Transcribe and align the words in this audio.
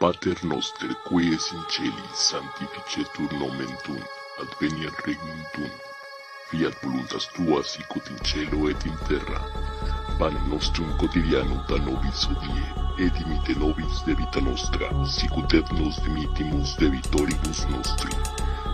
Pater 0.00 0.34
noster 0.44 0.88
qui 1.04 1.34
es 1.34 1.52
in 1.52 1.60
celi 1.68 2.06
sanctificetur 2.16 3.34
nomen 3.36 3.68
tuum, 3.84 4.00
adveniat 4.40 4.96
regnum 5.04 5.42
tuum. 5.52 5.74
Fiat 6.48 6.72
voluntas 6.82 7.26
tua 7.34 7.60
sicut 7.62 8.08
in 8.08 8.16
cielo 8.24 8.70
et 8.70 8.86
in 8.86 8.96
terra. 9.10 9.42
Panem 10.18 10.48
nostrum 10.48 10.88
quotidianum 10.96 11.60
da 11.68 11.76
nobis 11.84 12.24
hodie, 12.24 12.64
et 12.96 13.12
dimite 13.12 13.58
nobis 13.60 14.00
debita 14.06 14.40
nostra, 14.40 14.88
sicut 15.04 15.52
et 15.52 15.68
nos 15.76 16.00
dimittimus 16.00 16.78
debitoribus 16.80 17.66
nostri. 17.68 18.16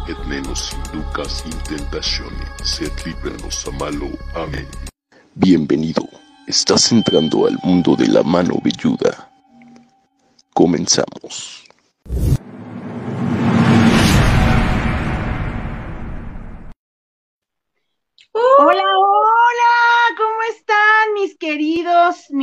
Et 0.06 0.26
ne 0.30 0.40
nos 0.46 0.70
inducas 0.78 1.42
in 1.50 1.58
tentatione, 1.66 2.46
sed 2.62 3.02
líbranos 3.02 3.66
a 3.66 3.72
malo. 3.82 4.14
Amén. 4.36 4.68
Bienvenido. 5.34 6.06
Estás 6.46 6.92
entrando 6.92 7.46
al 7.46 7.58
mundo 7.64 7.96
de 7.96 8.06
la 8.06 8.22
mano 8.22 8.62
velluda. 8.62 9.25
Comenzamos. 10.56 11.65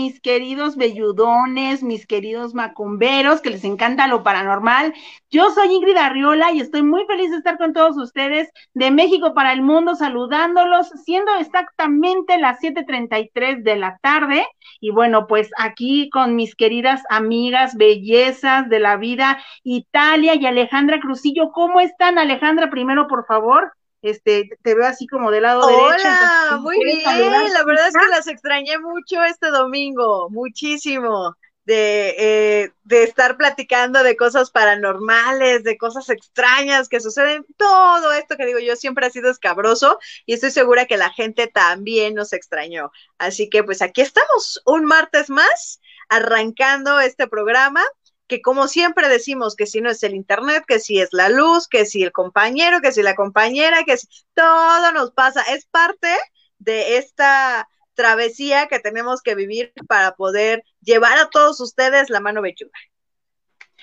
Mis 0.03 0.19
queridos 0.19 0.75
velludones, 0.75 1.81
mis 1.81 2.05
queridos 2.05 2.53
macumberos 2.53 3.39
que 3.39 3.51
les 3.51 3.63
encanta 3.63 4.07
lo 4.07 4.21
paranormal? 4.21 4.93
Yo 5.31 5.49
soy 5.51 5.73
Ingrid 5.73 5.95
Arriola 5.95 6.51
y 6.51 6.59
estoy 6.59 6.83
muy 6.83 7.05
feliz 7.05 7.31
de 7.31 7.37
estar 7.37 7.57
con 7.57 7.71
todos 7.71 7.95
ustedes 7.95 8.49
de 8.73 8.91
México 8.91 9.33
para 9.33 9.53
el 9.53 9.61
mundo, 9.61 9.95
saludándolos, 9.95 10.89
siendo 11.05 11.33
exactamente 11.35 12.37
las 12.37 12.59
7:33 12.59 13.63
de 13.63 13.77
la 13.77 13.97
tarde. 14.01 14.45
Y 14.81 14.89
bueno, 14.91 15.25
pues 15.25 15.49
aquí 15.57 16.09
con 16.09 16.35
mis 16.35 16.53
queridas 16.53 17.01
amigas, 17.09 17.77
bellezas 17.77 18.67
de 18.67 18.79
la 18.81 18.97
vida, 18.97 19.41
Italia 19.63 20.35
y 20.35 20.45
Alejandra 20.45 20.99
Crucillo. 20.99 21.53
¿Cómo 21.53 21.79
están, 21.79 22.19
Alejandra? 22.19 22.69
Primero, 22.69 23.07
por 23.07 23.25
favor 23.25 23.71
este, 24.03 24.49
te 24.61 24.75
veo 24.75 24.85
así 24.85 25.07
como 25.07 25.31
del 25.31 25.43
lado 25.43 25.65
derecho. 25.65 25.85
Hola, 25.85 26.59
muy 26.61 26.77
bien, 26.83 27.53
la 27.53 27.63
verdad 27.63 27.87
es 27.87 27.93
que 27.93 28.07
las 28.11 28.27
extrañé 28.27 28.77
mucho 28.77 29.23
este 29.23 29.47
domingo, 29.49 30.29
muchísimo, 30.29 31.35
de, 31.65 32.13
eh, 32.17 32.71
de 32.83 33.03
estar 33.03 33.37
platicando 33.37 34.03
de 34.03 34.17
cosas 34.17 34.51
paranormales, 34.51 35.63
de 35.63 35.77
cosas 35.77 36.09
extrañas 36.09 36.89
que 36.89 36.99
suceden, 36.99 37.45
todo 37.55 38.11
esto 38.11 38.35
que 38.35 38.45
digo 38.45 38.59
yo 38.59 38.75
siempre 38.75 39.05
ha 39.05 39.09
sido 39.09 39.31
escabroso 39.31 39.97
y 40.25 40.33
estoy 40.33 40.51
segura 40.51 40.85
que 40.85 40.97
la 40.97 41.09
gente 41.09 41.47
también 41.47 42.13
nos 42.13 42.33
extrañó. 42.33 42.91
Así 43.17 43.49
que 43.49 43.63
pues 43.63 43.81
aquí 43.81 44.01
estamos, 44.01 44.61
un 44.65 44.83
martes 44.83 45.29
más, 45.29 45.79
arrancando 46.09 46.99
este 46.99 47.27
programa 47.27 47.81
que 48.27 48.41
como 48.41 48.67
siempre 48.67 49.09
decimos 49.09 49.55
que 49.55 49.65
si 49.65 49.81
no 49.81 49.89
es 49.89 50.01
el 50.03 50.15
internet, 50.15 50.63
que 50.67 50.79
si 50.79 50.99
es 50.99 51.09
la 51.11 51.29
luz, 51.29 51.67
que 51.67 51.85
si 51.85 52.03
el 52.03 52.11
compañero, 52.11 52.81
que 52.81 52.91
si 52.91 53.01
la 53.01 53.15
compañera, 53.15 53.83
que 53.83 53.97
si 53.97 54.07
todo 54.33 54.91
nos 54.91 55.11
pasa, 55.11 55.41
es 55.41 55.65
parte 55.65 56.09
de 56.57 56.97
esta 56.97 57.67
travesía 57.93 58.67
que 58.67 58.79
tenemos 58.79 59.21
que 59.21 59.35
vivir 59.35 59.73
para 59.87 60.15
poder 60.15 60.63
llevar 60.81 61.17
a 61.17 61.29
todos 61.29 61.59
ustedes 61.59 62.09
la 62.09 62.19
mano 62.19 62.41
bechuga. 62.41 62.71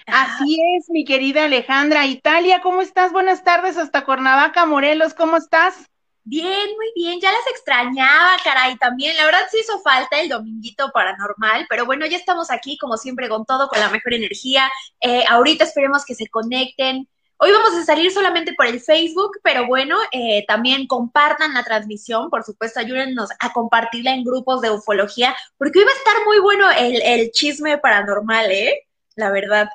Así 0.07 0.59
es, 0.77 0.89
mi 0.89 1.05
querida 1.05 1.45
Alejandra. 1.45 2.07
Italia, 2.07 2.61
¿cómo 2.63 2.81
estás? 2.81 3.13
Buenas 3.13 3.45
tardes 3.45 3.77
hasta 3.77 4.05
Cuernavaca, 4.05 4.67
Morelos, 4.67 5.15
¿cómo 5.15 5.37
estás? 5.37 5.90
Bien, 6.23 6.69
muy 6.77 6.93
bien, 6.95 7.19
ya 7.21 7.33
las 7.33 7.47
extrañaba, 7.49 8.37
caray, 8.45 8.77
también. 8.77 9.17
La 9.17 9.25
verdad 9.25 9.41
sí 9.51 9.59
hizo 9.61 9.81
falta 9.81 10.21
el 10.21 10.29
dominguito 10.29 10.91
paranormal, 10.93 11.67
pero 11.69 11.87
bueno, 11.87 12.07
ya 12.07 12.17
estamos 12.17 12.51
aquí 12.51 12.77
como 12.79 12.97
siempre 12.97 13.29
con 13.29 13.45
todo, 13.47 13.69
con 13.69 13.81
la 13.81 13.89
mejor 13.89 14.15
energía. 14.15 14.71
Eh, 15.01 15.25
ahorita 15.29 15.65
esperemos 15.65 16.05
que 16.05 16.15
se 16.15 16.29
conecten. 16.29 17.09
Hoy 17.39 17.53
vamos 17.53 17.75
a 17.75 17.85
salir 17.85 18.13
solamente 18.13 18.53
por 18.55 18.67
el 18.67 18.81
Facebook, 18.81 19.39
pero 19.43 19.67
bueno, 19.67 19.97
eh, 20.13 20.45
también 20.47 20.87
compartan 20.87 21.55
la 21.55 21.65
transmisión, 21.65 22.29
por 22.29 22.45
supuesto, 22.45 22.81
ayúdennos 22.81 23.31
a 23.41 23.53
compartirla 23.53 24.13
en 24.13 24.25
grupos 24.25 24.61
de 24.61 24.71
ufología, 24.71 25.35
porque 25.57 25.79
hoy 25.79 25.87
va 25.87 25.91
a 25.91 25.95
estar 25.95 26.25
muy 26.27 26.39
bueno 26.39 26.71
el, 26.71 27.01
el 27.03 27.31
chisme 27.33 27.79
paranormal, 27.79 28.51
¿eh? 28.51 28.87
La 29.17 29.31
verdad. 29.31 29.71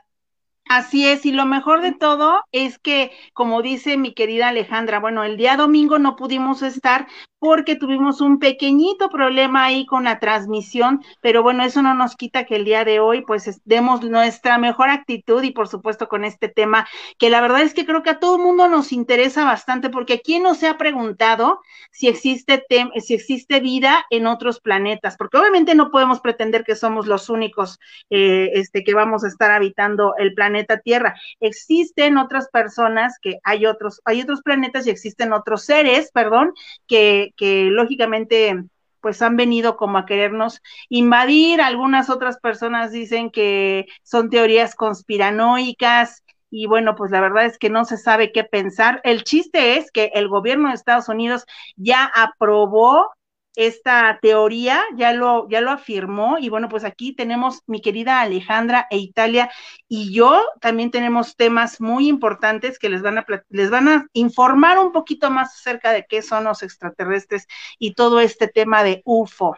Así 0.68 1.08
es, 1.08 1.26
y 1.28 1.32
lo 1.32 1.46
mejor 1.46 1.82
de 1.82 1.92
todo 1.92 2.42
es 2.52 2.80
que, 2.80 3.12
como 3.34 3.62
dice 3.62 3.98
mi 3.98 4.14
querida 4.16 4.48
Alejandra, 4.48 5.00
bueno, 5.00 5.24
el 5.24 5.38
día 5.38 5.58
domingo 5.58 6.00
no 6.00 6.16
pudimos 6.16 6.64
estar 6.64 7.08
porque 7.46 7.76
tuvimos 7.76 8.22
un 8.22 8.40
pequeñito 8.40 9.12
problema 9.12 9.66
ahí 9.66 9.86
con 9.86 10.06
la 10.06 10.20
transmisión, 10.20 11.04
pero 11.22 11.44
bueno, 11.44 11.64
eso 11.64 11.84
no 11.84 11.94
nos 11.94 12.16
quita 12.16 12.44
que 12.46 12.56
el 12.56 12.66
día 12.66 12.84
de 12.84 13.00
hoy 13.00 13.22
pues 13.22 13.62
demos 13.66 14.02
nuestra 14.02 14.58
mejor 14.58 14.90
actitud 14.90 15.44
y 15.44 15.52
por 15.52 15.68
supuesto 15.68 16.08
con 16.08 16.26
este 16.26 16.50
tema 16.50 16.88
que 17.20 17.30
la 17.30 17.42
verdad 17.42 17.62
es 17.62 17.76
que 17.76 17.86
creo 17.86 18.02
que 18.02 18.10
a 18.10 18.20
todo 18.20 18.38
el 18.38 18.42
mundo 18.42 18.68
nos 18.68 18.92
interesa 18.92 19.46
bastante 19.46 19.92
porque 19.92 20.22
quién 20.22 20.42
no 20.42 20.56
se 20.56 20.68
ha 20.68 20.80
preguntado 20.80 21.62
si 21.92 22.08
existe 22.08 22.66
si 23.00 23.14
existe 23.14 23.60
vida 23.60 24.08
en 24.10 24.26
otros 24.26 24.60
planetas, 24.60 25.16
porque 25.16 25.38
obviamente 25.38 25.76
no 25.76 25.92
podemos 25.92 26.22
pretender 26.22 26.64
que 26.64 26.76
somos 26.76 27.06
los 27.06 27.30
únicos 27.30 27.80
eh, 28.10 28.50
este 28.54 28.84
que 28.84 28.96
vamos 28.96 29.24
a 29.24 29.28
estar 29.28 29.52
habitando 29.52 30.16
el 30.18 30.34
planeta 30.34 30.80
Tierra. 30.80 31.16
Existen 31.40 32.18
otras 32.18 32.50
personas 32.50 33.20
que 33.22 33.38
hay 33.44 33.68
otros 33.68 34.02
hay 34.04 34.22
otros 34.22 34.42
planetas 34.42 34.88
y 34.88 34.90
existen 34.90 35.32
otros 35.32 35.64
seres, 35.64 36.10
perdón, 36.12 36.56
que 36.88 37.35
que 37.36 37.66
lógicamente 37.66 38.56
pues 39.02 39.22
han 39.22 39.38
venido 39.38 39.78
como 39.78 40.00
a 40.00 40.06
querernos 40.06 40.62
invadir. 40.90 41.62
Algunas 41.62 42.10
otras 42.10 42.40
personas 42.40 42.92
dicen 42.92 43.30
que 43.30 43.86
son 44.04 44.30
teorías 44.30 44.74
conspiranoicas 44.74 46.24
y 46.50 46.68
bueno, 46.68 46.96
pues 46.96 47.12
la 47.12 47.22
verdad 47.22 47.46
es 47.46 47.58
que 47.58 47.70
no 47.70 47.86
se 47.86 47.98
sabe 47.98 48.32
qué 48.32 48.44
pensar. 48.44 49.02
El 49.04 49.24
chiste 49.24 49.78
es 49.78 49.92
que 49.92 50.12
el 50.14 50.28
gobierno 50.28 50.70
de 50.70 50.76
Estados 50.76 51.10
Unidos 51.10 51.46
ya 51.76 52.06
aprobó 52.06 53.12
esta 53.56 54.20
teoría, 54.22 54.84
ya 54.96 55.14
lo, 55.14 55.48
ya 55.50 55.62
lo 55.62 55.72
afirmó, 55.72 56.38
y 56.38 56.50
bueno, 56.50 56.70
pues 56.70 56.84
aquí 56.84 57.14
tenemos 57.14 57.62
mi 57.68 57.82
querida 57.82 58.22
Alejandra 58.22 58.88
e 58.90 58.98
Italia 58.98 59.50
y 59.88 60.14
yo 60.14 60.44
también 60.62 60.92
tenemos 60.92 61.36
temas 61.36 61.80
muy 61.80 62.08
importantes 62.08 62.80
que 62.80 62.90
les 62.90 63.02
van 63.02 63.18
a, 63.18 63.26
les 63.50 63.70
van 63.70 63.88
a 63.88 64.08
informar 64.14 64.78
un 64.80 64.92
poquito 64.92 65.30
más 65.30 65.54
acerca 65.56 65.92
de 65.92 66.06
qué 66.08 66.22
son 66.22 66.44
los 66.44 66.64
extraterrestres 66.64 67.48
y 67.80 67.94
todo 67.94 68.20
este 68.20 68.48
tema 68.48 68.84
de 68.84 69.02
UFO. 69.06 69.58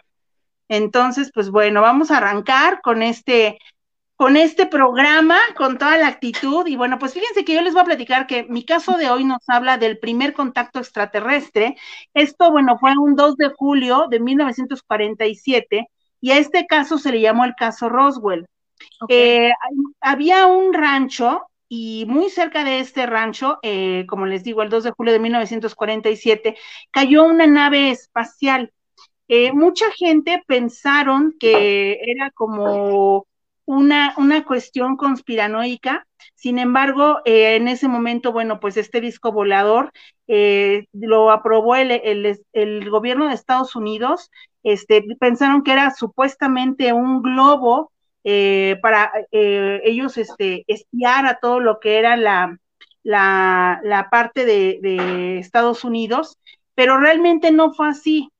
Entonces, 0.69 1.31
pues 1.33 1.49
bueno, 1.49 1.81
vamos 1.81 2.11
a 2.11 2.17
arrancar 2.17 2.81
con 2.81 3.01
este 3.01 3.57
con 4.17 4.35
este 4.35 4.65
programa, 4.65 5.37
con 5.55 5.77
toda 5.77 5.97
la 5.97 6.07
actitud. 6.07 6.65
Y 6.67 6.75
bueno, 6.75 6.99
pues 6.99 7.13
fíjense 7.13 7.45
que 7.45 7.53
yo 7.53 7.61
les 7.61 7.73
voy 7.73 7.83
a 7.83 7.85
platicar 7.85 8.27
que 8.27 8.43
mi 8.43 8.65
caso 8.65 8.97
de 8.97 9.09
hoy 9.09 9.23
nos 9.23 9.47
habla 9.47 9.77
del 9.77 9.99
primer 9.99 10.33
contacto 10.33 10.79
extraterrestre. 10.79 11.77
Esto, 12.13 12.51
bueno, 12.51 12.77
fue 12.79 12.97
un 12.97 13.15
2 13.15 13.37
de 13.37 13.49
julio 13.49 14.07
de 14.09 14.19
1947 14.19 15.87
y 16.19 16.31
a 16.31 16.37
este 16.39 16.65
caso 16.65 16.97
se 16.97 17.11
le 17.11 17.21
llamó 17.21 17.45
el 17.45 17.55
caso 17.55 17.89
Roswell. 17.89 18.47
Eh, 19.07 19.51
había 20.01 20.47
un 20.47 20.73
rancho 20.73 21.43
y 21.69 22.05
muy 22.07 22.29
cerca 22.29 22.63
de 22.63 22.79
este 22.79 23.05
rancho, 23.05 23.59
eh, 23.61 24.05
como 24.07 24.25
les 24.25 24.43
digo, 24.43 24.63
el 24.63 24.69
2 24.69 24.83
de 24.85 24.91
julio 24.91 25.13
de 25.13 25.19
1947, 25.19 26.57
cayó 26.89 27.23
una 27.23 27.45
nave 27.45 27.91
espacial. 27.91 28.73
Eh, 29.27 29.51
mucha 29.51 29.91
gente 29.91 30.41
pensaron 30.47 31.35
que 31.39 31.99
era 32.01 32.31
como 32.31 33.27
una, 33.67 34.15
una 34.17 34.45
cuestión 34.45 34.95
conspiranoica. 34.95 36.07
Sin 36.35 36.57
embargo, 36.57 37.19
eh, 37.25 37.57
en 37.57 37.67
ese 37.67 37.87
momento, 37.87 38.31
bueno, 38.31 38.59
pues 38.59 38.77
este 38.77 39.01
disco 39.01 39.31
volador 39.31 39.91
eh, 40.27 40.87
lo 40.93 41.31
aprobó 41.31 41.75
el, 41.75 41.91
el, 42.53 42.89
gobierno 42.89 43.27
de 43.27 43.35
Estados 43.35 43.75
Unidos. 43.75 44.31
Este, 44.63 45.03
pensaron 45.19 45.63
que 45.63 45.73
era 45.73 45.91
supuestamente 45.91 46.93
un 46.93 47.21
globo 47.21 47.91
eh, 48.23 48.79
para 48.81 49.11
ellos 49.31 50.17
este, 50.17 50.63
espiar 50.67 51.25
a 51.25 51.39
todo 51.39 51.59
lo 51.59 51.79
que 51.79 51.99
era 51.99 52.15
la, 52.15 52.57
la, 53.03 53.81
la 53.83 54.09
parte 54.09 54.45
de 54.45 55.39
Estados 55.39 55.83
Unidos, 55.83 56.37
pero 56.73 56.97
realmente 56.97 57.51
no 57.51 57.73
fue 57.73 57.89
así 57.89 58.31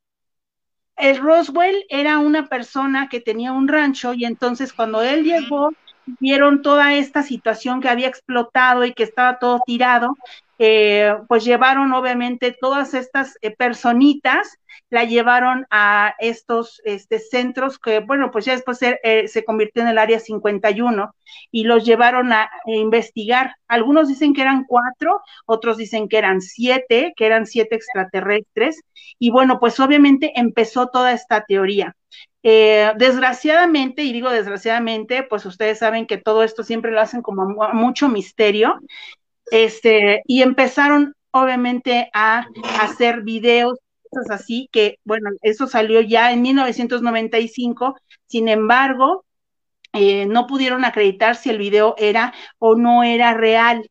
el 0.97 1.17
Roswell 1.17 1.85
era 1.89 2.17
una 2.19 2.47
persona 2.47 3.07
que 3.09 3.19
tenía 3.19 3.51
un 3.51 3.67
rancho 3.67 4.13
y 4.13 4.25
entonces 4.25 4.73
cuando 4.73 5.01
él 5.01 5.23
llegó, 5.23 5.71
vieron 6.19 6.61
toda 6.61 6.93
esta 6.95 7.23
situación 7.23 7.81
que 7.81 7.89
había 7.89 8.07
explotado 8.07 8.85
y 8.85 8.93
que 8.93 9.03
estaba 9.03 9.39
todo 9.39 9.61
tirado 9.65 10.15
eh, 10.59 11.15
pues 11.27 11.45
llevaron 11.45 11.93
obviamente 11.93 12.55
todas 12.59 12.95
estas 12.95 13.37
eh, 13.41 13.55
personitas, 13.55 14.57
la 14.89 15.03
llevaron 15.03 15.67
a 15.69 16.15
estos 16.19 16.81
este, 16.83 17.19
centros 17.19 17.77
que, 17.77 17.99
bueno, 17.99 18.31
pues 18.31 18.45
ya 18.45 18.53
después 18.53 18.79
se, 18.79 18.99
eh, 19.03 19.27
convirtió 19.45 19.83
en 19.83 19.89
el 19.89 19.97
área 19.99 20.19
51 20.19 21.13
y 21.51 21.63
los 21.65 21.85
llevaron 21.85 22.31
a, 22.33 22.49
investigar. 22.65 23.55
Algunos 23.67 24.07
dicen 24.07 24.33
que 24.33 24.41
eran 24.41 24.63
cuatro, 24.65 25.21
otros 25.45 25.77
dicen 25.77 26.07
que 26.07 26.17
eran 26.17 26.41
siete, 26.41 27.13
que 27.15 27.25
eran 27.25 27.45
siete 27.45 27.75
extraterrestres. 27.75 28.81
Y 29.19 29.29
bueno, 29.29 29.59
pues 29.59 29.79
obviamente 29.79 30.31
empezó 30.39 30.87
toda 30.87 31.11
esta 31.11 31.43
teoría. 31.45 31.95
Eh, 32.43 32.91
desgraciadamente, 32.97 34.03
y 34.03 34.13
digo 34.13 34.29
desgraciadamente, 34.29 35.23
pues 35.23 35.45
ustedes 35.45 35.79
saben 35.79 36.05
que 36.05 36.17
todo 36.17 36.43
esto 36.43 36.63
siempre 36.63 36.91
lo 36.91 37.01
hacen 37.01 37.21
como 37.21 37.47
mucho 37.73 38.09
misterio, 38.09 38.75
este, 39.51 40.21
y 40.25 40.41
empezaron 40.41 41.13
obviamente 41.31 42.09
a 42.13 42.45
hacer 42.79 43.21
videos, 43.21 43.79
cosas 44.09 44.41
así, 44.41 44.69
que 44.71 44.97
bueno, 45.03 45.31
eso 45.41 45.67
salió 45.67 46.01
ya 46.01 46.31
en 46.31 46.41
1995, 46.41 47.95
sin 48.27 48.47
embargo, 48.47 49.25
eh, 49.93 50.25
no 50.25 50.47
pudieron 50.47 50.85
acreditar 50.85 51.35
si 51.35 51.49
el 51.49 51.57
video 51.57 51.95
era 51.97 52.33
o 52.59 52.75
no 52.75 53.03
era 53.03 53.33
real. 53.33 53.89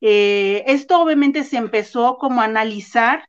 Eh, 0.00 0.64
esto 0.66 1.00
obviamente 1.00 1.44
se 1.44 1.56
empezó 1.56 2.16
como 2.18 2.40
a 2.40 2.44
analizar. 2.44 3.24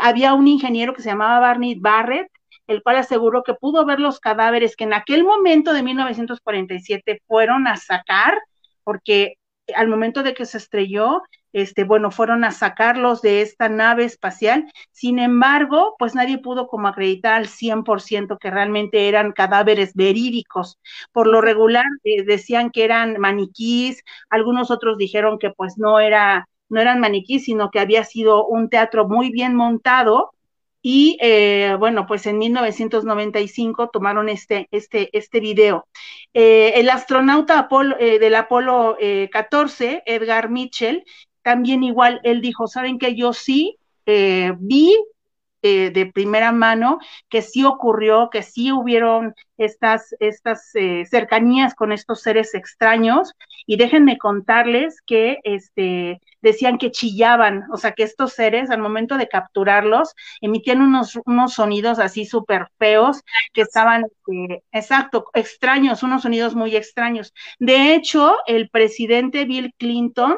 Había 0.00 0.34
un 0.34 0.46
ingeniero 0.46 0.94
que 0.94 1.02
se 1.02 1.08
llamaba 1.08 1.40
Barney 1.40 1.74
Barrett, 1.74 2.28
el 2.66 2.82
cual 2.82 2.96
aseguró 2.96 3.42
que 3.42 3.54
pudo 3.54 3.84
ver 3.84 4.00
los 4.00 4.20
cadáveres 4.20 4.76
que 4.76 4.84
en 4.84 4.94
aquel 4.94 5.24
momento 5.24 5.72
de 5.72 5.82
1947 5.82 7.22
fueron 7.26 7.66
a 7.66 7.76
sacar, 7.76 8.38
porque 8.84 9.34
al 9.74 9.88
momento 9.88 10.22
de 10.22 10.34
que 10.34 10.46
se 10.46 10.58
estrelló, 10.58 11.22
este, 11.52 11.84
bueno, 11.84 12.10
fueron 12.10 12.44
a 12.44 12.50
sacarlos 12.50 13.22
de 13.22 13.40
esta 13.40 13.68
nave 13.68 14.04
espacial. 14.04 14.70
Sin 14.90 15.20
embargo, 15.20 15.94
pues 15.98 16.14
nadie 16.14 16.38
pudo 16.38 16.66
como 16.66 16.88
acreditar 16.88 17.34
al 17.34 17.46
100% 17.46 18.38
que 18.38 18.50
realmente 18.50 19.08
eran 19.08 19.32
cadáveres 19.32 19.94
verídicos. 19.94 20.78
Por 21.12 21.28
lo 21.28 21.40
regular 21.40 21.84
eh, 22.02 22.24
decían 22.24 22.70
que 22.70 22.84
eran 22.84 23.18
maniquís, 23.20 24.02
algunos 24.30 24.70
otros 24.70 24.98
dijeron 24.98 25.38
que 25.38 25.50
pues 25.50 25.78
no 25.78 26.00
era 26.00 26.48
no 26.70 26.80
eran 26.80 26.98
maniquís, 26.98 27.44
sino 27.44 27.70
que 27.70 27.78
había 27.78 28.04
sido 28.04 28.46
un 28.46 28.68
teatro 28.68 29.06
muy 29.06 29.30
bien 29.30 29.54
montado 29.54 30.32
y 30.86 31.16
eh, 31.22 31.76
bueno, 31.78 32.06
pues 32.06 32.26
en 32.26 32.36
1995 32.36 33.88
tomaron 33.88 34.28
este, 34.28 34.68
este, 34.70 35.08
este 35.16 35.40
video. 35.40 35.88
Eh, 36.34 36.74
el 36.76 36.90
astronauta 36.90 37.58
Apolo, 37.58 37.96
eh, 37.98 38.18
del 38.18 38.34
Apolo 38.34 38.98
14, 39.32 40.02
Edgar 40.04 40.50
Mitchell, 40.50 41.02
también 41.40 41.82
igual, 41.84 42.20
él 42.22 42.42
dijo, 42.42 42.66
¿saben 42.66 42.98
que 42.98 43.16
Yo 43.16 43.32
sí 43.32 43.78
vi 44.04 44.94
eh, 45.66 45.90
de 45.90 46.04
primera 46.04 46.52
mano 46.52 46.98
que 47.30 47.40
sí 47.40 47.64
ocurrió, 47.64 48.28
que 48.30 48.42
sí 48.42 48.70
hubieron 48.70 49.34
estas, 49.56 50.14
estas 50.20 50.74
eh, 50.74 51.06
cercanías 51.06 51.74
con 51.74 51.90
estos 51.90 52.20
seres 52.20 52.54
extraños. 52.54 53.32
Y 53.66 53.78
déjenme 53.78 54.18
contarles 54.18 55.00
que 55.06 55.38
este, 55.42 56.20
decían 56.42 56.76
que 56.76 56.90
chillaban, 56.90 57.64
o 57.72 57.78
sea, 57.78 57.92
que 57.92 58.02
estos 58.02 58.34
seres 58.34 58.68
al 58.68 58.82
momento 58.82 59.16
de 59.16 59.26
capturarlos 59.26 60.14
emitían 60.42 60.82
unos, 60.82 61.18
unos 61.24 61.54
sonidos 61.54 61.98
así 61.98 62.26
súper 62.26 62.68
feos, 62.78 63.22
que 63.54 63.62
estaban, 63.62 64.04
eh, 64.04 64.60
exacto, 64.70 65.30
extraños, 65.32 66.02
unos 66.02 66.20
sonidos 66.20 66.54
muy 66.54 66.76
extraños. 66.76 67.32
De 67.58 67.94
hecho, 67.94 68.36
el 68.46 68.68
presidente 68.68 69.46
Bill 69.46 69.72
Clinton, 69.78 70.36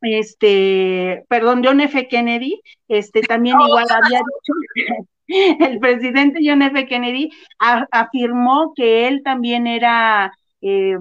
este, 0.00 1.24
perdón, 1.28 1.62
John 1.64 1.80
F. 1.80 2.08
Kennedy, 2.08 2.60
este, 2.88 3.20
también 3.22 3.56
oh. 3.60 3.66
igual 3.68 3.86
había 3.90 4.20
dicho, 4.20 5.06
el 5.60 5.78
presidente 5.78 6.40
John 6.42 6.62
F. 6.62 6.86
Kennedy 6.86 7.30
afirmó 7.58 8.72
que 8.74 9.08
él 9.08 9.22
también 9.22 9.66
era, 9.66 10.32
eh, 10.60 10.96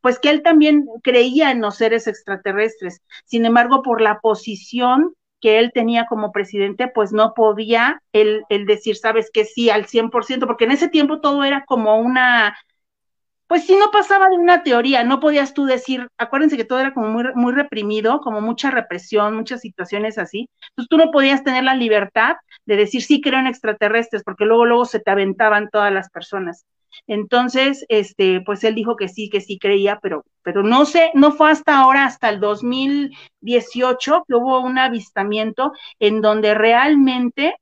pues 0.00 0.18
que 0.18 0.30
él 0.30 0.42
también 0.42 0.86
creía 1.02 1.50
en 1.50 1.60
los 1.60 1.76
seres 1.76 2.06
extraterrestres. 2.06 3.00
Sin 3.24 3.44
embargo, 3.46 3.82
por 3.82 4.00
la 4.00 4.20
posición 4.20 5.14
que 5.40 5.58
él 5.58 5.72
tenía 5.74 6.06
como 6.06 6.30
presidente, 6.30 6.86
pues 6.86 7.12
no 7.12 7.34
podía 7.34 8.00
él, 8.12 8.44
él 8.48 8.64
decir, 8.64 8.96
sabes 8.96 9.28
que 9.32 9.44
sí, 9.44 9.70
al 9.70 9.86
100%, 9.86 10.46
porque 10.46 10.64
en 10.64 10.70
ese 10.70 10.88
tiempo 10.88 11.20
todo 11.20 11.42
era 11.42 11.64
como 11.66 11.98
una 11.98 12.56
pues 13.52 13.66
sí 13.66 13.76
no 13.76 13.90
pasaba 13.90 14.30
de 14.30 14.36
una 14.38 14.62
teoría, 14.62 15.04
no 15.04 15.20
podías 15.20 15.52
tú 15.52 15.66
decir, 15.66 16.08
acuérdense 16.16 16.56
que 16.56 16.64
todo 16.64 16.80
era 16.80 16.94
como 16.94 17.22
muy, 17.34 17.52
reprimido, 17.52 18.22
como 18.22 18.40
mucha 18.40 18.70
represión, 18.70 19.36
muchas 19.36 19.60
situaciones 19.60 20.16
así, 20.16 20.48
entonces 20.70 20.88
tú 20.88 20.96
no 20.96 21.10
podías 21.10 21.44
tener 21.44 21.62
la 21.62 21.74
libertad 21.74 22.36
de 22.64 22.76
decir 22.76 23.02
sí 23.02 23.20
creo 23.20 23.38
en 23.40 23.46
extraterrestres, 23.46 24.22
porque 24.24 24.46
luego, 24.46 24.64
luego 24.64 24.86
se 24.86 25.00
te 25.00 25.10
aventaban 25.10 25.68
todas 25.70 25.92
las 25.92 26.08
personas. 26.08 26.64
Entonces, 27.06 27.84
este, 27.90 28.40
pues 28.40 28.64
él 28.64 28.74
dijo 28.74 28.96
que 28.96 29.08
sí, 29.08 29.28
que 29.28 29.42
sí 29.42 29.58
creía, 29.58 29.98
pero, 30.00 30.24
pero 30.42 30.62
no 30.62 30.86
sé, 30.86 31.10
no 31.12 31.32
fue 31.32 31.50
hasta 31.50 31.78
ahora, 31.78 32.06
hasta 32.06 32.30
el 32.30 32.40
2018, 32.40 34.24
que 34.26 34.34
hubo 34.34 34.60
un 34.60 34.78
avistamiento 34.78 35.72
en 35.98 36.22
donde 36.22 36.54
realmente 36.54 37.56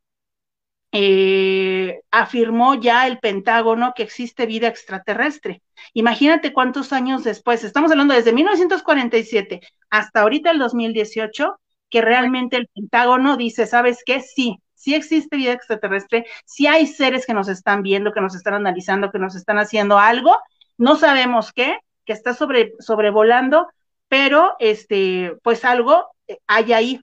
eh, 0.92 2.00
afirmó 2.10 2.74
ya 2.74 3.06
el 3.06 3.18
Pentágono 3.20 3.92
que 3.94 4.02
existe 4.02 4.46
vida 4.46 4.66
extraterrestre. 4.68 5.62
Imagínate 5.94 6.52
cuántos 6.52 6.92
años 6.92 7.22
después, 7.24 7.62
estamos 7.62 7.90
hablando 7.90 8.14
desde 8.14 8.32
1947 8.32 9.60
hasta 9.88 10.22
ahorita 10.22 10.50
el 10.50 10.58
2018, 10.58 11.58
que 11.88 12.00
realmente 12.00 12.56
el 12.56 12.68
Pentágono 12.74 13.36
dice, 13.36 13.66
¿sabes 13.66 14.02
qué? 14.04 14.20
Sí, 14.20 14.58
sí 14.74 14.94
existe 14.94 15.36
vida 15.36 15.52
extraterrestre, 15.52 16.26
sí 16.44 16.66
hay 16.66 16.86
seres 16.86 17.26
que 17.26 17.34
nos 17.34 17.48
están 17.48 17.82
viendo, 17.82 18.12
que 18.12 18.20
nos 18.20 18.34
están 18.34 18.54
analizando, 18.54 19.10
que 19.12 19.18
nos 19.18 19.36
están 19.36 19.58
haciendo 19.58 19.98
algo, 19.98 20.36
no 20.76 20.96
sabemos 20.96 21.52
qué, 21.52 21.78
que 22.04 22.12
está 22.12 22.34
sobre, 22.34 22.72
sobrevolando, 22.80 23.68
pero 24.08 24.56
este, 24.58 25.36
pues 25.42 25.64
algo 25.64 26.06
hay 26.46 26.72
ahí. 26.72 27.00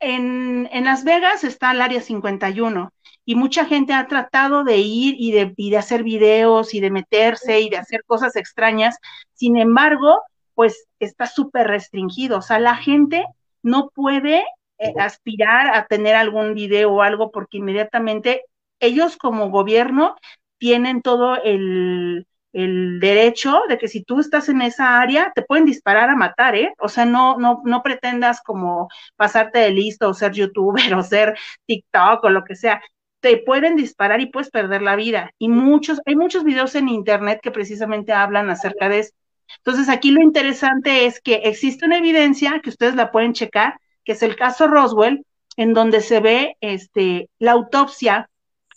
En, 0.00 0.68
en 0.72 0.84
Las 0.84 1.04
Vegas 1.04 1.44
está 1.44 1.72
el 1.72 1.82
área 1.82 2.00
51 2.00 2.90
y 3.24 3.34
mucha 3.34 3.64
gente 3.64 3.92
ha 3.92 4.06
tratado 4.08 4.64
de 4.64 4.78
ir 4.78 5.14
y 5.18 5.32
de, 5.32 5.54
y 5.56 5.70
de 5.70 5.76
hacer 5.78 6.02
videos 6.02 6.74
y 6.74 6.80
de 6.80 6.90
meterse 6.90 7.60
y 7.60 7.70
de 7.70 7.76
hacer 7.76 8.04
cosas 8.04 8.36
extrañas. 8.36 8.98
Sin 9.34 9.56
embargo, 9.56 10.22
pues 10.54 10.86
está 10.98 11.26
súper 11.26 11.68
restringido. 11.68 12.38
O 12.38 12.42
sea, 12.42 12.58
la 12.58 12.76
gente 12.76 13.24
no 13.62 13.90
puede 13.94 14.44
eh, 14.78 14.94
aspirar 14.98 15.74
a 15.74 15.86
tener 15.86 16.16
algún 16.16 16.54
video 16.54 16.92
o 16.92 17.02
algo 17.02 17.30
porque 17.30 17.58
inmediatamente 17.58 18.44
ellos 18.80 19.16
como 19.16 19.50
gobierno 19.50 20.16
tienen 20.58 21.02
todo 21.02 21.36
el, 21.42 22.26
el 22.52 23.00
derecho 23.00 23.62
de 23.68 23.78
que 23.78 23.88
si 23.88 24.02
tú 24.02 24.20
estás 24.20 24.48
en 24.48 24.62
esa 24.62 25.00
área, 25.00 25.32
te 25.34 25.42
pueden 25.42 25.64
disparar 25.66 26.10
a 26.10 26.16
matar, 26.16 26.56
¿eh? 26.56 26.74
O 26.78 26.88
sea, 26.88 27.04
no, 27.04 27.38
no, 27.38 27.62
no 27.64 27.82
pretendas 27.82 28.40
como 28.42 28.88
pasarte 29.16 29.58
de 29.60 29.70
listo 29.70 30.08
o 30.08 30.14
ser 30.14 30.32
youtuber 30.32 30.94
o 30.94 31.02
ser 31.02 31.36
TikTok 31.66 32.24
o 32.24 32.30
lo 32.30 32.44
que 32.44 32.56
sea 32.56 32.82
te 33.20 33.36
pueden 33.38 33.76
disparar 33.76 34.20
y 34.20 34.26
puedes 34.26 34.50
perder 34.50 34.82
la 34.82 34.96
vida. 34.96 35.32
Y 35.38 35.48
muchos, 35.48 36.00
hay 36.06 36.16
muchos 36.16 36.44
videos 36.44 36.74
en 36.74 36.88
internet 36.88 37.40
que 37.42 37.50
precisamente 37.50 38.12
hablan 38.12 38.50
acerca 38.50 38.88
de 38.88 39.00
eso. 39.00 39.12
Entonces, 39.58 39.88
aquí 39.88 40.10
lo 40.10 40.22
interesante 40.22 41.06
es 41.06 41.20
que 41.20 41.34
existe 41.44 41.86
una 41.86 41.98
evidencia 41.98 42.60
que 42.62 42.70
ustedes 42.70 42.94
la 42.94 43.10
pueden 43.10 43.32
checar, 43.32 43.78
que 44.04 44.12
es 44.12 44.22
el 44.22 44.36
caso 44.36 44.66
Roswell, 44.68 45.24
en 45.56 45.74
donde 45.74 46.00
se 46.00 46.20
ve 46.20 46.56
este, 46.60 47.28
la 47.38 47.52
autopsia, 47.52 48.30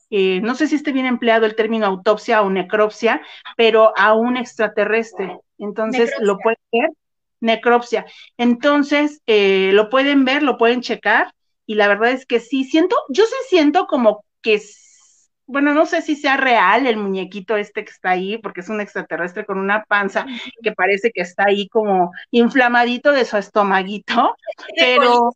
eh, 0.09 0.41
no 0.41 0.53
sé 0.55 0.67
si 0.67 0.75
esté 0.75 0.91
bien 0.91 1.05
empleado 1.05 1.45
el 1.45 1.55
término 1.55 1.85
autopsia 1.85 2.41
o 2.41 2.49
necropsia, 2.49 3.21
pero 3.55 3.93
a 3.97 4.13
un 4.13 4.37
extraterrestre. 4.37 5.39
Entonces, 5.57 6.11
lo 6.19 6.37
pueden 6.37 6.59
ver, 6.71 6.89
necropsia. 7.39 8.05
Entonces, 8.37 9.21
eh, 9.25 9.71
lo 9.73 9.89
pueden 9.89 10.25
ver, 10.25 10.43
lo 10.43 10.57
pueden 10.57 10.81
checar, 10.81 11.33
y 11.65 11.75
la 11.75 11.87
verdad 11.87 12.11
es 12.11 12.25
que 12.25 12.39
sí, 12.39 12.63
siento, 12.63 12.95
yo 13.09 13.23
sí 13.25 13.35
siento 13.47 13.87
como 13.87 14.25
que 14.43 14.61
bueno, 15.45 15.73
no 15.73 15.85
sé 15.85 16.01
si 16.01 16.15
sea 16.15 16.37
real 16.37 16.87
el 16.87 16.97
muñequito 16.97 17.57
este 17.57 17.83
que 17.83 17.91
está 17.91 18.11
ahí, 18.11 18.37
porque 18.37 18.61
es 18.61 18.69
un 18.69 18.79
extraterrestre 18.79 19.45
con 19.45 19.59
una 19.59 19.83
panza 19.83 20.25
que 20.61 20.71
parece 20.71 21.11
que 21.11 21.21
está 21.21 21.45
ahí 21.47 21.67
como 21.67 22.11
inflamadito 22.31 23.11
de 23.11 23.25
su 23.25 23.37
estomaguito, 23.37 24.35
pero 24.77 25.35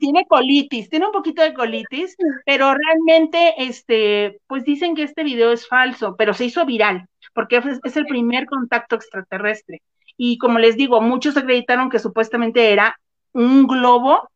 tiene 0.00 0.26
colitis, 0.26 0.88
tiene 0.90 1.06
un 1.06 1.12
poquito 1.12 1.42
de 1.42 1.54
colitis, 1.54 2.16
pero 2.44 2.74
realmente, 2.74 3.54
este, 3.58 4.40
pues 4.46 4.64
dicen 4.64 4.94
que 4.94 5.02
este 5.02 5.24
video 5.24 5.52
es 5.52 5.66
falso, 5.66 6.14
pero 6.16 6.34
se 6.34 6.44
hizo 6.44 6.66
viral, 6.66 7.06
porque 7.34 7.56
es, 7.56 7.80
es 7.82 7.96
el 7.96 8.06
primer 8.06 8.46
contacto 8.46 8.96
extraterrestre. 8.96 9.82
Y 10.16 10.38
como 10.38 10.58
les 10.58 10.76
digo, 10.76 11.00
muchos 11.00 11.36
acreditaron 11.36 11.88
que 11.88 11.98
supuestamente 11.98 12.72
era 12.72 12.98
un 13.32 13.66
globo 13.66 14.28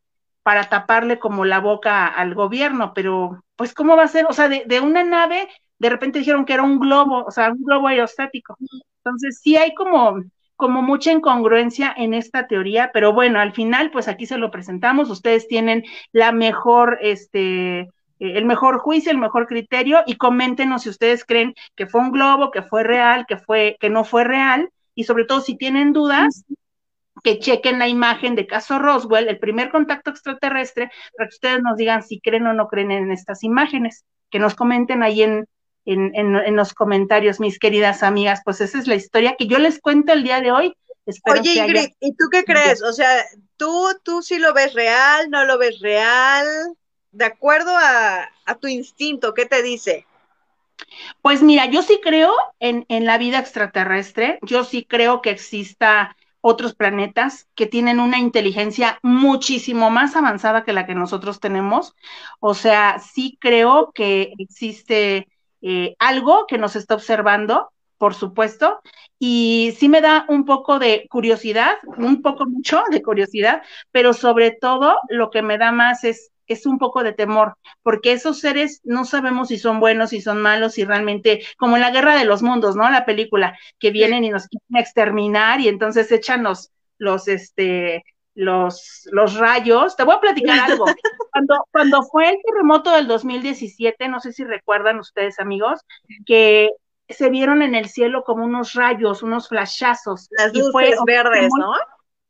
para 0.43 0.69
taparle 0.69 1.19
como 1.19 1.45
la 1.45 1.61
boca 1.61 2.07
al 2.07 2.35
gobierno, 2.35 2.93
pero 2.95 3.43
pues 3.57 3.75
¿cómo 3.75 3.97
va 3.97 4.05
a 4.05 4.09
ser? 4.09 4.27
O 4.29 4.33
sea, 4.33 4.49
de, 4.49 4.81
una 4.81 5.05
nave, 5.05 5.49
de 5.79 5.91
repente 5.91 6.19
dijeron 6.19 6.45
que 6.45 6.55
era 6.55 6.63
un 6.63 6.79
globo, 6.79 7.25
o 7.25 7.31
sea, 7.31 7.51
un 7.53 7.63
globo 7.63 7.89
aerostático. 7.89 8.57
Entonces 8.99 9.41
sí 9.43 9.57
hay 9.57 9.75
como, 9.75 10.23
como 10.57 10.83
mucha 10.83 11.13
incongruencia 11.13 11.93
en 11.97 12.15
esta 12.15 12.47
teoría, 12.47 12.91
pero 12.93 13.13
bueno, 13.13 13.41
al 13.41 13.53
final, 13.53 13.91
pues 13.91 14.09
aquí 14.09 14.27
se 14.27 14.39
lo 14.39 14.51
presentamos, 14.51 15.11
ustedes 15.11 15.49
tienen 15.49 15.85
la 16.13 16.33
mejor, 16.33 16.99
este, 17.01 17.91
el 18.19 18.45
mejor 18.45 18.79
juicio, 18.79 19.11
el 19.11 19.19
mejor 19.19 19.47
criterio, 19.47 20.03
y 20.07 20.17
coméntenos 20.17 20.83
si 20.83 20.91
ustedes 20.91 21.25
creen 21.25 21.55
que 21.75 21.87
fue 21.87 22.01
un 22.01 22.13
globo, 22.13 22.51
que 22.51 22.63
fue 22.63 22.83
real, 22.83 23.27
que 23.27 23.37
fue, 23.37 23.77
que 23.81 23.91
no 23.91 24.05
fue 24.05 24.25
real, 24.25 24.71
y 24.95 25.05
sobre 25.05 25.25
todo 25.25 25.41
si 25.41 25.57
tienen 25.57 25.93
dudas, 25.93 26.45
que 27.27 27.41
chequen 27.41 27.81
la 27.81 27.89
imagen 27.89 28.37
de 28.37 28.47
caso 28.47 28.79
Roswell, 28.79 29.27
el 29.29 29.41
primer 29.41 29.73
contacto 29.73 30.11
extraterrestre, 30.11 30.93
para 31.17 31.29
que 31.29 31.35
ustedes 31.35 31.61
nos 31.61 31.77
digan 31.77 32.05
si 32.05 32.21
creen 32.21 32.47
o 32.47 32.53
no 32.53 32.69
creen 32.69 32.93
en 32.93 33.11
estas 33.11 33.43
imágenes, 33.43 34.05
que 34.31 34.39
nos 34.39 34.55
comenten 34.55 35.03
ahí 35.03 35.25
en, 35.25 35.49
en, 35.87 36.15
en, 36.15 36.55
los 36.55 36.73
comentarios, 36.73 37.41
mis 37.41 37.59
queridas 37.59 38.05
amigas. 38.05 38.43
Pues 38.45 38.61
esa 38.61 38.79
es 38.79 38.87
la 38.87 38.95
historia 38.95 39.35
que 39.37 39.49
yo 39.49 39.59
les 39.59 39.81
cuento 39.81 40.13
el 40.13 40.23
día 40.23 40.41
de 40.41 40.53
hoy. 40.53 40.77
Oye, 41.25 41.55
Ingrid, 41.55 41.89
¿y 41.99 42.13
tú 42.13 42.27
qué 42.31 42.45
crees? 42.45 42.81
O 42.85 42.93
sea, 42.93 43.25
¿tú, 43.57 43.89
tú 44.05 44.23
sí 44.23 44.39
lo 44.39 44.55
ves 44.55 44.73
real, 44.75 45.29
no 45.29 45.45
lo 45.47 45.59
ves 45.59 45.81
real? 45.81 46.47
De 47.11 47.25
acuerdo 47.25 47.77
a, 47.77 48.31
a 48.45 48.55
tu 48.55 48.69
instinto, 48.69 49.35
¿qué 49.35 49.47
te 49.47 49.65
dice? 49.65 50.07
Pues 51.23 51.43
mira, 51.43 51.67
yo 51.67 51.83
sí 51.83 51.99
creo 52.01 52.33
en, 52.61 52.87
en 52.89 53.05
la 53.05 53.19
vida 53.19 53.41
extraterrestre, 53.41 54.39
yo 54.43 54.63
sí 54.63 54.85
creo 54.85 55.23
que 55.23 55.31
exista 55.31 56.17
otros 56.47 56.77
planetas 56.77 57.49
que 57.57 57.67
tienen 57.67 57.99
una 57.99 58.21
inteligencia 58.21 59.01
muchísimo 59.03 59.91
más 59.91 60.15
avanzada 60.15 60.63
que 60.63 60.73
la 60.73 60.87
que 60.87 60.95
nosotros 60.95 61.41
tenemos. 61.41 61.97
O 62.39 62.55
sea, 62.55 63.01
sí 63.01 63.37
creo 63.41 63.91
que 63.93 64.33
existe 64.39 65.27
eh, 65.61 65.97
algo 65.99 66.47
que 66.47 66.57
nos 66.57 66.77
está 66.77 66.95
observando, 66.95 67.73
por 67.99 68.15
supuesto, 68.15 68.79
y 69.19 69.75
sí 69.77 69.89
me 69.89 70.01
da 70.01 70.25
un 70.29 70.45
poco 70.45 70.79
de 70.79 71.09
curiosidad, 71.11 71.79
un 71.97 72.23
poco 72.23 72.47
mucho 72.47 72.85
de 72.93 73.03
curiosidad, 73.03 73.63
pero 73.91 74.13
sobre 74.13 74.53
todo 74.53 74.99
lo 75.09 75.31
que 75.31 75.43
me 75.43 75.59
da 75.59 75.73
más 75.73 76.05
es 76.05 76.31
es 76.55 76.67
un 76.67 76.79
poco 76.79 77.03
de 77.03 77.13
temor, 77.13 77.57
porque 77.83 78.13
esos 78.13 78.41
seres 78.41 78.81
no 78.85 79.05
sabemos 79.05 79.49
si 79.49 79.59
son 79.59 79.81
buenos, 79.81 80.11
si 80.11 80.21
son 80.21 80.41
malos, 80.41 80.75
si 80.75 80.85
realmente, 80.85 81.45
como 81.57 81.77
en 81.77 81.83
la 81.83 81.91
guerra 81.91 82.17
de 82.17 82.25
los 82.25 82.43
mundos, 82.43 82.77
¿no? 82.77 82.91
La 82.91 83.05
película, 83.05 83.59
que 83.79 83.91
vienen 83.91 84.25
y 84.25 84.31
nos 84.31 84.49
quieren 84.49 84.83
exterminar 84.83 85.61
y 85.61 85.69
entonces 85.69 86.11
echan 86.13 86.43
los, 86.43 86.71
los, 86.99 87.29
este, 87.29 88.05
los, 88.35 89.09
los 89.11 89.37
rayos. 89.37 89.97
Te 89.97 90.05
voy 90.05 90.15
a 90.15 90.21
platicar 90.21 90.71
algo. 90.71 90.85
Cuando, 91.33 91.67
cuando 91.71 92.03
fue 92.05 92.31
el 92.31 92.39
terremoto 92.43 92.91
del 92.93 93.07
2017, 93.07 94.09
no 94.09 94.21
sé 94.21 94.33
si 94.33 94.43
recuerdan 94.43 94.99
ustedes, 94.99 95.39
amigos, 95.39 95.83
que 96.25 96.71
se 97.11 97.29
vieron 97.29 97.61
en 97.61 97.75
el 97.75 97.91
cielo 97.91 98.25
como 98.25 98.43
unos 98.43 98.73
rayos, 98.73 99.23
unos 99.23 99.49
flashazos. 99.49 100.29
Las 100.31 100.55
luces 100.55 100.99
verdes, 101.05 101.51
¿no? 101.59 101.73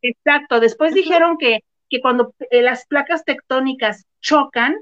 Exacto. 0.02 0.58
Después 0.58 0.92
dijeron 0.92 1.38
que, 1.38 1.60
que 1.88 2.00
cuando 2.00 2.34
eh, 2.50 2.62
las 2.62 2.86
placas 2.86 3.24
tectónicas 3.24 4.06
chocan, 4.20 4.76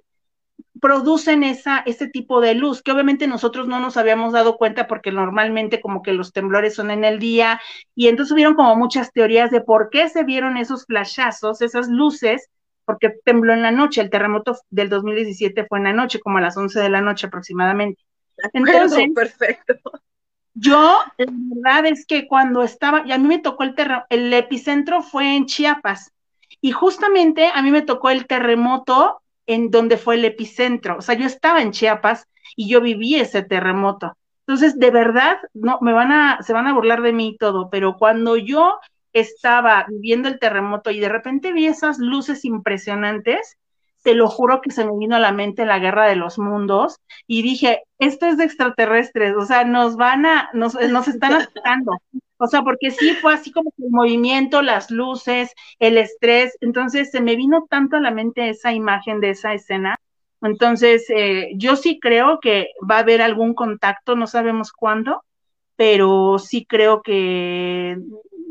producen 0.81 1.43
esa, 1.45 1.79
ese 1.87 2.09
tipo 2.09 2.41
de 2.41 2.55
luz, 2.55 2.83
que 2.83 2.93
obviamente 2.93 3.27
nosotros 3.27 3.67
no 3.67 3.81
nos 3.81 3.97
habíamos 3.97 4.33
dado 4.33 4.57
cuenta 4.57 4.87
porque 4.87 5.13
normalmente 5.13 5.81
como 5.81 6.03
que 6.03 6.13
los 6.13 6.33
temblores 6.33 6.75
son 6.75 6.91
en 6.91 7.05
el 7.05 7.19
día, 7.19 7.61
y 7.95 8.09
entonces 8.09 8.33
hubieron 8.33 8.55
como 8.55 8.77
muchas 8.77 9.13
teorías 9.13 9.51
de 9.51 9.61
por 9.61 9.89
qué 9.91 10.09
se 10.09 10.25
vieron 10.25 10.57
esos 10.57 10.85
flashazos, 10.87 11.63
esas 11.63 11.89
luces, 11.89 12.51
porque 12.85 13.15
tembló 13.25 13.55
en 13.55 13.63
la 13.63 13.71
noche, 13.71 14.01
el 14.01 14.11
terremoto 14.11 14.57
del 14.71 14.89
2017 14.91 15.67
fue 15.69 15.79
en 15.79 15.85
la 15.85 15.93
noche, 15.93 16.21
como 16.21 16.39
a 16.39 16.43
las 16.43 16.57
11 16.57 16.81
de 16.81 16.91
la 16.91 17.01
noche 17.01 17.29
aproximadamente. 17.29 18.03
Entonces, 18.53 19.07
perfecto. 19.15 19.75
Yo, 20.55 20.99
la 21.19 21.75
verdad 21.77 21.87
es 21.87 22.07
que 22.07 22.29
cuando 22.29 22.63
estaba, 22.63 23.03
y 23.07 23.13
a 23.13 23.19
mí 23.19 23.27
me 23.27 23.39
tocó 23.39 23.65
el 23.65 23.75
terremoto, 23.75 24.07
el 24.11 24.33
epicentro 24.33 25.03
fue 25.03 25.35
en 25.35 25.47
Chiapas, 25.47 26.13
y 26.65 26.73
justamente 26.73 27.51
a 27.55 27.61
mí 27.61 27.71
me 27.71 27.83
tocó 27.83 28.09
el 28.09 28.27
terremoto 28.27 29.21
en 29.47 29.71
donde 29.71 29.99
fue 29.99 30.15
el 30.15 30.25
epicentro. 30.25 30.97
O 30.97 31.03
sea, 31.03 31.15
yo 31.15 31.27
estaba 31.27 31.61
en 31.61 31.73
Chiapas 31.73 32.27
y 32.57 32.71
yo 32.71 32.81
viví 32.81 33.17
ese 33.17 33.43
terremoto. 33.43 34.17
Entonces, 34.47 34.79
de 34.79 34.91
verdad, 34.91 35.37
no, 35.53 35.77
me 35.83 35.93
van 35.93 36.11
a, 36.11 36.39
se 36.41 36.55
van 36.55 36.67
a 36.67 36.73
burlar 36.73 37.03
de 37.03 37.13
mí 37.13 37.29
y 37.29 37.37
todo, 37.37 37.69
pero 37.69 37.99
cuando 37.99 38.39
yo 38.39 38.79
estaba 39.13 39.85
viviendo 39.91 40.27
el 40.31 40.39
terremoto 40.39 40.91
y 40.91 41.01
de 41.01 41.11
repente 41.11 41.53
vi 41.53 41.67
esas 41.67 41.99
luces 41.99 42.47
impresionantes, 42.47 43.59
te 44.03 44.15
lo 44.15 44.31
juro 44.31 44.63
que 44.63 44.71
se 44.71 44.87
me 44.87 44.97
vino 44.99 45.17
a 45.17 45.21
la 45.21 45.33
mente 45.33 45.67
la 45.67 45.79
guerra 45.79 46.07
de 46.07 46.17
los 46.17 46.39
mundos 46.39 46.97
y 47.27 47.43
dije, 47.43 47.83
esto 47.99 48.25
es 48.25 48.39
de 48.39 48.45
extraterrestres, 48.45 49.37
o 49.37 49.45
sea, 49.45 49.65
nos 49.65 49.97
van 49.97 50.25
a, 50.25 50.49
nos, 50.55 50.73
nos 50.89 51.09
están 51.09 51.35
atacando. 51.43 51.93
O 52.39 52.47
sea, 52.47 52.63
porque 52.63 52.91
sí 52.91 53.15
fue 53.21 53.35
así 53.35 53.53
como 53.53 53.73
el 53.79 53.91
movimiento, 53.91 54.63
las 54.63 54.91
luces, 54.91 55.53
el 55.79 55.99
estrés. 55.99 56.57
Entonces 56.61 57.11
se 57.11 57.21
me 57.21 57.37
vino 57.37 57.67
tanto 57.71 57.97
a 57.97 58.01
la 58.01 58.11
mente 58.11 58.49
esa 58.49 58.73
imagen 58.73 59.21
de 59.21 59.31
esa 59.31 59.55
escena. 59.55 59.97
Entonces, 60.43 61.09
eh, 61.11 61.53
yo 61.57 61.77
sí 61.77 61.99
creo 62.01 62.39
que 62.41 62.69
va 62.89 62.97
a 62.97 63.01
haber 63.01 63.23
algún 63.23 63.55
contacto, 63.55 64.15
no 64.17 64.27
sabemos 64.27 64.73
cuándo, 64.73 65.25
pero 65.77 66.39
sí 66.39 66.67
creo 66.67 67.03
que 67.03 67.97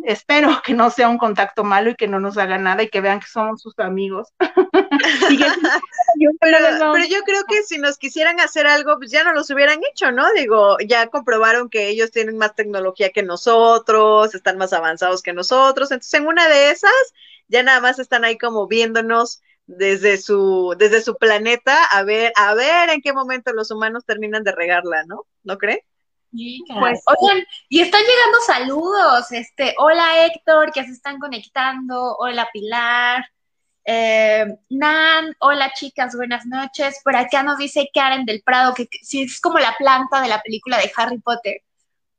espero 0.04 0.48
que 0.66 0.74
no 0.74 0.90
sea 0.90 1.10
un 1.10 1.18
contacto 1.18 1.64
malo 1.64 1.92
y 1.92 1.96
que 1.96 2.08
no 2.08 2.20
nos 2.20 2.38
haga 2.38 2.58
nada 2.58 2.84
y 2.84 2.90
que 2.90 3.02
vean 3.02 3.20
que 3.20 3.28
somos 3.28 3.62
sus 3.62 3.78
amigos. 3.80 4.30
pero, 6.40 6.98
yo 7.10 7.22
creo 7.22 7.44
que 7.48 7.64
si 7.64 7.78
nos 7.78 7.98
quisieran 7.98 8.40
hacer 8.40 8.68
algo, 8.68 8.98
pues 8.98 9.12
ya 9.12 9.24
no 9.24 9.34
los 9.34 9.50
hubieran 9.50 9.80
hecho, 9.92 10.12
¿no? 10.12 10.32
Digo, 10.34 10.78
ya 10.86 11.08
comprobaron 11.08 11.70
que 11.70 11.90
ellos 11.90 12.12
tienen 12.12 12.38
más 12.38 12.56
tecnología 12.56 13.10
que 13.10 13.24
nosotros, 13.24 14.36
están 14.36 14.58
más 14.58 14.74
avanzados 14.74 15.22
que 15.22 15.34
nosotros, 15.34 15.92
entonces 15.92 16.20
en 16.20 16.28
una 16.28 16.48
de 16.48 16.72
esas 16.72 16.92
ya 17.48 17.64
nada 17.64 17.82
más 17.82 18.00
están 18.00 18.24
ahí 18.24 18.38
como 18.38 18.68
viéndonos 18.68 19.42
desde 19.66 20.18
su 20.18 20.76
desde 20.78 21.02
su 21.02 21.18
planeta 21.18 21.86
a 21.86 22.04
ver 22.04 22.34
a 22.36 22.54
ver 22.54 22.90
en 22.90 23.02
qué 23.02 23.14
momento 23.14 23.54
los 23.54 23.72
humanos 23.72 24.06
terminan 24.06 24.44
de 24.44 24.52
regarla, 24.52 25.04
¿no? 25.06 25.26
¿No 25.44 25.58
pues, 26.80 27.02
oigan, 27.06 27.44
y 27.70 27.82
están 27.82 28.02
llegando 28.02 28.40
saludos, 28.46 29.32
este, 29.32 29.76
hola 29.78 30.26
Héctor, 30.26 30.72
que 30.72 30.84
se 30.84 30.92
están 30.92 31.20
conectando, 31.20 32.16
hola 32.18 32.50
Pilar, 32.52 33.24
eh, 33.86 34.46
Nan, 34.70 35.36
hola 35.40 35.72
chicas, 35.74 36.16
buenas 36.16 36.46
noches, 36.46 37.00
por 37.04 37.16
acá 37.16 37.44
nos 37.44 37.58
dice 37.58 37.90
Karen 37.94 38.26
del 38.26 38.42
Prado, 38.42 38.74
que 38.74 38.88
si 39.04 39.24
es 39.24 39.40
como 39.40 39.60
la 39.60 39.76
planta 39.78 40.22
de 40.22 40.30
la 40.30 40.42
película 40.42 40.78
de 40.78 40.92
Harry 40.96 41.20
Potter. 41.20 41.62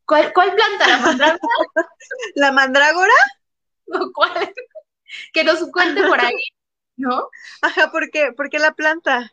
¿Cuál, 0.06 0.33
cuál 0.33 0.54
planta? 0.54 0.87
¿La 0.87 0.99
mandrágora? 0.99 1.38
¿La 2.35 2.52
mandrágora? 2.52 3.14
¿Cuál? 4.14 4.54
Que 5.33 5.44
nos 5.44 5.71
cuente 5.71 6.02
por 6.06 6.21
ahí, 6.21 6.37
¿no? 6.97 7.28
Ajá, 7.62 7.90
¿por 7.90 8.11
qué? 8.11 8.33
¿Por 8.33 8.50
qué 8.50 8.59
la 8.59 8.73
planta? 8.73 9.33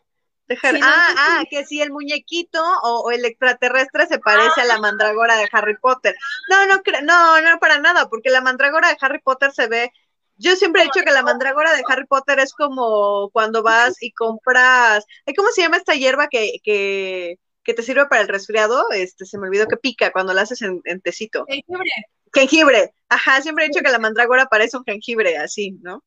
Ah, 0.82 1.16
ah, 1.18 1.44
que 1.50 1.66
si 1.66 1.82
el 1.82 1.92
muñequito 1.92 2.64
o, 2.84 3.12
el 3.12 3.26
extraterrestre 3.26 4.08
se 4.08 4.20
parece 4.20 4.62
a 4.62 4.66
la 4.66 4.80
mandrágora 4.80 5.36
de 5.38 5.50
Harry 5.52 5.78
Potter. 5.78 6.16
No, 6.50 6.66
no, 6.66 6.82
no, 7.04 7.42
no 7.42 7.60
para 7.60 7.80
nada, 7.80 8.10
porque 8.10 8.30
la 8.30 8.42
mandrágora 8.42 8.90
de 8.90 8.98
Harry 9.00 9.20
Potter 9.20 9.52
se 9.52 9.68
ve. 9.68 9.92
Yo 10.38 10.56
siempre 10.56 10.82
he 10.82 10.86
dicho 10.86 11.02
que 11.06 11.12
la 11.12 11.22
mandrágora 11.22 11.74
de 11.76 11.84
Harry 11.88 12.08
Potter 12.08 12.40
es 12.40 12.54
como 12.54 13.30
cuando 13.32 13.62
vas 13.62 14.02
y 14.02 14.12
compras. 14.12 15.06
¿Cómo 15.36 15.50
se 15.50 15.62
llama 15.62 15.78
esta 15.78 15.94
hierba 15.94 16.28
que, 16.28 16.54
que, 16.64 17.38
que 17.64 17.74
te 17.74 17.84
sirve 17.84 18.08
para 18.08 18.22
el 18.22 18.28
resfriado? 18.28 18.90
Este, 18.92 19.26
se 19.26 19.38
me 19.38 19.48
olvidó 19.48 19.68
que 19.68 19.78
pica 19.78 20.12
cuando 20.12 20.34
la 20.34 20.42
haces 20.42 20.62
en, 20.64 20.82
en 20.86 21.00
tecito. 21.02 21.46
Jengibre. 21.48 21.92
Jengibre. 22.34 22.94
Ajá, 23.10 23.42
siempre 23.42 23.66
he 23.66 23.68
dicho 23.68 23.84
que 23.84 23.92
la 23.92 24.00
mandrágora 24.00 24.48
parece 24.48 24.78
un 24.78 24.84
jengibre, 24.84 25.38
así, 25.38 25.78
¿no? 25.82 26.04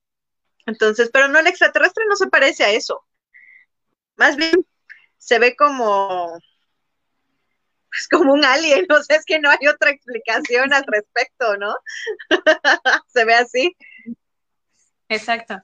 Entonces, 0.67 1.11
pero 1.13 1.29
no, 1.29 1.39
el 1.39 1.47
extraterrestre 1.47 2.05
no 2.09 2.17
se 2.17 2.29
parece 2.29 2.65
a 2.65 2.71
eso. 2.71 3.05
Más 4.17 4.37
bien 4.37 4.53
se 5.19 5.39
ve 5.39 5.57
como, 5.57 6.39
pues 7.89 8.09
como 8.11 8.33
un 8.33 8.45
alien, 8.45 8.87
o 8.91 9.03
sea, 9.03 9.17
es 9.17 9.25
que 9.25 9.39
no 9.39 9.51
hay 9.51 9.67
otra 9.67 9.91
explicación 9.91 10.73
al 10.73 10.85
respecto, 10.87 11.57
¿no? 11.57 11.75
se 13.09 13.25
ve 13.25 13.35
así. 13.35 13.77
Exacto. 15.09 15.63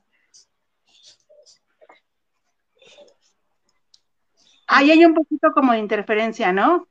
Ahí 4.67 4.93
hay 4.93 5.05
un 5.05 5.15
poquito 5.15 5.53
como 5.53 5.73
de 5.73 5.79
interferencia, 5.79 6.53
¿no? 6.53 6.87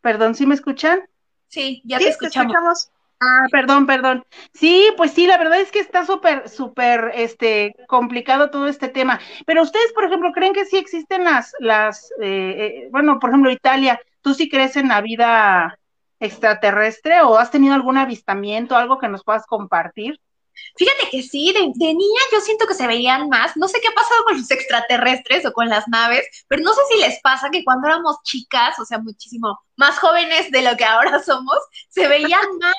Perdón, 0.00 0.34
¿sí 0.34 0.46
me 0.46 0.54
escuchan? 0.54 1.08
Sí, 1.46 1.80
ya 1.84 1.98
te 1.98 2.08
escuchamos. 2.08 2.90
Ah, 3.22 3.46
perdón, 3.52 3.86
perdón. 3.86 4.24
Sí, 4.54 4.88
pues 4.96 5.12
sí, 5.12 5.26
la 5.26 5.36
verdad 5.36 5.60
es 5.60 5.70
que 5.70 5.78
está 5.78 6.06
súper, 6.06 6.48
súper, 6.48 7.12
este, 7.14 7.74
complicado 7.86 8.48
todo 8.50 8.66
este 8.66 8.88
tema. 8.88 9.20
Pero 9.46 9.62
ustedes, 9.62 9.92
por 9.92 10.04
ejemplo, 10.04 10.32
creen 10.32 10.54
que 10.54 10.64
sí 10.64 10.78
existen 10.78 11.24
las, 11.24 11.52
las, 11.58 12.10
eh, 12.22 12.84
eh, 12.86 12.88
bueno, 12.90 13.18
por 13.18 13.28
ejemplo, 13.28 13.50
Italia, 13.50 14.00
¿tú 14.22 14.32
sí 14.32 14.48
crees 14.48 14.76
en 14.76 14.88
la 14.88 15.02
vida 15.02 15.78
extraterrestre 16.18 17.20
o 17.20 17.36
has 17.36 17.50
tenido 17.50 17.74
algún 17.74 17.98
avistamiento, 17.98 18.74
algo 18.74 18.98
que 18.98 19.08
nos 19.08 19.22
puedas 19.22 19.46
compartir? 19.46 20.18
Fíjate 20.76 21.10
que 21.10 21.22
sí, 21.22 21.52
de, 21.52 21.60
de, 21.74 21.94
niña 21.94 22.20
yo 22.32 22.40
siento 22.40 22.66
que 22.66 22.74
se 22.74 22.86
veían 22.86 23.28
más. 23.28 23.54
No 23.56 23.68
sé 23.68 23.80
qué 23.82 23.88
ha 23.88 23.94
pasado 23.94 24.24
con 24.24 24.38
los 24.38 24.50
extraterrestres 24.50 25.44
o 25.44 25.52
con 25.52 25.68
las 25.68 25.86
naves, 25.88 26.26
pero 26.48 26.62
no 26.62 26.72
sé 26.72 26.80
si 26.90 27.00
les 27.00 27.20
pasa 27.20 27.50
que 27.50 27.64
cuando 27.64 27.86
éramos 27.86 28.16
chicas, 28.24 28.78
o 28.78 28.84
sea, 28.86 28.98
muchísimo 28.98 29.60
más 29.76 29.98
jóvenes 29.98 30.50
de 30.50 30.62
lo 30.62 30.74
que 30.76 30.84
ahora 30.84 31.22
somos, 31.22 31.58
se 31.90 32.08
veían 32.08 32.58
más 32.58 32.74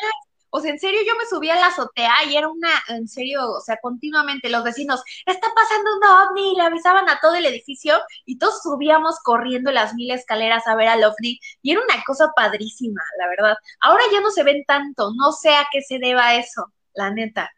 O 0.51 0.59
sea, 0.59 0.71
en 0.71 0.79
serio, 0.79 0.99
yo 1.07 1.15
me 1.15 1.25
subí 1.25 1.49
a 1.49 1.55
la 1.55 1.67
azotea 1.67 2.13
y 2.29 2.35
era 2.35 2.49
una, 2.49 2.69
en 2.89 3.07
serio, 3.07 3.49
o 3.49 3.61
sea, 3.61 3.77
continuamente 3.81 4.49
los 4.49 4.63
vecinos, 4.63 5.01
está 5.25 5.47
pasando 5.55 5.95
un 5.95 6.03
ovni, 6.03 6.51
y 6.51 6.55
le 6.55 6.63
avisaban 6.63 7.09
a 7.09 7.19
todo 7.21 7.35
el 7.35 7.45
edificio 7.45 7.95
y 8.25 8.37
todos 8.37 8.61
subíamos 8.61 9.15
corriendo 9.23 9.71
las 9.71 9.93
mil 9.93 10.11
escaleras 10.11 10.67
a 10.67 10.75
ver 10.75 10.89
al 10.89 11.03
ovni 11.03 11.39
y 11.61 11.71
era 11.71 11.81
una 11.81 12.03
cosa 12.05 12.31
padrísima, 12.35 13.01
la 13.19 13.27
verdad. 13.29 13.55
Ahora 13.79 14.03
ya 14.11 14.21
no 14.21 14.29
se 14.29 14.43
ven 14.43 14.63
tanto, 14.67 15.11
no 15.15 15.31
sé 15.31 15.55
a 15.55 15.67
qué 15.71 15.81
se 15.81 15.99
deba 15.99 16.35
eso, 16.35 16.71
la 16.93 17.11
neta. 17.11 17.49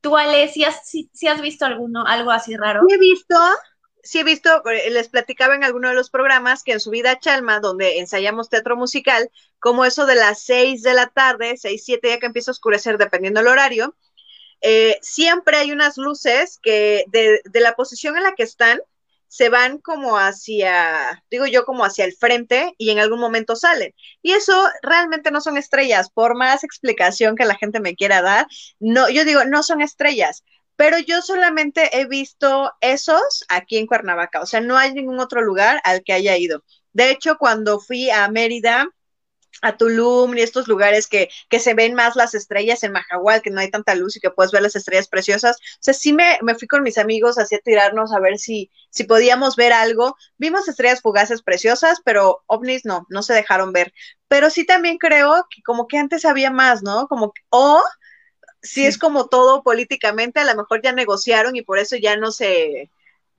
Tú, 0.00 0.16
Ale, 0.16 0.48
si 0.48 0.62
has, 0.64 0.82
has 1.28 1.40
visto 1.40 1.66
alguno, 1.66 2.04
algo 2.06 2.30
así 2.30 2.56
raro? 2.56 2.82
he 2.88 2.98
visto, 2.98 3.34
sí 4.06 4.20
he 4.20 4.24
visto, 4.24 4.62
eh, 4.70 4.90
les 4.90 5.08
platicaba 5.08 5.54
en 5.54 5.64
alguno 5.64 5.88
de 5.88 5.94
los 5.94 6.10
programas 6.10 6.62
que 6.62 6.72
en 6.72 6.80
su 6.80 6.90
vida 6.90 7.18
Chalma, 7.18 7.60
donde 7.60 7.98
ensayamos 7.98 8.48
teatro 8.48 8.76
musical, 8.76 9.30
como 9.58 9.84
eso 9.84 10.06
de 10.06 10.14
las 10.14 10.42
seis 10.42 10.82
de 10.82 10.94
la 10.94 11.08
tarde, 11.08 11.56
seis, 11.56 11.84
siete, 11.84 12.08
ya 12.08 12.18
que 12.18 12.26
empieza 12.26 12.50
a 12.50 12.52
oscurecer 12.52 12.98
dependiendo 12.98 13.40
del 13.40 13.48
horario, 13.48 13.96
eh, 14.62 14.98
siempre 15.02 15.58
hay 15.58 15.72
unas 15.72 15.98
luces 15.98 16.58
que 16.62 17.04
de, 17.08 17.40
de, 17.44 17.60
la 17.60 17.74
posición 17.76 18.16
en 18.16 18.22
la 18.22 18.34
que 18.34 18.42
están 18.42 18.80
se 19.28 19.48
van 19.48 19.78
como 19.78 20.18
hacia, 20.18 21.22
digo 21.30 21.46
yo, 21.46 21.64
como 21.64 21.84
hacia 21.84 22.04
el 22.04 22.14
frente 22.14 22.74
y 22.78 22.90
en 22.90 22.98
algún 22.98 23.20
momento 23.20 23.56
salen. 23.56 23.94
Y 24.22 24.32
eso 24.32 24.68
realmente 24.82 25.30
no 25.30 25.40
son 25.40 25.56
estrellas, 25.56 26.10
por 26.10 26.36
más 26.36 26.64
explicación 26.64 27.36
que 27.36 27.44
la 27.44 27.56
gente 27.56 27.80
me 27.80 27.96
quiera 27.96 28.22
dar, 28.22 28.46
no, 28.78 29.08
yo 29.10 29.24
digo, 29.24 29.44
no 29.44 29.62
son 29.62 29.82
estrellas, 29.82 30.44
pero 30.76 30.98
yo 30.98 31.22
solamente 31.22 31.98
he 31.98 32.06
visto 32.06 32.72
esos 32.80 33.44
aquí 33.48 33.78
en 33.78 33.86
Cuernavaca, 33.86 34.40
o 34.40 34.46
sea, 34.46 34.60
no 34.60 34.76
hay 34.76 34.92
ningún 34.94 35.20
otro 35.20 35.42
lugar 35.42 35.80
al 35.84 36.02
que 36.04 36.12
haya 36.12 36.36
ido. 36.36 36.64
De 36.92 37.10
hecho, 37.10 37.36
cuando 37.38 37.80
fui 37.80 38.10
a 38.10 38.28
Mérida, 38.28 38.86
a 39.62 39.76
Tulum 39.76 40.36
y 40.36 40.42
estos 40.42 40.68
lugares 40.68 41.06
que, 41.06 41.28
que, 41.48 41.60
se 41.60 41.74
ven 41.74 41.94
más 41.94 42.16
las 42.16 42.34
estrellas 42.34 42.82
en 42.82 42.92
Mahahual, 42.92 43.42
que 43.42 43.50
no 43.50 43.60
hay 43.60 43.70
tanta 43.70 43.94
luz 43.94 44.16
y 44.16 44.20
que 44.20 44.30
puedes 44.30 44.52
ver 44.52 44.62
las 44.62 44.76
estrellas 44.76 45.08
preciosas. 45.08 45.56
O 45.56 45.78
sea, 45.80 45.94
sí 45.94 46.12
me, 46.12 46.38
me 46.42 46.54
fui 46.54 46.68
con 46.68 46.82
mis 46.82 46.98
amigos 46.98 47.38
así 47.38 47.54
a 47.54 47.60
tirarnos 47.60 48.12
a 48.12 48.20
ver 48.20 48.38
si, 48.38 48.70
si 48.90 49.04
podíamos 49.04 49.56
ver 49.56 49.72
algo. 49.72 50.16
Vimos 50.36 50.68
estrellas 50.68 51.00
fugaces 51.00 51.42
preciosas, 51.42 52.00
pero 52.04 52.42
ovnis 52.46 52.84
no, 52.84 53.06
no 53.08 53.22
se 53.22 53.34
dejaron 53.34 53.72
ver. 53.72 53.92
Pero 54.28 54.50
sí 54.50 54.66
también 54.66 54.98
creo 54.98 55.46
que 55.50 55.62
como 55.62 55.86
que 55.86 55.98
antes 55.98 56.24
había 56.24 56.50
más, 56.50 56.82
¿no? 56.82 57.06
Como 57.08 57.32
que, 57.32 57.42
o 57.50 57.82
si 58.66 58.86
es 58.86 58.98
como 58.98 59.28
todo 59.28 59.62
políticamente, 59.62 60.40
a 60.40 60.44
lo 60.44 60.54
mejor 60.56 60.82
ya 60.82 60.92
negociaron 60.92 61.56
y 61.56 61.62
por 61.62 61.78
eso 61.78 61.96
ya 61.96 62.16
no 62.16 62.30
se, 62.32 62.90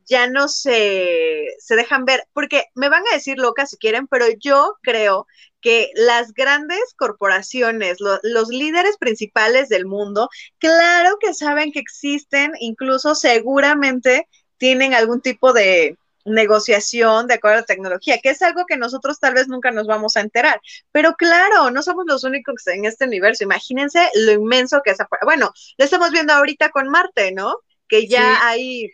ya 0.07 0.27
no 0.27 0.47
se, 0.47 1.55
se 1.59 1.75
dejan 1.75 2.05
ver, 2.05 2.27
porque 2.33 2.65
me 2.75 2.89
van 2.89 3.03
a 3.11 3.13
decir 3.13 3.37
loca 3.37 3.65
si 3.65 3.77
quieren, 3.77 4.07
pero 4.07 4.25
yo 4.39 4.77
creo 4.81 5.27
que 5.61 5.91
las 5.95 6.33
grandes 6.33 6.79
corporaciones, 6.95 7.99
lo, 7.99 8.19
los 8.23 8.49
líderes 8.49 8.97
principales 8.97 9.69
del 9.69 9.85
mundo, 9.85 10.29
claro 10.59 11.17
que 11.19 11.33
saben 11.33 11.71
que 11.71 11.79
existen, 11.79 12.53
incluso 12.59 13.15
seguramente 13.15 14.27
tienen 14.57 14.93
algún 14.93 15.21
tipo 15.21 15.53
de, 15.53 15.97
negociación 16.27 17.27
de 17.27 17.35
acuerdo 17.35 17.57
a 17.57 17.61
la 17.61 17.65
tecnología, 17.65 18.19
que 18.21 18.29
es 18.29 18.41
algo 18.41 18.65
que 18.65 18.77
nosotros 18.77 19.19
tal 19.19 19.33
vez 19.33 19.47
nunca 19.47 19.71
nos 19.71 19.87
vamos 19.87 20.17
a 20.17 20.21
enterar. 20.21 20.61
Pero 20.91 21.15
claro, 21.15 21.71
no 21.71 21.81
somos 21.81 22.05
los 22.07 22.23
únicos 22.23 22.65
en 22.67 22.85
este 22.85 23.05
universo. 23.05 23.43
Imagínense 23.43 24.09
lo 24.15 24.31
inmenso 24.31 24.81
que 24.83 24.91
es. 24.91 24.97
Bueno, 25.23 25.51
lo 25.77 25.85
estamos 25.85 26.11
viendo 26.11 26.33
ahorita 26.33 26.69
con 26.69 26.89
Marte, 26.89 27.31
¿no? 27.31 27.57
Que 27.87 28.07
ya 28.07 28.47
hay, 28.47 28.91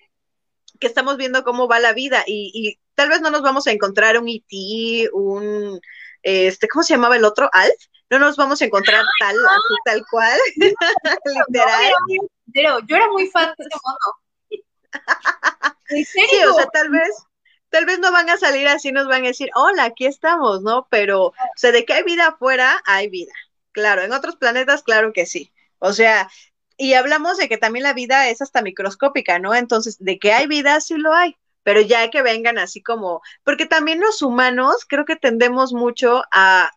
que 0.80 0.88
estamos 0.88 1.18
viendo 1.18 1.44
cómo 1.44 1.68
va 1.68 1.80
la 1.80 1.94
vida 1.94 2.24
y, 2.28 2.52
y 2.54 2.80
tal 2.96 3.10
vez 3.10 3.22
no 3.22 3.30
nos 3.30 3.42
vamos 3.42 3.68
a 3.68 3.72
encontrar 3.72 4.18
un 4.18 4.28
IT, 4.28 5.10
un, 5.13 5.80
este, 6.22 6.68
¿cómo 6.68 6.84
se 6.84 6.94
llamaba 6.94 7.18
el 7.18 7.25
otro? 7.25 7.50
Alf. 7.52 7.75
No 8.10 8.20
nos 8.20 8.38
vamos 8.38 8.62
a 8.62 8.66
encontrar 8.66 9.04
tal, 9.20 9.36
así, 9.36 9.75
tal 9.86 10.06
cual. 10.10 10.38
Literal. 10.56 11.92
Pero 12.54 12.80
yo 12.86 12.96
era 12.96 13.08
muy 13.08 13.28
fan 13.34 13.54
de 13.58 13.66
ese 13.66 13.80
mono. 13.84 14.20
Sí, 16.05 16.43
o 16.50 16.53
sea, 16.53 16.67
tal 16.67 16.89
vez, 16.89 17.09
tal 17.69 17.85
vez 17.85 18.00
no 18.00 18.12
van 18.12 18.29
a 18.29 18.38
salir 18.38 18.67
así, 18.67 18.91
nos 18.91 19.07
van 19.07 19.23
a 19.23 19.27
decir, 19.27 19.50
hola, 19.55 19.85
aquí 19.85 20.05
estamos, 20.05 20.62
¿no? 20.62 20.88
Pero, 20.89 21.27
o 21.27 21.33
sea, 21.55 21.71
de 21.71 21.85
que 21.85 21.93
hay 21.93 22.03
vida 22.03 22.27
afuera, 22.27 22.81
hay 22.85 23.09
vida. 23.09 23.33
Claro, 23.71 24.01
en 24.01 24.13
otros 24.13 24.35
planetas, 24.35 24.83
claro 24.83 25.13
que 25.13 25.25
sí. 25.25 25.51
O 25.79 25.93
sea, 25.93 26.29
y 26.77 26.93
hablamos 26.93 27.38
de 27.38 27.50
que 27.50 27.57
también 27.57 27.83
la 27.83 27.93
vida 27.93 28.29
es 28.29 28.41
hasta 28.41 28.62
microscópica, 28.62 29.39
¿no? 29.39 29.53
Entonces, 29.53 29.97
de 30.00 30.19
que 30.19 30.33
hay 30.33 30.47
vida, 30.47 30.79
sí 30.81 30.95
lo 30.97 31.13
hay, 31.13 31.35
pero 31.63 31.81
ya 31.81 32.09
que 32.09 32.21
vengan 32.21 32.57
así 32.57 32.81
como, 32.81 33.21
porque 33.43 33.65
también 33.65 34.00
los 34.00 34.21
humanos 34.21 34.85
creo 34.88 35.05
que 35.05 35.15
tendemos 35.15 35.73
mucho 35.73 36.23
a 36.31 36.71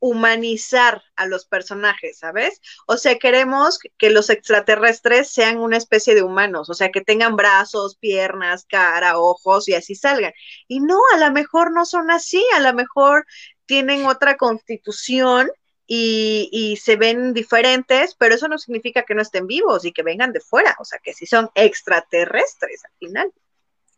humanizar 0.00 1.02
a 1.14 1.26
los 1.26 1.46
personajes, 1.46 2.18
¿sabes? 2.18 2.60
O 2.86 2.96
sea, 2.96 3.18
queremos 3.18 3.78
que 3.98 4.10
los 4.10 4.30
extraterrestres 4.30 5.30
sean 5.30 5.58
una 5.58 5.76
especie 5.76 6.14
de 6.14 6.22
humanos, 6.22 6.70
o 6.70 6.74
sea, 6.74 6.90
que 6.90 7.02
tengan 7.02 7.36
brazos, 7.36 7.96
piernas, 7.96 8.64
cara, 8.68 9.18
ojos 9.18 9.68
y 9.68 9.74
así 9.74 9.94
salgan. 9.94 10.32
Y 10.66 10.80
no, 10.80 10.98
a 11.14 11.18
lo 11.18 11.30
mejor 11.32 11.72
no 11.72 11.84
son 11.84 12.10
así, 12.10 12.42
a 12.56 12.60
lo 12.60 12.72
mejor 12.74 13.26
tienen 13.66 14.06
otra 14.06 14.36
constitución 14.36 15.50
y, 15.86 16.48
y, 16.52 16.76
se 16.76 16.96
ven 16.96 17.34
diferentes, 17.34 18.14
pero 18.14 18.36
eso 18.36 18.48
no 18.48 18.58
significa 18.58 19.02
que 19.02 19.14
no 19.14 19.22
estén 19.22 19.46
vivos 19.46 19.84
y 19.84 19.92
que 19.92 20.04
vengan 20.04 20.32
de 20.32 20.40
fuera, 20.40 20.76
o 20.78 20.84
sea, 20.84 21.00
que 21.02 21.12
sí 21.12 21.26
son 21.26 21.50
extraterrestres 21.54 22.84
al 22.84 22.92
final. 22.98 23.32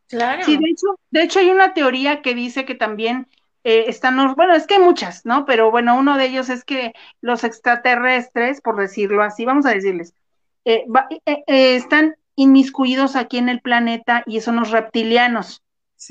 Claro. 0.08 0.44
Sí, 0.44 0.56
de 0.56 0.70
hecho, 0.70 0.86
de 1.10 1.22
hecho 1.22 1.38
hay 1.38 1.50
una 1.50 1.74
teoría 1.74 2.22
que 2.22 2.34
dice 2.34 2.64
que 2.64 2.74
también 2.74 3.28
eh, 3.64 3.84
están, 3.88 4.34
bueno, 4.34 4.54
es 4.54 4.66
que 4.66 4.74
hay 4.74 4.80
muchas, 4.80 5.24
¿no? 5.24 5.44
Pero 5.44 5.70
bueno, 5.70 5.96
uno 5.96 6.16
de 6.16 6.26
ellos 6.26 6.48
es 6.48 6.64
que 6.64 6.92
los 7.20 7.44
extraterrestres, 7.44 8.60
por 8.60 8.76
decirlo 8.76 9.22
así, 9.22 9.44
vamos 9.44 9.66
a 9.66 9.70
decirles, 9.70 10.14
eh, 10.64 10.84
eh, 11.26 11.76
están 11.76 12.16
inmiscuidos 12.34 13.16
aquí 13.16 13.38
en 13.38 13.48
el 13.48 13.60
planeta 13.60 14.22
y 14.26 14.40
son 14.40 14.56
los 14.56 14.70
reptilianos, 14.70 15.62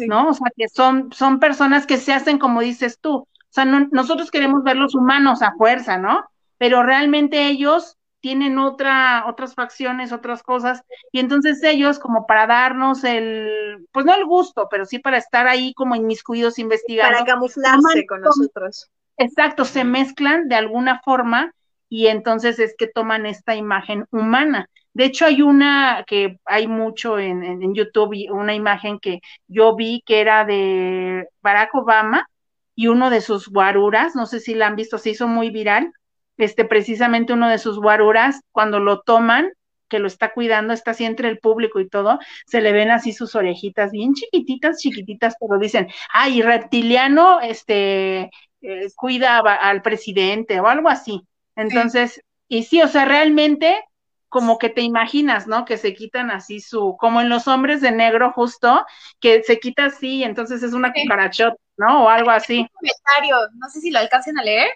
¿no? 0.08 0.30
O 0.30 0.34
sea, 0.34 0.48
que 0.56 0.70
son, 0.70 1.12
son 1.12 1.40
personas 1.40 1.86
que 1.86 1.98
se 1.98 2.14
hacen 2.14 2.38
como 2.38 2.62
dices 2.62 3.00
tú. 3.00 3.16
O 3.16 3.54
sea, 3.54 3.66
nosotros 3.66 4.32
queremos 4.32 4.64
ver 4.64 4.78
los 4.78 4.96
humanos 4.96 5.42
a 5.42 5.54
fuerza, 5.58 5.98
¿no? 5.98 6.24
Pero 6.58 6.84
realmente 6.84 7.48
ellos 7.48 7.98
tienen 8.22 8.58
otra, 8.60 9.26
otras 9.28 9.56
facciones, 9.56 10.12
otras 10.12 10.44
cosas, 10.44 10.84
y 11.12 11.20
entonces 11.20 11.62
ellos, 11.64 12.00
como 12.00 12.26
para 12.26 12.48
darnos 12.48 13.04
el, 13.04 13.88
pues 13.92 14.06
no 14.06 14.16
el 14.16 14.26
gusto, 14.26 14.68
pero 14.70 14.86
sí 14.86 15.00
para 15.00 15.18
estar 15.18 15.48
ahí 15.48 15.74
como 15.74 15.96
inmiscuidos 15.96 16.60
investigando. 16.60 17.18
Para 17.18 17.26
camuflarse 17.26 18.06
con 18.06 18.22
nosotros. 18.22 18.90
Exacto, 19.18 19.66
se 19.66 19.84
mezclan 19.84 20.48
de 20.48 20.56
alguna 20.56 21.02
forma 21.04 21.54
y 21.90 22.08
entonces 22.08 22.58
es 22.60 22.76
que 22.78 22.88
toman 22.88 23.26
esta 23.26 23.56
imagen 23.56 24.06
humana. 24.12 24.70
De 24.94 25.06
hecho, 25.06 25.26
hay 25.26 25.42
una 25.42 26.04
que 26.08 26.40
hay 26.46 26.68
mucho 26.68 27.18
en, 27.20 27.44
en, 27.44 27.64
en 27.64 27.74
YouTube, 27.74 28.32
una 28.32 28.54
imagen 28.54 29.00
que 29.00 29.20
yo 29.48 29.76
vi 29.76 30.02
que 30.06 30.22
era 30.22 30.46
de 30.46 31.28
Barack 31.42 31.74
Obama 31.76 32.28
y 32.76 32.88
uno 32.88 33.10
de 33.10 33.22
sus 33.22 33.48
guaruras, 33.48 34.16
no 34.16 34.26
sé 34.26 34.40
si 34.40 34.54
la 34.54 34.68
han 34.68 34.76
visto, 34.76 34.98
se 34.98 35.12
hizo 35.12 35.28
muy 35.28 35.50
viral, 35.50 35.92
este, 36.38 36.66
precisamente 36.66 37.34
uno 37.34 37.50
de 37.50 37.58
sus 37.58 37.80
guaruras, 37.80 38.42
cuando 38.52 38.80
lo 38.80 39.02
toman, 39.02 39.52
que 39.92 40.00
lo 40.00 40.08
está 40.08 40.34
cuidando, 40.34 40.74
está 40.74 40.92
así 40.92 41.04
entre 41.04 41.28
el 41.28 41.40
público 41.40 41.80
y 41.80 41.90
todo, 41.90 42.18
se 42.48 42.62
le 42.62 42.72
ven 42.72 42.92
así 42.92 43.12
sus 43.12 43.36
orejitas 43.36 43.92
bien 43.92 44.14
chiquititas, 44.14 44.80
chiquititas, 44.80 45.36
pero 45.40 45.60
dicen, 45.60 45.90
ay, 46.14 46.42
reptiliano, 46.42 47.42
este, 47.42 48.32
eh, 48.62 48.88
cuida 48.96 49.40
al 49.40 49.82
presidente 49.82 50.60
o 50.60 50.68
algo 50.68 50.88
así. 50.88 51.22
Entonces, 51.56 52.22
y 52.48 52.64
sí, 52.64 52.82
o 52.82 52.88
sea, 52.88 53.06
realmente 53.06 53.84
como 54.30 54.58
que 54.58 54.70
te 54.70 54.82
imaginas, 54.82 55.46
¿no? 55.46 55.66
Que 55.66 55.78
se 55.78 55.94
quitan 55.94 56.32
así 56.32 56.62
su, 56.62 56.96
como 56.98 57.20
en 57.20 57.28
los 57.28 57.50
hombres 57.50 57.82
de 57.82 57.92
negro 57.92 58.32
justo, 58.32 58.86
que 59.20 59.44
se 59.44 59.60
quita 59.60 59.86
así 59.86 60.20
y 60.20 60.24
entonces 60.24 60.64
es 60.64 60.72
una 60.72 60.94
cucarachota, 60.94 61.58
¿no? 61.76 62.06
O 62.06 62.10
algo 62.10 62.32
así. 62.32 62.66
Comentario, 62.72 63.36
no 63.56 63.68
sé 63.70 63.82
si 63.82 63.92
lo 63.92 64.00
alcancen 64.00 64.40
a 64.40 64.44
leer 64.44 64.70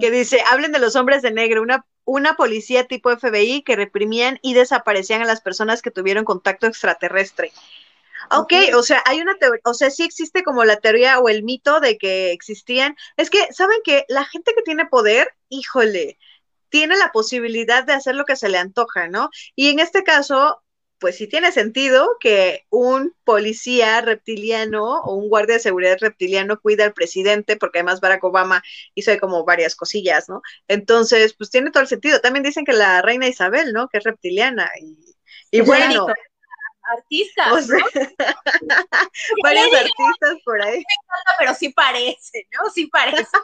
que 0.00 0.10
dice, 0.10 0.42
hablen 0.50 0.72
de 0.72 0.78
los 0.78 0.96
hombres 0.96 1.22
de 1.22 1.30
negro, 1.30 1.62
una, 1.62 1.86
una 2.04 2.34
policía 2.34 2.86
tipo 2.86 3.10
FBI 3.10 3.62
que 3.62 3.76
reprimían 3.76 4.38
y 4.42 4.54
desaparecían 4.54 5.22
a 5.22 5.26
las 5.26 5.40
personas 5.40 5.82
que 5.82 5.90
tuvieron 5.90 6.24
contacto 6.24 6.66
extraterrestre. 6.66 7.52
Ok, 8.30 8.52
o 8.76 8.82
sea, 8.82 9.02
hay 9.04 9.20
una 9.20 9.36
teoría, 9.36 9.60
o 9.64 9.74
sea, 9.74 9.90
sí 9.90 10.04
existe 10.04 10.42
como 10.42 10.64
la 10.64 10.76
teoría 10.76 11.18
o 11.18 11.28
el 11.28 11.42
mito 11.42 11.80
de 11.80 11.98
que 11.98 12.32
existían. 12.32 12.96
Es 13.16 13.30
que, 13.30 13.52
¿saben 13.52 13.78
que 13.84 14.04
La 14.08 14.24
gente 14.24 14.52
que 14.54 14.62
tiene 14.62 14.86
poder, 14.86 15.28
híjole, 15.48 16.18
tiene 16.68 16.96
la 16.96 17.12
posibilidad 17.12 17.84
de 17.84 17.92
hacer 17.92 18.14
lo 18.14 18.24
que 18.24 18.36
se 18.36 18.48
le 18.48 18.58
antoja, 18.58 19.08
¿no? 19.08 19.30
Y 19.54 19.68
en 19.68 19.80
este 19.80 20.04
caso, 20.04 20.62
pues 21.02 21.16
sí 21.16 21.26
tiene 21.26 21.50
sentido 21.50 22.16
que 22.20 22.64
un 22.70 23.12
policía 23.24 24.00
reptiliano 24.02 25.00
o 25.00 25.16
un 25.16 25.28
guardia 25.28 25.56
de 25.56 25.60
seguridad 25.60 25.98
reptiliano 26.00 26.60
cuida 26.60 26.84
al 26.84 26.92
presidente, 26.92 27.56
porque 27.56 27.80
además 27.80 28.00
Barack 28.00 28.22
Obama 28.22 28.62
hizo 28.94 29.10
como 29.18 29.44
varias 29.44 29.74
cosillas, 29.74 30.28
¿no? 30.28 30.42
Entonces, 30.68 31.34
pues 31.34 31.50
tiene 31.50 31.72
todo 31.72 31.82
el 31.82 31.88
sentido. 31.88 32.20
También 32.20 32.44
dicen 32.44 32.64
que 32.64 32.72
la 32.72 33.02
reina 33.02 33.26
Isabel, 33.26 33.72
¿no? 33.72 33.88
Que 33.88 33.98
es 33.98 34.04
reptiliana. 34.04 34.70
Y, 34.80 34.96
y 35.50 35.60
bueno, 35.62 36.06
artistas. 36.84 37.66
varios 39.42 39.66
artistas 39.74 40.38
por 40.44 40.62
ahí. 40.62 40.84
pero 41.40 41.52
sí 41.54 41.70
parece, 41.70 42.46
¿no? 42.52 42.70
Sí 42.70 42.86
parece. 42.86 43.26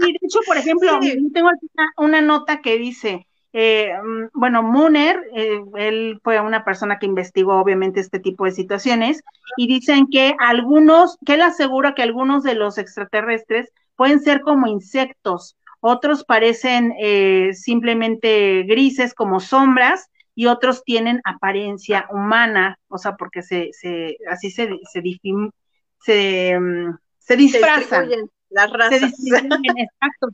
Sí, 0.00 0.12
de 0.12 0.18
hecho, 0.22 0.40
por 0.46 0.56
ejemplo, 0.56 0.98
tengo 1.00 1.50
una, 1.74 1.92
una 1.96 2.20
nota 2.20 2.60
que 2.62 2.78
dice, 2.78 3.26
eh, 3.52 3.92
bueno, 4.34 4.62
Muner, 4.62 5.22
eh, 5.34 5.60
él 5.76 6.20
fue 6.22 6.40
una 6.40 6.64
persona 6.64 6.98
que 6.98 7.06
investigó 7.06 7.58
obviamente 7.58 8.00
este 8.00 8.20
tipo 8.20 8.44
de 8.44 8.52
situaciones 8.52 9.22
y 9.56 9.66
dicen 9.66 10.06
que 10.10 10.36
algunos, 10.38 11.16
que 11.24 11.34
él 11.34 11.42
asegura 11.42 11.94
que 11.94 12.02
algunos 12.02 12.42
de 12.42 12.54
los 12.54 12.76
extraterrestres 12.76 13.72
pueden 13.96 14.20
ser 14.20 14.42
como 14.42 14.66
insectos, 14.66 15.56
otros 15.80 16.24
parecen 16.24 16.94
eh, 17.00 17.50
simplemente 17.54 18.64
grises 18.64 19.14
como 19.14 19.40
sombras 19.40 20.10
y 20.34 20.46
otros 20.46 20.84
tienen 20.84 21.20
apariencia 21.24 22.06
humana, 22.10 22.78
o 22.88 22.98
sea, 22.98 23.16
porque 23.16 23.42
se, 23.42 23.70
se 23.72 24.18
así 24.30 24.50
se, 24.50 24.68
se, 24.92 25.02
se, 26.00 26.60
mm, 26.60 26.98
se 27.18 27.36
disfrazan. 27.36 28.08
Las 28.50 28.70
razas. 28.72 29.02
exacto. 29.26 30.28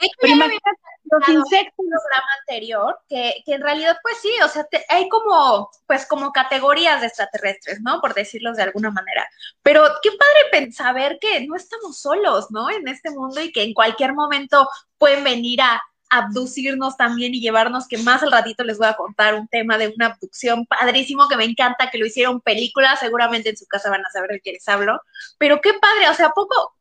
Los 1.19 1.29
insectos. 1.29 1.75
programa 1.77 2.29
anterior, 2.41 2.99
que, 3.09 3.43
que, 3.45 3.55
en 3.55 3.63
realidad, 3.63 3.97
pues 4.03 4.17
sí, 4.21 4.31
o 4.45 4.49
sea, 4.49 4.67
hay 4.89 5.09
como, 5.09 5.71
pues 5.87 6.07
como 6.07 6.33
categorías 6.33 7.01
de 7.01 7.09
extraterrestres, 7.09 7.81
¿no? 7.81 8.01
Por 8.01 8.15
decirlos 8.15 8.57
de 8.57 8.65
alguna 8.65 8.91
manera. 8.91 9.29
Pero 9.63 9.85
qué 10.03 10.11
padre 10.11 10.73
saber 10.73 11.19
que 11.21 11.47
no 11.47 11.57
estamos 11.57 11.99
solos, 11.99 12.51
¿no? 12.51 12.71
En 12.71 12.89
este 12.89 13.11
mundo 13.11 13.41
y 13.41 13.53
que 13.53 13.63
en 13.63 13.75
cualquier 13.75 14.15
momento 14.15 14.69
pueden 14.99 15.25
venir 15.25 15.61
a 15.63 15.81
abducirnos 16.11 16.97
también 16.97 17.35
y 17.35 17.41
llevarnos, 17.41 17.89
que 17.89 17.99
más 17.99 18.23
al 18.23 18.33
ratito 18.33 18.63
les 18.63 18.79
voy 18.79 18.87
a 18.87 18.95
contar 18.95 19.35
un 19.35 19.49
tema 19.49 19.79
de 19.79 19.93
una 19.95 20.07
abducción 20.07 20.67
padrísimo 20.67 21.29
que 21.29 21.37
me 21.37 21.45
encanta, 21.45 21.91
que 21.91 21.99
lo 21.99 22.07
hicieron 22.07 22.41
película, 22.41 22.97
seguramente 22.97 23.51
en 23.51 23.57
su 23.57 23.67
casa 23.67 23.91
van 23.91 24.05
a 24.05 24.11
saber 24.11 24.31
de 24.31 24.41
qué 24.41 24.53
les 24.53 24.69
hablo, 24.69 25.01
pero 25.39 25.61
qué 25.61 25.73
padre, 25.75 26.09
o 26.09 26.15
sea, 26.15 26.31
poco, 26.31 26.74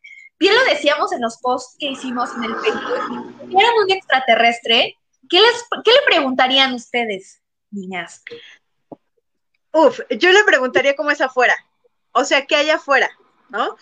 bien 0.44 0.56
lo 0.56 0.64
decíamos 0.66 1.14
en 1.14 1.22
los 1.22 1.38
posts 1.38 1.78
que 1.80 1.92
hicimos 1.92 2.30
en 2.36 2.44
el 2.44 2.56
Facebook, 2.58 3.34
si 3.48 3.56
un 3.56 3.92
extraterrestre, 3.92 4.98
¿qué, 5.30 5.40
les, 5.40 5.64
¿qué 5.86 5.92
le 5.92 6.06
preguntarían 6.06 6.74
ustedes, 6.74 7.42
niñas? 7.72 8.22
Uf, 9.72 10.02
yo 10.10 10.34
le 10.34 10.44
preguntaría 10.44 10.98
cómo 10.98 11.12
es 11.12 11.22
afuera, 11.22 11.56
o 12.12 12.26
sea, 12.26 12.46
qué 12.46 12.58
hay 12.58 12.70
afuera, 12.70 13.10
¿no? 13.48 13.78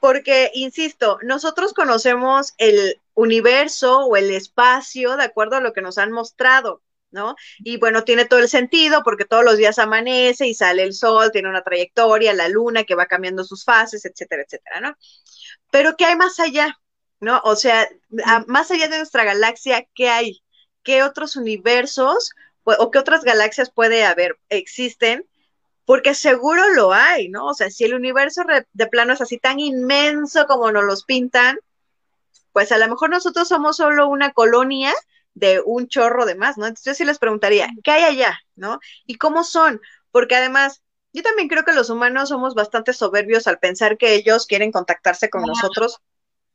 Porque, 0.00 0.50
insisto, 0.54 1.18
nosotros 1.22 1.74
conocemos 1.74 2.54
el 2.56 2.98
universo 3.12 4.06
o 4.06 4.16
el 4.16 4.30
espacio 4.30 5.18
de 5.18 5.24
acuerdo 5.24 5.56
a 5.56 5.60
lo 5.60 5.74
que 5.74 5.82
nos 5.82 5.98
han 5.98 6.12
mostrado, 6.12 6.80
¿no? 7.16 7.34
Y 7.58 7.78
bueno, 7.78 8.04
tiene 8.04 8.26
todo 8.26 8.40
el 8.40 8.48
sentido 8.48 9.02
porque 9.02 9.24
todos 9.24 9.42
los 9.42 9.56
días 9.56 9.78
amanece 9.80 10.46
y 10.46 10.54
sale 10.54 10.82
el 10.84 10.92
sol, 10.92 11.32
tiene 11.32 11.48
una 11.48 11.62
trayectoria, 11.62 12.34
la 12.34 12.48
luna 12.48 12.84
que 12.84 12.94
va 12.94 13.06
cambiando 13.06 13.42
sus 13.42 13.64
fases, 13.64 14.04
etcétera, 14.04 14.42
etcétera, 14.42 14.80
¿no? 14.80 14.96
Pero 15.72 15.96
¿qué 15.96 16.04
hay 16.04 16.16
más 16.16 16.38
allá? 16.38 16.78
¿No? 17.18 17.40
O 17.44 17.56
sea, 17.56 17.88
más 18.46 18.70
allá 18.70 18.88
de 18.88 18.98
nuestra 18.98 19.24
galaxia, 19.24 19.86
¿qué 19.94 20.10
hay? 20.10 20.42
¿Qué 20.82 21.02
otros 21.02 21.34
universos 21.34 22.30
o 22.64 22.90
qué 22.90 22.98
otras 22.98 23.24
galaxias 23.24 23.70
puede 23.70 24.04
haber? 24.04 24.38
¿Existen? 24.50 25.26
Porque 25.86 26.14
seguro 26.14 26.68
lo 26.74 26.92
hay, 26.92 27.28
¿no? 27.30 27.46
O 27.46 27.54
sea, 27.54 27.70
si 27.70 27.84
el 27.84 27.94
universo 27.94 28.42
de 28.72 28.86
plano 28.88 29.14
es 29.14 29.20
así 29.22 29.38
tan 29.38 29.58
inmenso 29.60 30.46
como 30.46 30.70
nos 30.70 30.84
los 30.84 31.04
pintan, 31.04 31.58
pues 32.52 32.72
a 32.72 32.78
lo 32.78 32.88
mejor 32.88 33.10
nosotros 33.10 33.48
somos 33.48 33.76
solo 33.78 34.08
una 34.08 34.32
colonia 34.32 34.92
de 35.36 35.62
un 35.64 35.86
chorro 35.86 36.24
de 36.24 36.34
más, 36.34 36.56
¿no? 36.56 36.66
Entonces 36.66 36.84
yo 36.84 36.94
sí 36.94 37.04
les 37.04 37.18
preguntaría, 37.18 37.68
¿qué 37.84 37.90
hay 37.90 38.04
allá, 38.04 38.38
¿no? 38.56 38.80
¿Y 39.04 39.18
cómo 39.18 39.44
son? 39.44 39.80
Porque 40.10 40.34
además, 40.34 40.82
yo 41.12 41.22
también 41.22 41.48
creo 41.48 41.62
que 41.64 41.74
los 41.74 41.90
humanos 41.90 42.30
somos 42.30 42.54
bastante 42.54 42.94
soberbios 42.94 43.46
al 43.46 43.58
pensar 43.58 43.98
que 43.98 44.14
ellos 44.14 44.46
quieren 44.46 44.72
contactarse 44.72 45.28
con 45.28 45.42
nosotros 45.42 46.00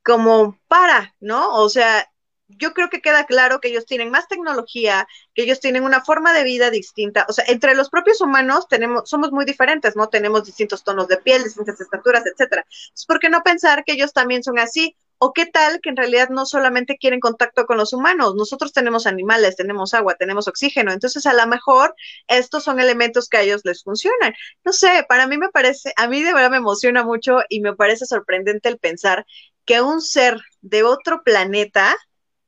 como 0.04 0.60
para, 0.67 1.15
¿no? 1.20 1.54
O 1.54 1.70
sea, 1.70 2.12
yo 2.48 2.74
creo 2.74 2.89
que 2.89 3.02
queda 3.02 3.26
claro 3.26 3.62
que 3.62 3.67
ellos 3.67 3.86
tienen 3.86 4.10
más 4.10 4.28
tecnología, 4.28 5.08
que 5.36 5.44
ellos 5.44 5.60
tienen 5.60 5.84
una 5.84 6.04
forma 6.04 6.34
de 6.34 6.44
vida 6.44 6.72
distinta. 6.72 7.28
O 7.30 7.34
sea, 7.34 7.46
entre 7.48 7.76
los 7.76 7.91
propios 7.91 8.20
humanos 8.20 8.67
tenemos, 8.67 9.08
somos 9.08 9.32
muy 9.32 9.46
diferentes, 9.46 9.96
¿no? 9.96 10.10
Tenemos 10.10 10.44
distintos 10.46 10.84
tonos 10.84 11.08
de 11.08 11.17
piel, 11.17 11.44
distintas 11.44 11.80
estaturas, 11.80 12.24
etcétera. 12.26 12.65
¿por 13.08 13.20
qué 13.20 13.30
no 13.30 13.44
pensar 13.44 13.84
que 13.84 13.94
ellos 13.94 14.12
también 14.12 14.44
son 14.44 14.58
así? 14.58 14.96
¿O 15.24 15.34
qué 15.34 15.46
tal 15.46 15.82
que 15.82 15.90
en 15.90 15.98
realidad 15.98 16.30
no 16.30 16.48
solamente 16.48 16.98
quieren 16.98 17.20
contacto 17.20 17.68
con 17.68 17.78
los 17.78 17.94
humanos? 17.94 18.34
Nosotros 18.36 18.74
tenemos 18.74 19.06
animales, 19.06 19.56
tenemos 19.56 19.94
agua, 19.94 20.16
tenemos 20.16 20.48
oxígeno. 20.48 20.92
Entonces, 20.92 21.28
a 21.28 21.34
lo 21.34 21.46
mejor 21.46 21.94
estos 22.28 22.64
son 22.64 22.80
elementos 22.80 23.30
que 23.30 23.38
a 23.38 23.42
ellos 23.42 23.62
les 23.64 23.84
funcionan. 23.84 24.34
No 24.66 24.74
sé, 24.74 25.06
para 25.08 25.28
mí 25.28 25.38
me 25.38 25.50
parece, 25.50 25.94
a 25.96 26.08
mí 26.08 26.24
de 26.24 26.34
verdad 26.34 26.50
me 26.50 26.58
emociona 26.58 27.04
mucho 27.04 27.42
y 27.50 27.62
me 27.62 27.76
parece 27.76 28.08
sorprendente 28.08 28.68
el 28.70 28.80
pensar 28.80 29.26
que 29.66 29.82
un 29.82 30.02
ser 30.02 30.42
de 30.62 30.82
otro 30.84 31.22
planeta 31.24 31.96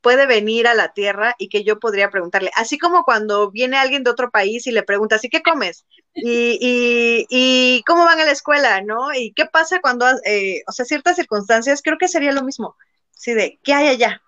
puede 0.03 0.27
venir 0.27 0.67
a 0.67 0.75
la 0.75 0.93
Tierra 0.93 1.33
y 1.39 1.47
que 1.47 1.63
yo 1.63 1.79
podría 1.79 2.11
preguntarle, 2.11 2.51
así 2.55 2.77
como 2.77 3.05
cuando 3.05 3.49
viene 3.49 3.77
alguien 3.77 4.03
de 4.03 4.11
otro 4.11 4.29
país 4.29 4.67
y 4.67 4.71
le 4.71 4.83
pregunta, 4.83 5.17
¿y 5.19 5.29
qué 5.29 5.41
comes? 5.41 5.85
Y, 6.13 6.59
y, 6.61 7.25
y 7.29 7.83
cómo 7.87 8.03
van 8.03 8.19
a 8.19 8.25
la 8.25 8.31
escuela, 8.31 8.81
¿no? 8.81 9.13
Y 9.13 9.31
qué 9.31 9.45
pasa 9.45 9.79
cuando, 9.79 10.05
eh, 10.25 10.61
o 10.67 10.73
sea, 10.73 10.85
ciertas 10.85 11.15
circunstancias, 11.15 11.81
creo 11.81 11.97
que 11.97 12.09
sería 12.09 12.33
lo 12.33 12.43
mismo, 12.43 12.75
sí, 13.11 13.33
de, 13.33 13.59
¿qué 13.63 13.73
hay 13.73 13.87
allá? 13.87 14.21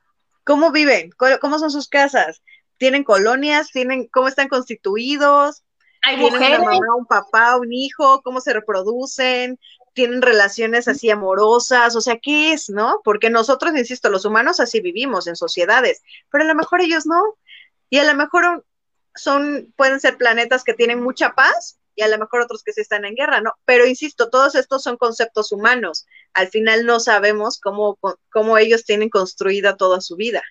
¿Cómo 0.46 0.72
viven? 0.72 1.12
¿Cómo 1.42 1.60
son 1.60 1.70
sus 1.70 1.90
casas? 1.90 2.42
¿Tienen 2.78 3.04
colonias? 3.04 3.72
¿Tienen, 3.72 4.08
cómo 4.08 4.30
están 4.30 4.48
constituidos? 4.48 5.64
¿Hay 6.04 6.18
¿Tienen 6.18 6.36
una 6.36 6.60
mamá, 6.60 6.96
un 6.98 7.06
papá, 7.06 7.58
un 7.58 7.74
hijo? 7.74 8.22
¿Cómo 8.24 8.40
se 8.40 8.54
reproducen? 8.54 9.60
Tienen 9.96 10.22
relaciones 10.22 10.88
así 10.88 11.10
amorosas, 11.10 11.96
o 11.96 12.02
sea, 12.02 12.20
¿qué 12.20 12.52
es, 12.52 12.70
no? 12.70 13.02
Porque 13.04 13.30
nosotros, 13.30 13.74
insisto, 13.76 14.10
los 14.10 14.26
humanos 14.26 14.60
así 14.60 14.82
vivimos 14.82 15.26
en 15.26 15.36
sociedades, 15.36 16.04
pero 16.30 16.44
a 16.44 16.48
lo 16.48 16.54
mejor 16.54 16.82
ellos 16.82 17.06
no. 17.08 17.22
Y 17.90 17.98
a 17.98 18.04
lo 18.04 18.14
mejor 18.14 18.66
son, 19.16 19.74
pueden 19.78 20.00
ser 20.00 20.18
planetas 20.18 20.64
que 20.64 20.74
tienen 20.74 21.02
mucha 21.02 21.34
paz 21.34 21.80
y 21.96 22.02
a 22.02 22.10
lo 22.10 22.18
mejor 22.18 22.42
otros 22.42 22.62
que 22.62 22.74
sí 22.74 22.82
están 22.82 23.06
en 23.06 23.16
guerra, 23.16 23.40
¿no? 23.40 23.54
Pero 23.64 23.88
insisto, 23.88 24.30
todos 24.30 24.56
estos 24.56 24.84
son 24.84 24.98
conceptos 24.98 25.54
humanos. 25.54 26.06
Al 26.34 26.50
final 26.50 26.86
no 26.86 27.00
sabemos 27.00 27.60
cómo, 27.60 27.98
cómo 28.30 28.58
ellos 28.58 28.84
tienen 28.84 29.10
construida 29.10 29.78
toda 29.78 30.02
su 30.02 30.18
vida. 30.18 30.44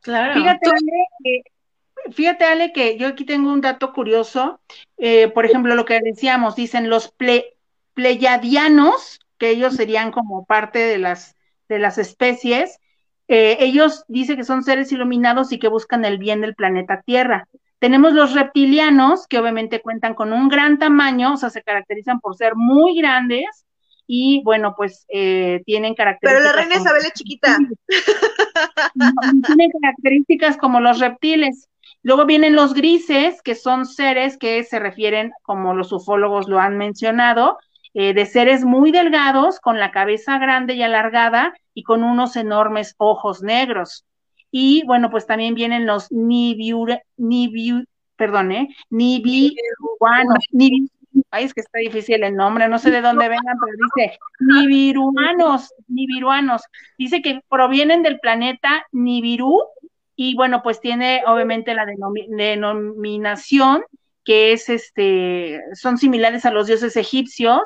Claro. 0.00 0.34
Fíjate, 0.34 0.68
Ale, 0.68 1.06
que, 1.22 2.12
fíjate, 2.12 2.44
Ale, 2.44 2.72
que 2.72 2.98
yo 2.98 3.06
aquí 3.06 3.24
tengo 3.24 3.52
un 3.52 3.60
dato 3.60 3.92
curioso. 3.92 4.60
Eh, 4.96 5.28
por 5.28 5.46
ejemplo, 5.46 5.76
lo 5.76 5.84
que 5.84 6.00
decíamos, 6.02 6.56
dicen 6.56 6.90
los 6.90 7.12
ple 7.12 7.55
pleyadianos, 7.96 9.18
que 9.38 9.50
ellos 9.50 9.74
serían 9.74 10.12
como 10.12 10.44
parte 10.44 10.78
de 10.78 10.98
las, 10.98 11.34
de 11.68 11.78
las 11.78 11.96
especies, 11.96 12.78
eh, 13.26 13.56
ellos 13.60 14.04
dicen 14.06 14.36
que 14.36 14.44
son 14.44 14.62
seres 14.62 14.92
iluminados 14.92 15.50
y 15.50 15.58
que 15.58 15.68
buscan 15.68 16.04
el 16.04 16.18
bien 16.18 16.42
del 16.42 16.54
planeta 16.54 17.02
Tierra. 17.04 17.48
Tenemos 17.78 18.12
los 18.12 18.34
reptilianos, 18.34 19.26
que 19.26 19.38
obviamente 19.38 19.80
cuentan 19.80 20.14
con 20.14 20.32
un 20.32 20.48
gran 20.48 20.78
tamaño, 20.78 21.32
o 21.32 21.36
sea, 21.38 21.50
se 21.50 21.62
caracterizan 21.62 22.20
por 22.20 22.36
ser 22.36 22.54
muy 22.54 22.98
grandes 22.98 23.46
y, 24.06 24.42
bueno, 24.44 24.74
pues 24.76 25.06
eh, 25.08 25.62
tienen 25.64 25.94
características. 25.94 26.52
Pero 26.52 26.56
la 26.56 26.62
reina 26.62 26.82
Isabel 26.82 27.02
es 27.02 27.12
chiquita. 27.14 27.56
Tienen 29.46 29.70
características 29.80 30.58
como 30.58 30.80
los 30.80 31.00
reptiles. 31.00 31.68
Luego 32.02 32.26
vienen 32.26 32.54
los 32.54 32.74
grises, 32.74 33.42
que 33.42 33.54
son 33.54 33.86
seres 33.86 34.36
que 34.38 34.62
se 34.64 34.78
refieren, 34.78 35.32
como 35.42 35.74
los 35.74 35.92
ufólogos 35.92 36.46
lo 36.46 36.60
han 36.60 36.78
mencionado, 36.78 37.58
eh, 37.98 38.12
de 38.12 38.26
seres 38.26 38.62
muy 38.62 38.92
delgados, 38.92 39.58
con 39.58 39.78
la 39.78 39.90
cabeza 39.90 40.36
grande 40.36 40.74
y 40.74 40.82
alargada 40.82 41.54
y 41.72 41.82
con 41.82 42.04
unos 42.04 42.36
enormes 42.36 42.94
ojos 42.98 43.42
negros. 43.42 44.04
Y 44.50 44.84
bueno, 44.84 45.10
pues 45.10 45.26
también 45.26 45.54
vienen 45.54 45.86
los 45.86 46.12
nibiu, 46.12 46.84
nibiu 47.16 47.84
perdón, 48.14 48.52
¿eh? 48.52 48.68
Nibiruanos, 48.90 50.44
ay, 51.30 51.44
es 51.44 51.54
que 51.54 51.62
está 51.62 51.78
difícil 51.78 52.22
el 52.22 52.36
nombre, 52.36 52.68
no 52.68 52.78
sé 52.78 52.90
de 52.90 53.00
dónde 53.00 53.30
vengan, 53.30 53.56
pero 53.64 53.78
dice 53.96 54.18
nibiruanos, 54.40 55.72
nibiruanos. 55.88 56.64
Dice 56.98 57.22
que 57.22 57.40
provienen 57.48 58.02
del 58.02 58.20
planeta 58.20 58.84
Nibiru 58.92 59.58
y 60.16 60.34
bueno, 60.36 60.62
pues 60.62 60.82
tiene 60.82 61.22
obviamente 61.26 61.72
la 61.72 61.86
denominación 61.86 63.84
que 64.22 64.52
es 64.52 64.68
este, 64.68 65.62
son 65.72 65.96
similares 65.96 66.44
a 66.44 66.50
los 66.50 66.66
dioses 66.66 66.96
egipcios, 66.98 67.62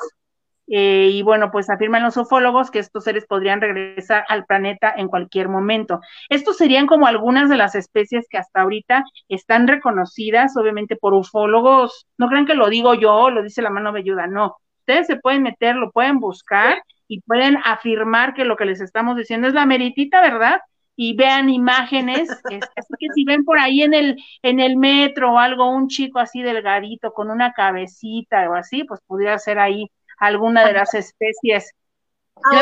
eh, 0.73 1.11
y 1.13 1.23
bueno, 1.23 1.51
pues 1.51 1.69
afirman 1.69 2.05
los 2.05 2.17
ufólogos 2.17 2.71
que 2.71 2.79
estos 2.79 3.03
seres 3.03 3.27
podrían 3.27 3.61
regresar 3.61 4.25
al 4.29 4.47
planeta 4.47 4.95
en 4.97 5.09
cualquier 5.09 5.49
momento. 5.49 6.01
Estos 6.29 6.57
serían 6.57 6.87
como 6.87 7.09
algunas 7.09 7.51
de 7.51 7.57
las 7.57 7.75
especies 7.75 8.27
que 8.31 8.39
hasta 8.39 8.61
ahorita 8.61 9.03
están 9.29 9.67
reconocidas, 9.67 10.57
obviamente, 10.57 10.95
por 10.95 11.13
ufólogos. 11.13 12.07
No 12.19 12.29
crean 12.29 12.47
que 12.47 12.55
lo 12.55 12.69
digo 12.69 12.95
yo, 12.95 13.31
lo 13.31 13.43
dice 13.43 13.63
la 13.63 13.71
mano 13.71 13.93
velluda, 13.93 14.29
no. 14.29 14.59
Ustedes 14.79 15.09
se 15.09 15.17
pueden 15.17 15.43
meter, 15.43 15.75
lo 15.75 15.91
pueden 15.91 16.21
buscar 16.21 16.83
y 17.09 17.21
pueden 17.23 17.59
afirmar 17.65 18.33
que 18.35 18.45
lo 18.45 18.57
que 18.57 18.65
les 18.65 18.81
estamos 18.81 19.17
diciendo 19.17 19.49
es 19.49 19.55
la 19.55 19.67
meritita, 19.67 20.21
¿verdad? 20.21 20.61
y 21.03 21.17
vean 21.17 21.49
imágenes, 21.49 22.29
así 22.77 22.95
que 22.99 23.07
si 23.15 23.25
ven 23.25 23.43
por 23.47 23.59
ahí 23.59 23.81
en 23.83 23.95
el, 23.95 24.23
en 24.43 24.61
el 24.61 24.77
metro 24.77 25.33
o 25.33 25.39
algo, 25.39 25.71
un 25.71 25.89
chico 25.89 26.19
así 26.19 26.43
delgadito 26.43 27.15
con 27.15 27.31
una 27.31 27.55
cabecita 27.55 28.51
o 28.51 28.55
así, 28.55 28.85
pues 28.85 29.01
pudiera 29.07 29.39
ser 29.39 29.59
ahí 29.59 29.91
alguna 30.21 30.67
de 30.67 30.75
las 30.75 30.95
especies. 30.95 31.73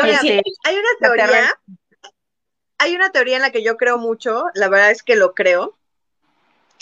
Este, 0.05 0.41
hay 0.63 0.75
una 0.75 0.89
teoría, 0.99 1.53
hay 2.79 2.95
una 2.95 3.11
teoría 3.11 3.35
en 3.35 3.43
la 3.43 3.51
que 3.51 3.63
yo 3.63 3.77
creo 3.77 3.97
mucho, 3.97 4.45
la 4.55 4.69
verdad 4.69 4.91
es 4.91 5.03
que 5.03 5.15
lo 5.15 5.33
creo, 5.33 5.77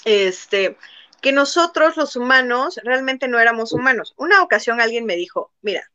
este, 0.06 0.78
que 1.22 1.32
nosotros 1.32 1.98
los 1.98 2.16
humanos 2.16 2.80
realmente 2.84 3.28
no 3.28 3.40
éramos 3.40 3.74
humanos. 3.74 4.14
Una 4.18 4.42
ocasión 4.42 4.80
alguien 4.80 5.06
me 5.06 5.16
dijo, 5.16 5.52
mira, 5.62 5.92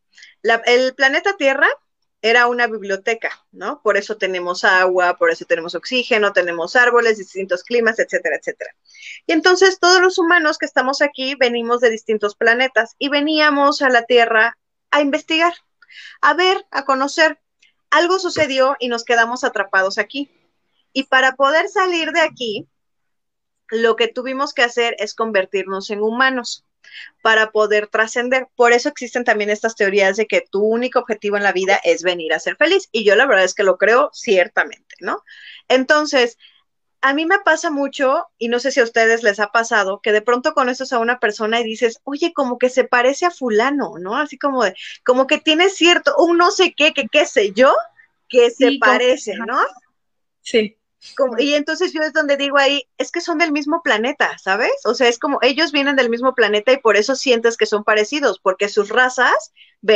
el 0.66 0.94
planeta 0.94 1.36
Tierra 1.36 1.68
era 2.20 2.46
una 2.46 2.68
biblioteca, 2.68 3.30
¿no? 3.50 3.82
Por 3.82 3.96
eso 3.96 4.16
tenemos 4.16 4.62
agua, 4.62 5.16
por 5.18 5.30
eso 5.30 5.44
tenemos 5.44 5.74
oxígeno, 5.74 6.32
tenemos 6.32 6.76
árboles, 6.76 7.18
distintos 7.18 7.64
climas, 7.64 7.98
etcétera, 7.98 8.36
etcétera. 8.36 8.70
Y 9.26 9.32
entonces 9.32 9.80
todos 9.80 10.00
los 10.00 10.18
humanos 10.18 10.58
que 10.58 10.66
estamos 10.66 11.02
aquí 11.02 11.34
venimos 11.34 11.80
de 11.80 11.90
distintos 11.90 12.36
planetas 12.36 12.94
y 12.98 13.08
veníamos 13.08 13.82
a 13.82 13.88
la 13.88 14.04
Tierra 14.04 14.56
a 14.92 15.00
investigar, 15.00 15.52
a 16.20 16.34
ver, 16.34 16.64
a 16.70 16.84
conocer. 16.84 17.40
Algo 17.90 18.18
sucedió 18.20 18.76
y 18.78 18.88
nos 18.88 19.04
quedamos 19.04 19.42
atrapados 19.42 19.98
aquí. 19.98 20.30
Y 20.92 21.04
para 21.04 21.34
poder 21.34 21.68
salir 21.68 22.12
de 22.12 22.20
aquí, 22.20 22.68
lo 23.68 23.96
que 23.96 24.08
tuvimos 24.08 24.54
que 24.54 24.62
hacer 24.62 24.94
es 24.98 25.14
convertirnos 25.14 25.90
en 25.90 26.00
humanos 26.00 26.64
para 27.22 27.50
poder 27.52 27.86
trascender. 27.86 28.48
Por 28.54 28.72
eso 28.72 28.88
existen 28.88 29.24
también 29.24 29.50
estas 29.50 29.76
teorías 29.76 30.16
de 30.16 30.26
que 30.26 30.44
tu 30.50 30.62
único 30.62 30.98
objetivo 30.98 31.36
en 31.36 31.42
la 31.42 31.52
vida 31.52 31.80
es 31.82 32.02
venir 32.02 32.34
a 32.34 32.38
ser 32.38 32.56
feliz. 32.56 32.88
Y 32.92 33.04
yo 33.04 33.16
la 33.16 33.26
verdad 33.26 33.44
es 33.44 33.54
que 33.54 33.64
lo 33.64 33.78
creo 33.78 34.10
ciertamente, 34.12 34.94
¿no? 35.00 35.22
Entonces, 35.68 36.38
a 37.02 37.14
mí 37.14 37.26
me 37.26 37.40
pasa 37.40 37.70
mucho, 37.70 38.26
y 38.38 38.48
no 38.48 38.58
sé 38.58 38.70
si 38.70 38.80
a 38.80 38.84
ustedes 38.84 39.22
les 39.22 39.40
ha 39.40 39.48
pasado, 39.48 40.00
que 40.02 40.12
de 40.12 40.22
pronto 40.22 40.54
conoces 40.54 40.92
a 40.92 40.98
una 40.98 41.18
persona 41.18 41.60
y 41.60 41.64
dices, 41.64 42.00
oye, 42.04 42.32
como 42.32 42.58
que 42.58 42.68
se 42.70 42.84
parece 42.84 43.26
a 43.26 43.30
fulano, 43.30 43.94
¿no? 43.98 44.16
Así 44.16 44.38
como 44.38 44.64
de, 44.64 44.74
como 45.04 45.26
que 45.26 45.38
tiene 45.38 45.68
cierto, 45.68 46.14
un 46.18 46.38
no 46.38 46.50
sé 46.50 46.74
qué, 46.76 46.92
que 46.92 47.08
qué 47.10 47.26
sé 47.26 47.52
yo, 47.52 47.74
que 48.28 48.50
se 48.50 48.78
parece, 48.80 49.34
¿no? 49.36 49.58
Sí 50.40 50.76
y 51.38 51.54
entonces 51.54 51.92
yo 51.92 52.00
es 52.02 52.12
donde 52.12 52.36
digo 52.36 52.58
ahí, 52.58 52.88
es 52.96 53.10
que 53.10 53.20
son 53.20 53.38
del 53.38 53.50
mismo 53.50 53.82
planeta, 53.82 54.38
¿sabes? 54.38 54.72
O 54.84 54.94
sea, 54.94 55.08
es 55.08 55.18
como 55.18 55.38
ellos 55.42 55.72
vienen 55.72 55.96
del 55.96 56.10
mismo 56.10 56.34
planeta 56.34 56.72
y 56.72 56.78
por 56.78 56.96
eso 56.96 57.16
sientes 57.16 57.56
que 57.56 57.66
son 57.66 57.82
parecidos, 57.82 58.38
porque 58.40 58.68
sus 58.68 58.88
razas, 58.88 59.52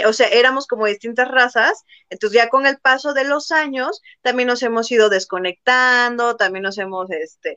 o 0.06 0.12
sea, 0.12 0.28
éramos 0.28 0.66
como 0.66 0.86
distintas 0.86 1.28
razas, 1.28 1.84
entonces 2.10 2.36
ya 2.36 2.48
con 2.48 2.66
el 2.66 2.78
paso 2.78 3.14
de 3.14 3.24
los 3.24 3.52
años 3.52 4.02
también 4.20 4.48
nos 4.48 4.62
hemos 4.62 4.90
ido 4.90 5.08
desconectando, 5.08 6.36
también 6.36 6.64
nos 6.64 6.78
hemos 6.78 7.08
este, 7.10 7.56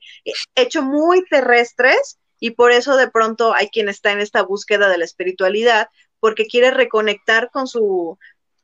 hecho 0.55 0.83
muy 0.83 1.25
terrestres 1.25 2.19
y 2.39 2.51
por 2.51 2.71
eso 2.71 2.95
de 2.95 3.09
pronto 3.09 3.53
hay 3.53 3.69
quien 3.69 3.89
está 3.89 4.11
en 4.11 4.19
esta 4.19 4.43
búsqueda 4.43 4.89
de 4.89 4.99
la 4.99 5.05
espiritualidad, 5.05 5.89
porque 6.19 6.45
quiere 6.45 6.71
reconectar 6.71 7.49
con 7.49 7.67
su, 7.67 8.19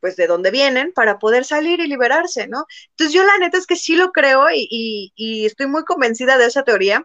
pues 0.05 0.17
de 0.17 0.27
dónde 0.27 0.51
vienen 0.51 0.93
para 0.93 1.17
poder 1.17 1.45
salir 1.45 1.79
y 1.79 1.87
liberarse, 1.87 2.47
¿no? 2.47 2.67
Entonces 2.91 3.11
yo 3.11 3.23
la 3.23 3.39
neta 3.39 3.57
es 3.57 3.65
que 3.65 3.75
sí 3.75 3.95
lo 3.95 4.11
creo 4.11 4.45
y, 4.53 5.11
estoy 5.47 5.65
muy 5.65 5.83
convencida 5.83 6.37
de 6.37 6.45
esa 6.45 6.61
teoría. 6.61 7.03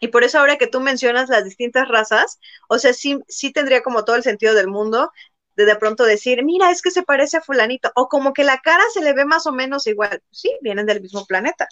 Y 0.00 0.08
por 0.08 0.24
eso 0.24 0.40
ahora 0.40 0.58
que 0.58 0.66
tú 0.66 0.80
mencionas 0.80 1.28
las 1.28 1.44
distintas 1.44 1.86
razas, 1.86 2.40
o 2.68 2.80
sea, 2.80 2.92
sí, 2.92 3.20
sí 3.28 3.52
tendría 3.52 3.80
como 3.84 4.04
todo 4.04 4.16
el 4.16 4.24
sentido 4.24 4.54
del 4.54 4.66
mundo 4.66 5.12
de 5.54 5.66
de 5.66 5.76
pronto 5.76 6.02
decir, 6.02 6.42
mira, 6.42 6.72
es 6.72 6.82
que 6.82 6.90
se 6.90 7.04
parece 7.04 7.36
a 7.36 7.42
fulanito, 7.42 7.92
o 7.94 8.08
como 8.08 8.32
que 8.32 8.42
la 8.42 8.58
cara 8.58 8.82
se 8.92 9.04
le 9.04 9.12
ve 9.12 9.24
más 9.24 9.46
o 9.46 9.52
menos 9.52 9.86
igual. 9.86 10.20
Sí, 10.32 10.50
vienen 10.62 10.86
del 10.86 11.00
mismo 11.00 11.26
planeta. 11.26 11.68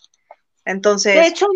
Entonces. 0.64 1.17
De 1.17 1.27
hecho, 1.27 1.49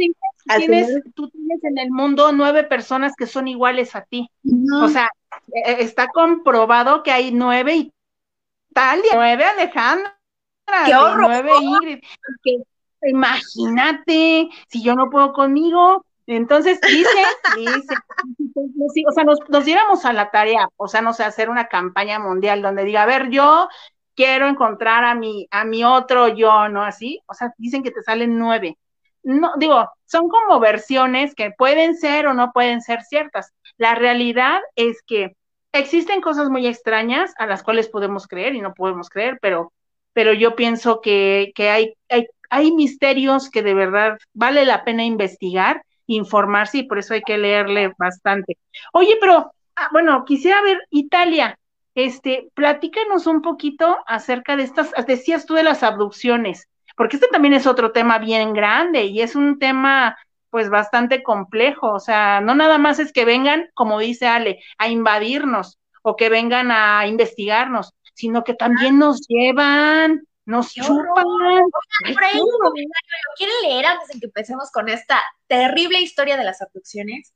tienes, 0.56 1.04
tú 1.14 1.30
tienes 1.30 1.62
en 1.62 1.78
el 1.78 1.92
mundo 1.92 2.32
nueve 2.32 2.64
personas 2.64 3.14
que 3.16 3.28
son 3.28 3.46
iguales 3.46 3.94
a 3.94 4.02
ti. 4.02 4.28
O 4.74 4.88
sea, 4.88 5.08
e, 5.52 5.70
e, 5.70 5.82
está 5.84 6.08
comprobado 6.08 7.04
que 7.04 7.12
hay 7.12 7.30
nueve 7.30 7.76
y 7.76 7.92
Italia, 8.78 9.10
nueve 9.14 9.44
Alejandra, 9.44 10.14
¡Qué 10.86 10.94
horror! 10.94 11.30
imagínate, 13.02 14.48
si 14.68 14.82
yo 14.82 14.94
no 14.94 15.08
puedo 15.10 15.32
conmigo, 15.32 16.04
entonces 16.26 16.80
dice, 16.80 17.08
dice, 17.56 17.94
o 19.08 19.12
sea, 19.12 19.24
nos, 19.24 19.38
nos 19.48 19.64
diéramos 19.64 20.04
a 20.04 20.12
la 20.12 20.30
tarea, 20.30 20.68
o 20.76 20.88
sea, 20.88 21.00
no 21.00 21.12
sé, 21.12 21.24
hacer 21.24 21.48
una 21.48 21.68
campaña 21.68 22.18
mundial 22.18 22.60
donde 22.62 22.84
diga, 22.84 23.02
a 23.02 23.06
ver, 23.06 23.30
yo 23.30 23.68
quiero 24.14 24.48
encontrar 24.48 25.04
a 25.04 25.14
mi, 25.14 25.46
a 25.50 25.64
mi 25.64 25.84
otro 25.84 26.28
yo, 26.28 26.68
¿no? 26.68 26.82
Así, 26.82 27.20
o 27.26 27.34
sea, 27.34 27.52
dicen 27.56 27.82
que 27.82 27.92
te 27.92 28.02
salen 28.02 28.38
nueve. 28.38 28.76
No, 29.22 29.52
digo, 29.58 29.88
son 30.06 30.28
como 30.28 30.58
versiones 30.60 31.34
que 31.34 31.50
pueden 31.50 31.96
ser 31.96 32.26
o 32.26 32.34
no 32.34 32.52
pueden 32.52 32.80
ser 32.80 33.02
ciertas. 33.02 33.52
La 33.76 33.94
realidad 33.94 34.60
es 34.74 35.02
que 35.06 35.36
existen 35.72 36.20
cosas 36.20 36.48
muy 36.48 36.66
extrañas 36.66 37.32
a 37.38 37.46
las 37.46 37.62
cuales 37.62 37.88
podemos 37.88 38.26
creer 38.26 38.54
y 38.54 38.60
no 38.60 38.74
podemos 38.74 39.08
creer, 39.08 39.38
pero, 39.40 39.72
pero 40.12 40.32
yo 40.32 40.56
pienso 40.56 41.00
que, 41.00 41.52
hay, 41.58 41.94
hay, 42.08 42.26
hay 42.50 42.72
misterios 42.72 43.50
que 43.50 43.62
de 43.62 43.74
verdad 43.74 44.18
vale 44.32 44.64
la 44.64 44.84
pena 44.84 45.04
investigar, 45.04 45.82
informarse 46.06 46.78
y 46.78 46.82
por 46.84 46.98
eso 46.98 47.14
hay 47.14 47.22
que 47.22 47.38
leerle 47.38 47.92
bastante. 47.98 48.58
Oye, 48.92 49.16
pero, 49.20 49.52
ah, 49.76 49.88
bueno, 49.92 50.24
quisiera 50.24 50.62
ver 50.62 50.78
Italia. 50.90 51.58
Este, 51.94 52.48
platícanos 52.54 53.26
un 53.26 53.42
poquito 53.42 53.98
acerca 54.06 54.56
de 54.56 54.62
estas, 54.62 54.92
decías 55.06 55.46
tú 55.46 55.54
de 55.54 55.64
las 55.64 55.82
abducciones, 55.82 56.68
porque 56.96 57.16
este 57.16 57.28
también 57.28 57.54
es 57.54 57.66
otro 57.66 57.90
tema 57.90 58.18
bien 58.18 58.52
grande 58.52 59.04
y 59.04 59.20
es 59.20 59.34
un 59.34 59.58
tema 59.58 60.16
pues 60.50 60.70
bastante 60.70 61.22
complejo, 61.22 61.92
o 61.92 62.00
sea, 62.00 62.40
no 62.40 62.54
nada 62.54 62.78
más 62.78 62.98
es 62.98 63.12
que 63.12 63.24
vengan, 63.24 63.70
como 63.74 63.98
dice 63.98 64.26
Ale, 64.26 64.60
a 64.78 64.88
invadirnos 64.88 65.78
o 66.02 66.16
que 66.16 66.28
vengan 66.28 66.70
a 66.70 67.06
investigarnos, 67.06 67.92
sino 68.14 68.44
que 68.44 68.54
también 68.54 68.98
nos 68.98 69.26
llevan, 69.28 70.26
nos 70.44 70.72
chupan. 70.72 71.24
¿Lo 71.24 71.64
quieren 73.36 73.54
leer 73.62 73.86
antes 73.86 74.08
de 74.08 74.20
que 74.20 74.26
empecemos 74.26 74.70
con 74.70 74.88
esta 74.88 75.20
terrible 75.46 76.00
historia 76.00 76.36
de 76.36 76.44
las 76.44 76.62
abducciones? 76.62 77.34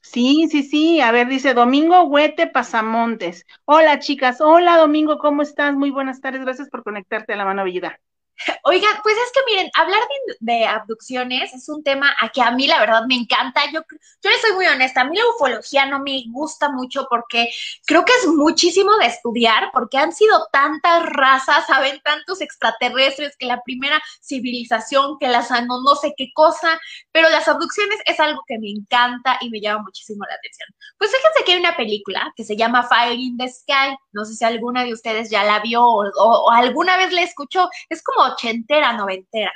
Sí, 0.00 0.48
sí, 0.50 0.62
sí. 0.62 1.00
A 1.00 1.12
ver, 1.12 1.28
dice 1.28 1.54
Domingo 1.54 2.02
Huete 2.04 2.46
Pasamontes. 2.46 3.46
Hola, 3.64 4.00
chicas. 4.00 4.40
Hola, 4.40 4.76
Domingo, 4.76 5.18
¿cómo 5.18 5.42
estás? 5.42 5.74
Muy 5.74 5.90
buenas 5.90 6.20
tardes. 6.20 6.42
Gracias 6.42 6.68
por 6.68 6.82
conectarte 6.82 7.34
a 7.34 7.36
la 7.36 7.44
mano 7.44 7.64
vida. 7.64 8.00
Oiga, 8.64 8.88
pues 9.02 9.16
es 9.16 9.32
que 9.32 9.40
miren, 9.46 9.70
hablar 9.74 10.00
de, 10.40 10.64
abducciones 10.64 11.52
es 11.52 11.68
un 11.68 11.82
tema 11.82 12.14
a 12.20 12.28
que 12.30 12.42
a 12.42 12.50
mí 12.50 12.66
la 12.66 12.80
verdad 12.80 13.02
me 13.06 13.14
encanta. 13.14 13.62
Yo, 13.72 13.80
yo 13.90 14.30
le 14.30 14.38
soy 14.38 14.52
muy 14.52 14.66
honesta, 14.66 15.02
a 15.02 15.04
mí 15.04 15.16
la 15.16 15.28
ufología 15.28 15.86
no 15.86 16.00
me 16.00 16.24
gusta 16.28 16.70
mucho 16.70 17.06
porque 17.08 17.50
creo 17.86 18.04
que 18.04 18.12
es 18.12 18.26
muchísimo 18.26 18.96
de 18.98 19.06
estudiar, 19.06 19.70
porque 19.72 19.98
han 19.98 20.12
sido 20.12 20.48
tantas 20.52 21.04
razas, 21.06 21.66
saben, 21.66 22.00
tantos 22.04 22.40
extraterrestres, 22.40 23.36
que 23.36 23.46
la 23.46 23.62
primera 23.62 24.02
civilización, 24.20 25.18
que 25.18 25.28
las 25.28 25.50
no, 25.50 25.82
no 25.82 25.94
sé 25.96 26.14
qué 26.16 26.30
cosa, 26.34 26.80
pero 27.12 27.28
las 27.28 27.46
abducciones 27.48 27.98
es 28.06 28.18
algo 28.20 28.42
que 28.46 28.58
me 28.58 28.70
encanta 28.70 29.38
y 29.40 29.50
me 29.50 29.60
llama 29.60 29.82
muchísimo 29.82 30.24
la 30.28 30.34
atención. 30.34 30.68
Pues 30.98 31.10
fíjense 31.10 31.44
que 31.44 31.52
hay 31.52 31.58
una 31.58 31.76
película 31.76 32.32
que 32.36 32.44
se 32.44 32.56
llama 32.56 32.84
Fire 32.84 33.18
in 33.18 33.36
the 33.36 33.48
Sky, 33.48 33.96
no 34.12 34.24
sé 34.24 34.34
si 34.34 34.44
alguna 34.44 34.84
de 34.84 34.92
ustedes 34.92 35.30
ya 35.30 35.44
la 35.44 35.60
vio 35.60 35.84
o, 35.84 36.04
o 36.16 36.50
alguna 36.50 36.96
vez 36.96 37.12
la 37.12 37.22
escuchó, 37.22 37.68
es 37.88 38.02
como 38.02 38.21
ochentera, 38.22 38.92
noventera. 38.92 39.52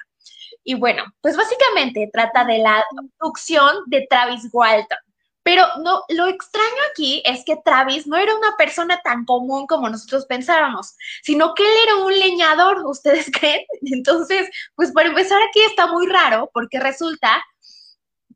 Y 0.65 0.75
bueno, 0.75 1.05
pues 1.21 1.37
básicamente 1.37 2.11
trata 2.13 2.45
de 2.45 2.59
la 2.59 2.85
abducción 3.21 3.85
de 3.87 4.07
Travis 4.11 4.49
Walton. 4.53 4.99
Pero 5.47 5.65
no, 5.81 6.03
lo 6.09 6.27
extraño 6.27 6.83
aquí 6.91 7.23
es 7.25 7.45
que 7.45 7.57
Travis 7.65 8.05
no 8.09 8.17
era 8.17 8.35
una 8.35 8.57
persona 8.57 9.01
tan 9.05 9.25
común 9.25 9.69
como 9.69 9.89
nosotros 9.89 10.27
pensábamos, 10.27 10.97
sino 11.23 11.55
que 11.55 11.63
él 11.63 11.73
era 11.85 11.97
un 12.05 12.13
leñador, 12.13 12.79
¿ustedes 12.87 13.31
creen? 13.31 13.65
Entonces, 13.83 14.49
pues 14.75 14.91
para 14.91 15.09
empezar 15.09 15.41
aquí 15.49 15.61
está 15.61 15.87
muy 15.87 16.09
raro 16.09 16.51
porque 16.53 16.81
resulta 16.81 17.45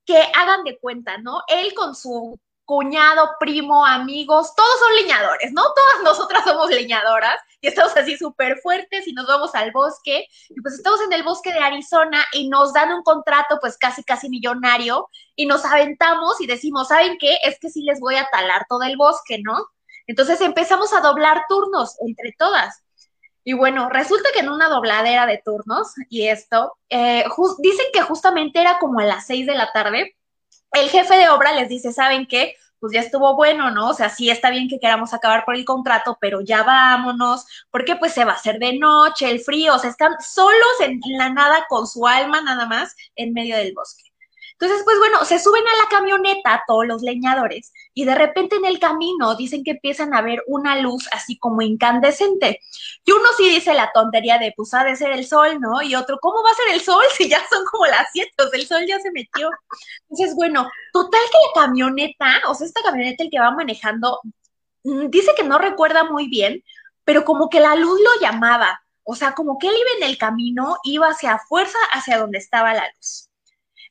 que 0.06 0.18
hagan 0.34 0.62
de 0.62 0.78
cuenta, 0.78 1.18
¿no? 1.18 1.42
Él 1.48 1.74
con 1.74 1.96
su 1.96 2.38
cuñado, 2.70 3.30
primo, 3.40 3.84
amigos, 3.84 4.54
todos 4.54 4.78
son 4.78 4.94
leñadores, 4.94 5.52
¿no? 5.52 5.60
Todas 5.74 6.04
nosotras 6.04 6.44
somos 6.44 6.70
leñadoras 6.70 7.34
y 7.60 7.66
estamos 7.66 7.96
así 7.96 8.16
súper 8.16 8.60
fuertes 8.60 9.08
y 9.08 9.12
nos 9.12 9.26
vamos 9.26 9.56
al 9.56 9.72
bosque 9.72 10.28
y 10.48 10.60
pues 10.60 10.74
estamos 10.74 11.00
en 11.00 11.12
el 11.12 11.24
bosque 11.24 11.52
de 11.52 11.58
Arizona 11.58 12.24
y 12.32 12.48
nos 12.48 12.72
dan 12.72 12.92
un 12.92 13.02
contrato 13.02 13.58
pues 13.60 13.76
casi, 13.76 14.04
casi 14.04 14.28
millonario 14.28 15.08
y 15.34 15.46
nos 15.46 15.64
aventamos 15.64 16.40
y 16.40 16.46
decimos, 16.46 16.86
¿saben 16.86 17.18
qué? 17.18 17.38
Es 17.42 17.58
que 17.58 17.70
sí 17.70 17.82
les 17.82 17.98
voy 17.98 18.14
a 18.14 18.28
talar 18.30 18.64
todo 18.68 18.84
el 18.84 18.96
bosque, 18.96 19.40
¿no? 19.42 19.66
Entonces 20.06 20.40
empezamos 20.40 20.92
a 20.92 21.00
doblar 21.00 21.46
turnos 21.48 21.96
entre 22.06 22.36
todas. 22.38 22.84
Y 23.42 23.54
bueno, 23.54 23.88
resulta 23.88 24.28
que 24.32 24.40
en 24.40 24.48
una 24.48 24.68
dobladera 24.68 25.26
de 25.26 25.42
turnos, 25.44 25.88
y 26.08 26.28
esto, 26.28 26.76
eh, 26.88 27.24
dicen 27.58 27.86
que 27.92 28.02
justamente 28.02 28.60
era 28.60 28.78
como 28.78 29.00
a 29.00 29.04
las 29.04 29.26
seis 29.26 29.44
de 29.44 29.54
la 29.56 29.72
tarde, 29.72 30.14
el 30.72 30.88
jefe 30.88 31.16
de 31.16 31.28
obra 31.28 31.52
les 31.52 31.68
dice, 31.68 31.92
¿saben 31.92 32.26
qué? 32.26 32.56
pues 32.80 32.94
ya 32.94 33.00
estuvo 33.00 33.36
bueno, 33.36 33.70
¿no? 33.70 33.90
O 33.90 33.94
sea, 33.94 34.08
sí 34.08 34.30
está 34.30 34.50
bien 34.50 34.68
que 34.68 34.80
queramos 34.80 35.12
acabar 35.12 35.44
por 35.44 35.54
el 35.54 35.64
contrato, 35.66 36.16
pero 36.20 36.40
ya 36.40 36.62
vámonos, 36.62 37.46
porque 37.70 37.94
pues 37.96 38.12
se 38.14 38.24
va 38.24 38.32
a 38.32 38.36
hacer 38.36 38.58
de 38.58 38.78
noche, 38.78 39.30
el 39.30 39.40
frío, 39.40 39.74
o 39.74 39.78
sea, 39.78 39.90
están 39.90 40.14
solos 40.20 40.80
en 40.80 40.98
la 41.18 41.30
nada 41.30 41.66
con 41.68 41.86
su 41.86 42.06
alma 42.06 42.40
nada 42.40 42.66
más 42.66 42.96
en 43.16 43.34
medio 43.34 43.56
del 43.56 43.74
bosque. 43.74 44.02
Entonces, 44.52 44.82
pues 44.84 44.98
bueno, 44.98 45.24
se 45.24 45.38
suben 45.38 45.62
a 45.66 45.82
la 45.82 45.88
camioneta 45.90 46.64
todos 46.66 46.86
los 46.86 47.02
leñadores 47.02 47.72
y 47.94 48.04
de 48.04 48.14
repente 48.14 48.56
en 48.56 48.64
el 48.64 48.78
camino 48.78 49.34
dicen 49.34 49.64
que 49.64 49.72
empiezan 49.72 50.14
a 50.14 50.22
ver 50.22 50.42
una 50.46 50.80
luz 50.80 51.08
así 51.12 51.38
como 51.38 51.62
incandescente. 51.62 52.60
Y 53.04 53.12
uno 53.12 53.24
sí 53.36 53.48
dice 53.48 53.74
la 53.74 53.90
tontería 53.92 54.38
de, 54.38 54.52
pues 54.56 54.72
ha 54.74 54.84
de 54.84 54.96
ser 54.96 55.12
el 55.12 55.26
sol, 55.26 55.60
¿no? 55.60 55.82
Y 55.82 55.94
otro, 55.94 56.18
¿cómo 56.20 56.42
va 56.42 56.50
a 56.50 56.54
ser 56.54 56.74
el 56.74 56.80
sol 56.80 57.02
si 57.16 57.28
ya 57.28 57.40
son 57.50 57.64
como 57.70 57.86
las 57.86 58.08
siete? 58.12 58.32
O 58.38 58.48
sea, 58.48 58.60
el 58.60 58.66
sol 58.66 58.84
ya 58.86 59.00
se 59.00 59.10
metió. 59.10 59.50
Entonces, 60.08 60.34
bueno, 60.36 60.68
total 60.92 61.20
que 61.30 61.60
la 61.60 61.66
camioneta, 61.66 62.40
o 62.48 62.54
sea, 62.54 62.66
esta 62.66 62.82
camioneta 62.82 63.24
el 63.24 63.30
que 63.30 63.40
va 63.40 63.50
manejando, 63.50 64.20
mm, 64.84 65.08
dice 65.08 65.32
que 65.36 65.44
no 65.44 65.58
recuerda 65.58 66.04
muy 66.04 66.28
bien, 66.28 66.62
pero 67.04 67.24
como 67.24 67.48
que 67.48 67.60
la 67.60 67.74
luz 67.76 68.00
lo 68.00 68.20
llamaba. 68.20 68.82
O 69.04 69.16
sea, 69.16 69.34
como 69.34 69.58
que 69.58 69.68
él 69.68 69.74
iba 69.74 70.06
en 70.06 70.10
el 70.10 70.18
camino, 70.18 70.76
iba 70.84 71.08
hacia 71.08 71.38
fuerza 71.38 71.78
hacia 71.92 72.18
donde 72.18 72.38
estaba 72.38 72.74
la 72.74 72.84
luz. 72.96 73.29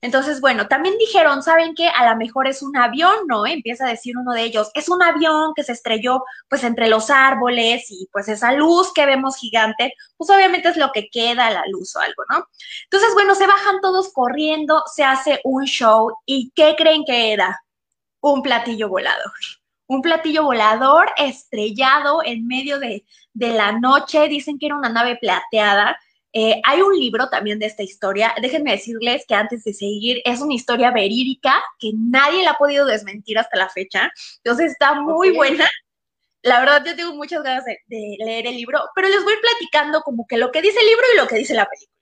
Entonces, 0.01 0.39
bueno, 0.39 0.67
también 0.67 0.97
dijeron, 0.97 1.43
¿saben 1.43 1.75
qué? 1.75 1.89
A 1.89 2.09
lo 2.09 2.15
mejor 2.17 2.47
es 2.47 2.61
un 2.61 2.77
avión, 2.77 3.27
¿no? 3.27 3.45
Empieza 3.45 3.85
a 3.85 3.89
decir 3.89 4.17
uno 4.17 4.31
de 4.31 4.43
ellos, 4.43 4.71
es 4.73 4.87
un 4.87 5.03
avión 5.03 5.51
que 5.53 5.63
se 5.63 5.73
estrelló 5.73 6.23
pues 6.47 6.63
entre 6.63 6.87
los 6.87 7.09
árboles 7.09 7.85
y 7.89 8.07
pues 8.11 8.29
esa 8.29 8.53
luz 8.53 8.93
que 8.93 9.05
vemos 9.05 9.35
gigante, 9.35 9.93
pues 10.15 10.29
obviamente 10.29 10.69
es 10.69 10.77
lo 10.77 10.91
que 10.93 11.09
queda 11.09 11.51
la 11.51 11.63
luz 11.69 11.95
o 11.97 11.99
algo, 11.99 12.23
¿no? 12.29 12.45
Entonces, 12.85 13.13
bueno, 13.13 13.35
se 13.35 13.47
bajan 13.47 13.81
todos 13.81 14.13
corriendo, 14.13 14.83
se 14.93 15.03
hace 15.03 15.41
un 15.43 15.65
show 15.65 16.13
y 16.25 16.51
¿qué 16.55 16.75
creen 16.77 17.03
que 17.05 17.33
era? 17.33 17.59
Un 18.21 18.41
platillo 18.41 18.87
volador. 18.87 19.33
Un 19.87 20.01
platillo 20.01 20.43
volador 20.43 21.11
estrellado 21.17 22.21
en 22.23 22.47
medio 22.47 22.79
de, 22.79 23.05
de 23.33 23.53
la 23.53 23.73
noche, 23.73 24.29
dicen 24.29 24.59
que 24.59 24.67
era 24.67 24.77
una 24.77 24.89
nave 24.89 25.17
plateada 25.17 25.97
eh, 26.33 26.61
hay 26.63 26.81
un 26.81 26.97
libro 26.97 27.29
también 27.29 27.59
de 27.59 27.65
esta 27.65 27.83
historia. 27.83 28.33
Déjenme 28.41 28.71
decirles 28.71 29.25
que 29.27 29.35
antes 29.35 29.63
de 29.63 29.73
seguir, 29.73 30.21
es 30.25 30.41
una 30.41 30.53
historia 30.53 30.91
verídica 30.91 31.61
que 31.79 31.91
nadie 31.95 32.43
la 32.43 32.51
ha 32.51 32.57
podido 32.57 32.85
desmentir 32.85 33.37
hasta 33.39 33.57
la 33.57 33.69
fecha. 33.69 34.11
Entonces 34.43 34.71
está 34.71 34.93
muy 34.95 35.31
buena. 35.31 35.67
La 36.41 36.59
verdad, 36.59 36.83
yo 36.85 36.95
tengo 36.95 37.15
muchas 37.15 37.43
ganas 37.43 37.65
de, 37.65 37.79
de, 37.87 38.15
leer 38.19 38.47
el 38.47 38.55
libro, 38.55 38.79
pero 38.95 39.09
les 39.09 39.23
voy 39.23 39.33
platicando 39.41 40.01
como 40.01 40.25
que 40.25 40.37
lo 40.37 40.51
que 40.51 40.61
dice 40.61 40.79
el 40.79 40.85
libro 40.87 41.03
y 41.13 41.17
lo 41.17 41.27
que 41.27 41.35
dice 41.35 41.53
la 41.53 41.65
película. 41.65 41.98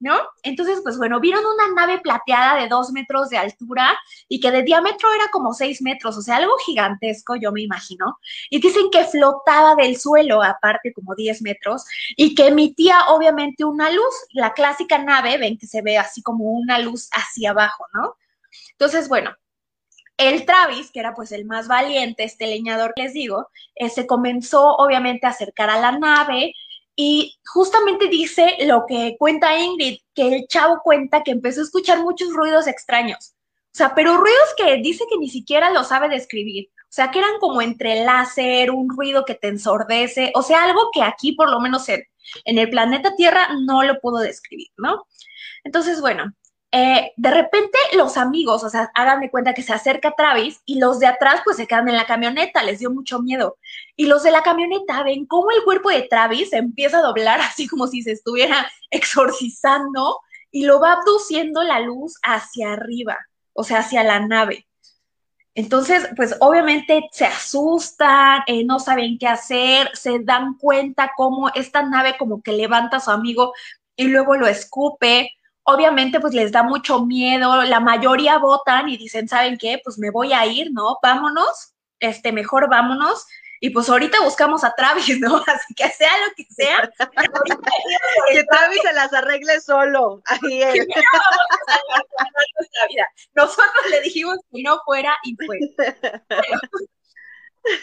¿No? 0.00 0.18
Entonces, 0.42 0.80
pues 0.82 0.96
bueno, 0.96 1.20
vieron 1.20 1.44
una 1.44 1.74
nave 1.74 2.00
plateada 2.00 2.60
de 2.60 2.68
dos 2.68 2.92
metros 2.92 3.28
de 3.30 3.38
altura 3.38 3.98
y 4.28 4.40
que 4.40 4.50
de 4.50 4.62
diámetro 4.62 5.12
era 5.12 5.30
como 5.30 5.52
seis 5.52 5.82
metros, 5.82 6.16
o 6.16 6.22
sea, 6.22 6.36
algo 6.36 6.56
gigantesco, 6.64 7.36
yo 7.36 7.52
me 7.52 7.62
imagino. 7.62 8.18
Y 8.50 8.60
dicen 8.60 8.90
que 8.92 9.04
flotaba 9.04 9.74
del 9.74 9.96
suelo, 9.98 10.42
aparte 10.42 10.92
como 10.92 11.14
diez 11.14 11.42
metros, 11.42 11.84
y 12.16 12.34
que 12.34 12.48
emitía 12.48 13.08
obviamente 13.08 13.64
una 13.64 13.90
luz, 13.90 14.14
la 14.32 14.52
clásica 14.52 14.98
nave, 14.98 15.38
ven 15.38 15.58
que 15.58 15.66
se 15.66 15.82
ve 15.82 15.98
así 15.98 16.22
como 16.22 16.44
una 16.44 16.78
luz 16.78 17.08
hacia 17.12 17.50
abajo, 17.50 17.84
¿no? 17.92 18.16
Entonces, 18.72 19.08
bueno, 19.08 19.34
el 20.18 20.44
Travis, 20.46 20.90
que 20.90 21.00
era 21.00 21.14
pues 21.14 21.30
el 21.32 21.44
más 21.44 21.68
valiente, 21.68 22.24
este 22.24 22.46
leñador, 22.48 22.92
les 22.96 23.12
digo, 23.12 23.50
eh, 23.76 23.88
se 23.88 24.06
comenzó 24.06 24.74
obviamente 24.76 25.26
a 25.26 25.30
acercar 25.30 25.70
a 25.70 25.80
la 25.80 25.92
nave, 25.92 26.54
y 27.00 27.38
justamente 27.46 28.08
dice 28.08 28.56
lo 28.66 28.84
que 28.84 29.14
cuenta 29.20 29.56
Ingrid, 29.56 30.00
que 30.16 30.34
el 30.34 30.48
chavo 30.48 30.80
cuenta 30.82 31.22
que 31.22 31.30
empezó 31.30 31.60
a 31.60 31.62
escuchar 31.62 32.02
muchos 32.02 32.32
ruidos 32.32 32.66
extraños. 32.66 33.36
O 33.66 33.76
sea, 33.78 33.94
pero 33.94 34.16
ruidos 34.16 34.48
que 34.56 34.78
dice 34.78 35.04
que 35.08 35.16
ni 35.16 35.28
siquiera 35.28 35.70
lo 35.70 35.84
sabe 35.84 36.08
describir. 36.08 36.70
O 36.82 36.90
sea, 36.90 37.12
que 37.12 37.20
eran 37.20 37.38
como 37.38 37.62
entre 37.62 38.04
láser, 38.04 38.72
un 38.72 38.88
ruido 38.88 39.24
que 39.24 39.36
te 39.36 39.46
ensordece, 39.46 40.32
o 40.34 40.42
sea, 40.42 40.64
algo 40.64 40.90
que 40.92 41.02
aquí 41.02 41.36
por 41.36 41.48
lo 41.48 41.60
menos 41.60 41.88
en, 41.88 42.02
en 42.44 42.58
el 42.58 42.68
planeta 42.68 43.14
Tierra 43.14 43.50
no 43.64 43.84
lo 43.84 44.00
puedo 44.00 44.18
describir, 44.18 44.66
¿no? 44.76 45.06
Entonces, 45.62 46.00
bueno, 46.00 46.32
eh, 46.70 47.12
de 47.16 47.30
repente 47.30 47.78
los 47.94 48.18
amigos, 48.18 48.62
o 48.62 48.68
sea, 48.68 48.90
hagan 48.94 49.20
de 49.20 49.30
cuenta 49.30 49.54
que 49.54 49.62
se 49.62 49.72
acerca 49.72 50.14
Travis 50.16 50.60
y 50.66 50.78
los 50.78 50.98
de 50.98 51.06
atrás 51.06 51.40
pues 51.42 51.56
se 51.56 51.66
quedan 51.66 51.88
en 51.88 51.96
la 51.96 52.06
camioneta, 52.06 52.62
les 52.62 52.78
dio 52.78 52.90
mucho 52.90 53.20
miedo. 53.20 53.56
Y 53.96 54.06
los 54.06 54.22
de 54.22 54.30
la 54.30 54.42
camioneta 54.42 55.02
ven 55.02 55.24
cómo 55.24 55.50
el 55.50 55.64
cuerpo 55.64 55.88
de 55.88 56.02
Travis 56.02 56.52
empieza 56.52 56.98
a 56.98 57.02
doblar 57.02 57.40
así 57.42 57.66
como 57.66 57.86
si 57.86 58.02
se 58.02 58.12
estuviera 58.12 58.70
exorcizando 58.90 60.20
y 60.50 60.64
lo 60.64 60.80
va 60.80 60.94
abduciendo 60.94 61.62
la 61.62 61.80
luz 61.80 62.14
hacia 62.22 62.72
arriba, 62.72 63.16
o 63.54 63.64
sea, 63.64 63.78
hacia 63.78 64.04
la 64.04 64.20
nave. 64.20 64.66
Entonces, 65.54 66.08
pues 66.16 66.36
obviamente 66.40 67.08
se 67.12 67.24
asustan, 67.24 68.42
eh, 68.46 68.64
no 68.64 68.78
saben 68.78 69.18
qué 69.18 69.26
hacer, 69.26 69.90
se 69.94 70.20
dan 70.20 70.56
cuenta 70.58 71.12
cómo 71.16 71.50
esta 71.54 71.82
nave 71.82 72.16
como 72.18 72.42
que 72.42 72.52
levanta 72.52 72.98
a 72.98 73.00
su 73.00 73.10
amigo 73.10 73.52
y 73.96 74.04
luego 74.04 74.36
lo 74.36 74.46
escupe 74.46 75.32
obviamente 75.68 76.18
pues 76.18 76.32
les 76.32 76.50
da 76.50 76.62
mucho 76.62 77.04
miedo, 77.04 77.62
la 77.64 77.78
mayoría 77.78 78.38
votan 78.38 78.88
y 78.88 78.96
dicen, 78.96 79.28
¿saben 79.28 79.58
qué? 79.58 79.80
Pues 79.84 79.98
me 79.98 80.10
voy 80.10 80.32
a 80.32 80.46
ir, 80.46 80.72
¿no? 80.72 80.98
Vámonos, 81.02 81.74
este, 82.00 82.32
mejor 82.32 82.70
vámonos. 82.70 83.26
Y 83.60 83.70
pues 83.70 83.88
ahorita 83.90 84.20
buscamos 84.22 84.64
a 84.64 84.72
Travis, 84.74 85.18
¿no? 85.20 85.36
Así 85.46 85.74
que 85.74 85.90
sea 85.90 86.12
lo 86.26 86.34
que 86.34 86.44
sea. 86.44 86.90
que 88.32 88.44
Travis 88.44 88.80
se 88.82 88.92
las 88.94 89.12
arregle 89.12 89.60
solo. 89.60 90.22
Ahí 90.24 90.62
él. 90.62 90.88
Nosotros 93.34 93.90
le 93.90 94.00
dijimos 94.02 94.38
que 94.50 94.62
no 94.62 94.80
fuera 94.86 95.14
y 95.24 95.36
fue. 95.44 95.58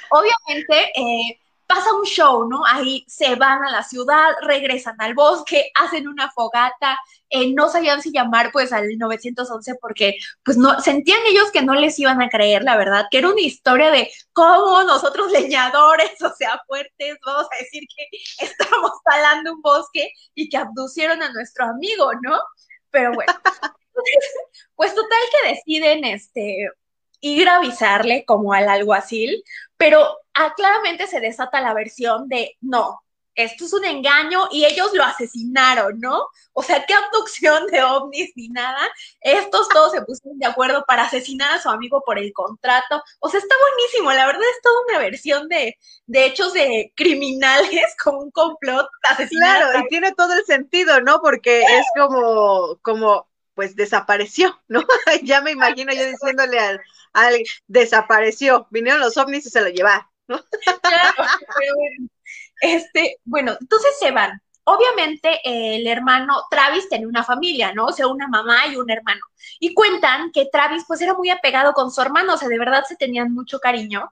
obviamente, 0.10 0.91
eh, 0.95 1.39
pasa 1.67 1.93
un 1.93 2.06
show, 2.06 2.47
¿no? 2.47 2.63
Ahí 2.65 3.04
se 3.08 3.36
van 3.36 3.63
a 3.63 3.71
la 3.71 3.84
ciudad, 3.84 4.32
regresan 4.41 4.95
al 4.99 5.13
bosque, 5.13 5.71
hacen 5.75 6.08
una 6.08 6.32
fogata, 6.32 6.97
eh, 7.30 7.54
no 7.54 7.69
sabían 7.69 8.01
si 8.01 8.12
llamar 8.12 8.51
pues 8.51 8.71
al 8.71 8.97
911 8.97 9.75
porque 9.82 10.17
pues 10.43 10.58
no, 10.58 10.80
sentían 10.80 11.19
ellos 11.28 11.51
que 11.51 11.63
no 11.63 11.73
les 11.73 11.97
iban 11.99 12.21
a 12.21 12.30
creer, 12.30 12.63
la 12.63 12.78
verdad, 12.78 13.06
que 13.10 13.17
era 13.19 13.30
una 13.30 13.41
historia 13.41 13.91
de 13.91 14.12
cómo 14.34 14.84
nosotros 14.84 15.32
leñadores, 15.32 16.21
o 16.21 16.34
sea, 16.36 16.62
fuertes, 16.67 17.17
vamos 17.25 17.47
a 17.51 17.63
decir 17.63 17.84
que 17.95 18.17
estamos 18.45 18.91
talando 19.04 19.54
un 19.54 19.62
bosque 19.62 20.12
y 20.34 20.49
que 20.49 20.58
abducieron 20.58 21.21
a 21.21 21.32
nuestro 21.32 21.65
amigo, 21.65 22.12
¿no? 22.21 22.39
Pero 22.91 23.13
bueno, 23.13 23.34
pues 24.75 24.93
total 24.95 25.19
que 25.32 25.49
deciden 25.49 26.06
este 26.06 26.69
ir 27.21 27.49
a 27.49 27.58
avisarle 27.58 28.23
como 28.25 28.54
al 28.54 28.69
alguacil, 28.69 29.43
pero 29.77 30.17
ah, 30.33 30.53
claramente 30.55 31.07
se 31.07 31.19
desata 31.19 31.61
la 31.61 31.73
versión 31.73 32.27
de 32.27 32.57
no, 32.61 33.01
esto 33.35 33.65
es 33.65 33.73
un 33.73 33.83
engaño 33.83 34.47
y 34.49 34.65
ellos 34.65 34.91
lo 34.93 35.03
asesinaron, 35.03 35.99
¿no? 35.99 36.27
O 36.53 36.63
sea, 36.63 36.85
qué 36.85 36.93
abducción 36.93 37.67
de 37.67 37.83
ovnis 37.83 38.31
ni 38.35 38.47
nada. 38.47 38.79
Estos 39.19 39.67
todos 39.69 39.91
se 39.91 40.01
pusieron 40.03 40.39
de 40.39 40.47
acuerdo 40.47 40.85
para 40.88 41.03
asesinar 41.03 41.51
a 41.51 41.61
su 41.61 41.69
amigo 41.69 42.01
por 42.05 42.17
el 42.17 42.31
contrato. 42.31 43.03
O 43.19 43.29
sea, 43.29 43.39
está 43.41 43.55
buenísimo. 43.59 44.13
La 44.13 44.25
verdad 44.25 44.41
es 44.41 44.61
toda 44.61 44.75
una 44.88 44.99
versión 44.99 45.49
de, 45.49 45.77
de 46.05 46.25
hechos 46.25 46.53
de 46.53 46.93
criminales 46.95 47.95
con 48.03 48.15
un 48.15 48.31
complot 48.31 48.88
asesinato. 49.09 49.69
Claro, 49.69 49.79
y 49.79 49.89
tiene 49.89 50.13
todo 50.13 50.33
el 50.33 50.45
sentido, 50.45 51.01
¿no? 51.01 51.19
Porque 51.21 51.61
es 51.61 51.85
como, 51.97 52.79
como, 52.81 53.27
pues 53.55 53.75
desapareció, 53.75 54.59
¿no? 54.67 54.83
ya 55.23 55.41
me 55.41 55.51
imagino 55.51 55.93
yo 55.93 56.05
diciéndole 56.05 56.59
al, 56.59 56.81
al 57.13 57.43
desapareció, 57.67 58.67
vinieron 58.69 59.01
los 59.01 59.17
ovnis 59.17 59.45
y 59.45 59.49
se 59.49 59.61
lo 59.61 59.69
llevaron, 59.69 60.05
¿no? 60.27 60.39
Este, 62.61 63.19
bueno, 63.25 63.55
entonces 63.59 63.91
se 63.99 64.11
van. 64.11 64.41
Obviamente 64.63 65.41
el 65.43 65.85
hermano 65.85 66.43
Travis 66.49 66.89
tenía 66.89 67.07
una 67.07 67.23
familia, 67.23 67.71
¿no? 67.73 67.85
O 67.85 67.91
sea, 67.91 68.07
una 68.07 68.27
mamá 68.27 68.65
y 68.67 68.77
un 68.77 68.89
hermano. 68.89 69.21
Y 69.59 69.73
cuentan 69.73 70.31
que 70.31 70.47
Travis 70.51 70.83
pues 70.87 71.01
era 71.01 71.13
muy 71.13 71.29
apegado 71.29 71.73
con 71.73 71.91
su 71.91 72.01
hermano, 72.01 72.33
o 72.33 72.37
sea, 72.37 72.47
de 72.49 72.57
verdad 72.57 72.83
se 72.87 72.95
tenían 72.95 73.31
mucho 73.33 73.59
cariño. 73.59 74.11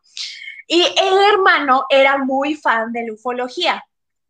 Y 0.68 0.82
el 0.84 1.34
hermano 1.34 1.86
era 1.90 2.18
muy 2.18 2.56
fan 2.56 2.92
de 2.92 3.08
la 3.08 3.14
ufología. 3.14 3.84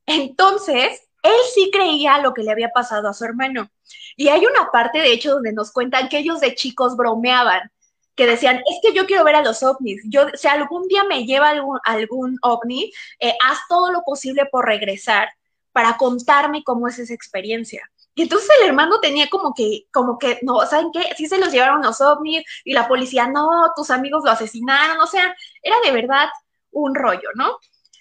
Entonces, 0.06 1.02
él 1.24 1.36
sí 1.54 1.72
creía 1.72 2.20
lo 2.20 2.34
que 2.34 2.44
le 2.44 2.52
había 2.52 2.70
pasado 2.70 3.10
a 3.10 3.14
su 3.14 3.26
hermano. 3.26 3.70
Y 4.16 4.28
hay 4.28 4.46
una 4.46 4.70
parte, 4.72 5.00
de 5.00 5.12
hecho, 5.12 5.32
donde 5.32 5.54
nos 5.54 5.72
cuentan 5.72 6.10
que 6.10 6.20
ellos 6.20 6.40
de 6.40 6.54
chicos 6.54 6.96
bromeaban 6.96 7.72
que 8.16 8.28
decían, 8.28 8.58
es 8.58 8.80
que 8.82 8.94
yo 8.94 9.06
quiero 9.06 9.24
ver 9.24 9.36
a 9.36 9.42
los 9.42 9.64
ovnis, 9.64 10.02
yo, 10.06 10.28
si 10.36 10.48
algún 10.48 10.88
día 10.88 11.04
me 11.04 11.26
lleva 11.26 11.50
algún, 11.50 11.80
algún 11.84 12.38
ovni, 12.42 12.92
eh, 13.20 13.34
haz 13.44 13.60
todo 13.68 13.92
lo 13.92 14.04
posible 14.04 14.46
por 14.46 14.66
regresar 14.66 15.30
para 15.72 15.98
contarme 15.98 16.64
cómo 16.64 16.88
es 16.88 17.00
esa 17.00 17.14
experiencia. 17.14 17.90
Y 18.16 18.24
entonces 18.24 18.50
el 18.62 18.68
hermano 18.68 19.00
tenía 19.00 19.28
como 19.30 19.56
que, 19.56 19.88
como 19.92 20.20
que, 20.20 20.38
no, 20.44 20.64
¿saben 20.68 20.92
qué? 20.94 21.04
Sí 21.18 21.26
se 21.28 21.40
los 21.40 21.52
llevaron 21.52 21.82
los 21.82 22.00
ovnis 22.02 22.44
y 22.64 22.74
la 22.74 22.88
policía, 22.88 23.28
no, 23.28 23.72
tus 23.76 23.90
amigos 23.90 24.24
lo 24.24 24.30
asesinaron, 24.30 25.00
o 25.00 25.08
sea, 25.08 25.36
era 25.64 25.76
de 25.84 25.92
verdad 25.92 26.30
un 26.72 26.94
rollo, 26.94 27.30
¿no? 27.34 27.58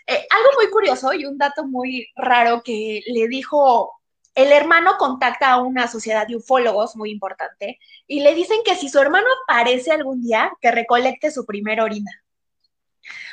Eh, 0.06 0.26
algo 0.30 0.48
muy 0.56 0.70
curioso 0.70 1.12
y 1.12 1.24
un 1.24 1.38
dato 1.38 1.64
muy 1.64 2.08
raro 2.16 2.62
que 2.62 3.02
le 3.06 3.28
dijo 3.28 3.92
el 4.34 4.50
hermano 4.52 4.96
contacta 4.98 5.52
a 5.52 5.62
una 5.62 5.88
sociedad 5.88 6.26
de 6.26 6.36
ufólogos 6.36 6.96
muy 6.96 7.10
importante 7.10 7.78
y 8.06 8.20
le 8.20 8.34
dicen 8.34 8.58
que 8.64 8.74
si 8.74 8.88
su 8.88 8.98
hermano 8.98 9.26
aparece 9.44 9.92
algún 9.92 10.22
día, 10.22 10.50
que 10.60 10.70
recolecte 10.70 11.30
su 11.30 11.44
primera 11.44 11.84
orina. 11.84 12.10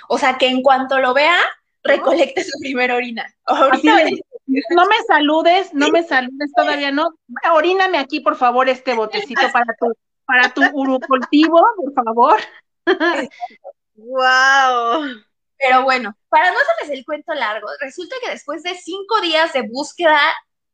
O 0.09 0.17
sea, 0.17 0.37
que 0.37 0.47
en 0.47 0.61
cuanto 0.61 0.99
lo 0.99 1.13
vea, 1.13 1.37
recolecte 1.83 2.43
su 2.43 2.59
primera 2.59 2.95
orina. 2.95 3.33
no 3.47 4.85
me 4.85 5.03
saludes, 5.07 5.73
no 5.73 5.89
me 5.89 6.03
saludes 6.03 6.51
todavía, 6.55 6.91
no. 6.91 7.15
Oríname 7.53 7.97
aquí, 7.97 8.19
por 8.19 8.35
favor, 8.35 8.67
este 8.67 8.93
botecito 8.93 9.41
para 9.53 9.73
tu, 9.79 9.93
para 10.25 10.53
tu 10.53 10.61
urocultivo, 10.73 11.61
por 11.77 11.93
favor. 11.93 12.39
wow. 13.95 15.28
Pero 15.59 15.83
bueno, 15.83 16.15
para 16.29 16.51
no 16.51 16.57
hacerles 16.57 16.97
el 16.97 17.05
cuento 17.05 17.33
largo, 17.33 17.67
resulta 17.81 18.15
que 18.23 18.31
después 18.31 18.63
de 18.63 18.75
cinco 18.75 19.19
días 19.21 19.51
de 19.53 19.63
búsqueda 19.63 20.19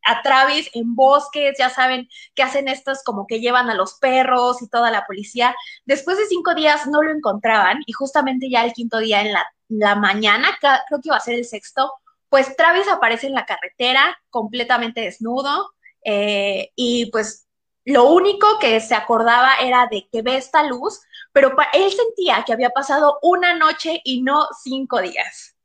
a 0.06 0.22
Travis 0.22 0.70
en 0.74 0.96
bosques, 0.96 1.56
ya 1.58 1.70
saben 1.70 2.08
que 2.36 2.44
hacen 2.44 2.68
estos 2.68 3.04
como 3.04 3.26
que 3.26 3.40
llevan 3.40 3.70
a 3.70 3.74
los 3.74 3.96
perros 3.96 4.62
y 4.62 4.70
toda 4.70 4.92
la 4.92 5.06
policía. 5.06 5.56
Después 5.86 6.18
de 6.18 6.28
cinco 6.28 6.54
días 6.54 6.88
no 6.88 7.02
lo 7.02 7.12
encontraban 7.12 7.80
y 7.88 7.92
justamente 7.94 8.50
ya 8.50 8.64
el 8.64 8.74
quinto 8.74 9.00
día 9.00 9.22
en 9.22 9.34
la, 9.34 9.96
mañana, 9.96 10.56
creo 10.60 11.02
que 11.02 11.10
iba 11.10 11.18
a 11.18 11.20
ser 11.20 11.34
el 11.34 11.46
sexto, 11.46 11.92
pues 12.30 12.56
Travis 12.56 12.88
aparece 12.88 13.26
en 13.26 13.34
la 13.34 13.48
carretera 13.48 14.16
completamente 14.30 15.02
desnudo 15.02 15.72
eh, 16.04 16.72
y 16.76 17.10
pues 17.12 17.45
lo 17.86 18.10
único 18.10 18.60
que 18.60 18.80
se 18.82 18.96
acordaba 18.96 19.56
era 19.62 19.88
de 19.90 20.08
que 20.12 20.24
ve 20.24 20.38
esta 20.38 20.64
luz, 20.64 21.02
pero 21.32 21.56
él 21.74 21.92
sentía 21.92 22.44
que 22.46 22.54
había 22.54 22.72
pasado 22.72 23.20
una 23.22 23.56
noche 23.56 24.02
y 24.04 24.24
no 24.24 24.48
cinco 24.64 25.02
días. 25.02 25.56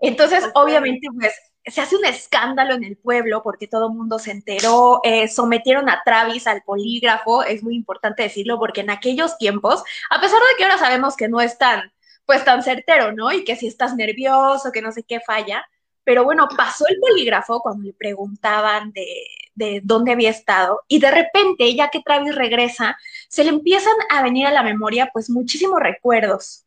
Entonces, 0.00 0.44
obviamente, 0.54 1.08
pues 1.18 1.34
se 1.70 1.80
hace 1.80 1.96
un 1.96 2.04
escándalo 2.04 2.74
en 2.74 2.84
el 2.84 2.96
pueblo 2.96 3.42
porque 3.42 3.68
todo 3.68 3.88
el 3.88 3.94
mundo 3.94 4.18
se 4.18 4.30
enteró, 4.32 5.00
eh, 5.04 5.28
sometieron 5.28 5.88
a 5.88 6.02
Travis 6.04 6.46
al 6.46 6.62
polígrafo, 6.62 7.42
es 7.44 7.62
muy 7.62 7.76
importante 7.76 8.22
decirlo 8.22 8.58
porque 8.58 8.80
en 8.80 8.90
aquellos 8.90 9.38
tiempos, 9.38 9.82
a 10.10 10.20
pesar 10.20 10.38
de 10.38 10.56
que 10.56 10.64
ahora 10.64 10.78
sabemos 10.78 11.16
que 11.16 11.28
no 11.28 11.40
es 11.40 11.58
tan, 11.58 11.92
pues 12.26 12.44
tan 12.44 12.62
certero, 12.62 13.12
¿no? 13.12 13.32
Y 13.32 13.44
que 13.44 13.56
si 13.56 13.66
estás 13.66 13.94
nervioso, 13.94 14.72
que 14.72 14.82
no 14.82 14.92
sé 14.92 15.02
qué 15.02 15.20
falla, 15.20 15.64
pero 16.08 16.24
bueno, 16.24 16.48
pasó 16.56 16.86
el 16.88 16.98
polígrafo 17.00 17.60
cuando 17.60 17.84
le 17.84 17.92
preguntaban 17.92 18.92
de, 18.92 19.26
de 19.54 19.82
dónde 19.84 20.12
había 20.12 20.30
estado 20.30 20.80
y 20.88 21.00
de 21.00 21.10
repente, 21.10 21.74
ya 21.74 21.90
que 21.90 22.00
Travis 22.00 22.34
regresa, 22.34 22.96
se 23.28 23.44
le 23.44 23.50
empiezan 23.50 23.92
a 24.08 24.22
venir 24.22 24.46
a 24.46 24.50
la 24.50 24.62
memoria 24.62 25.10
pues 25.12 25.28
muchísimos 25.28 25.78
recuerdos. 25.80 26.64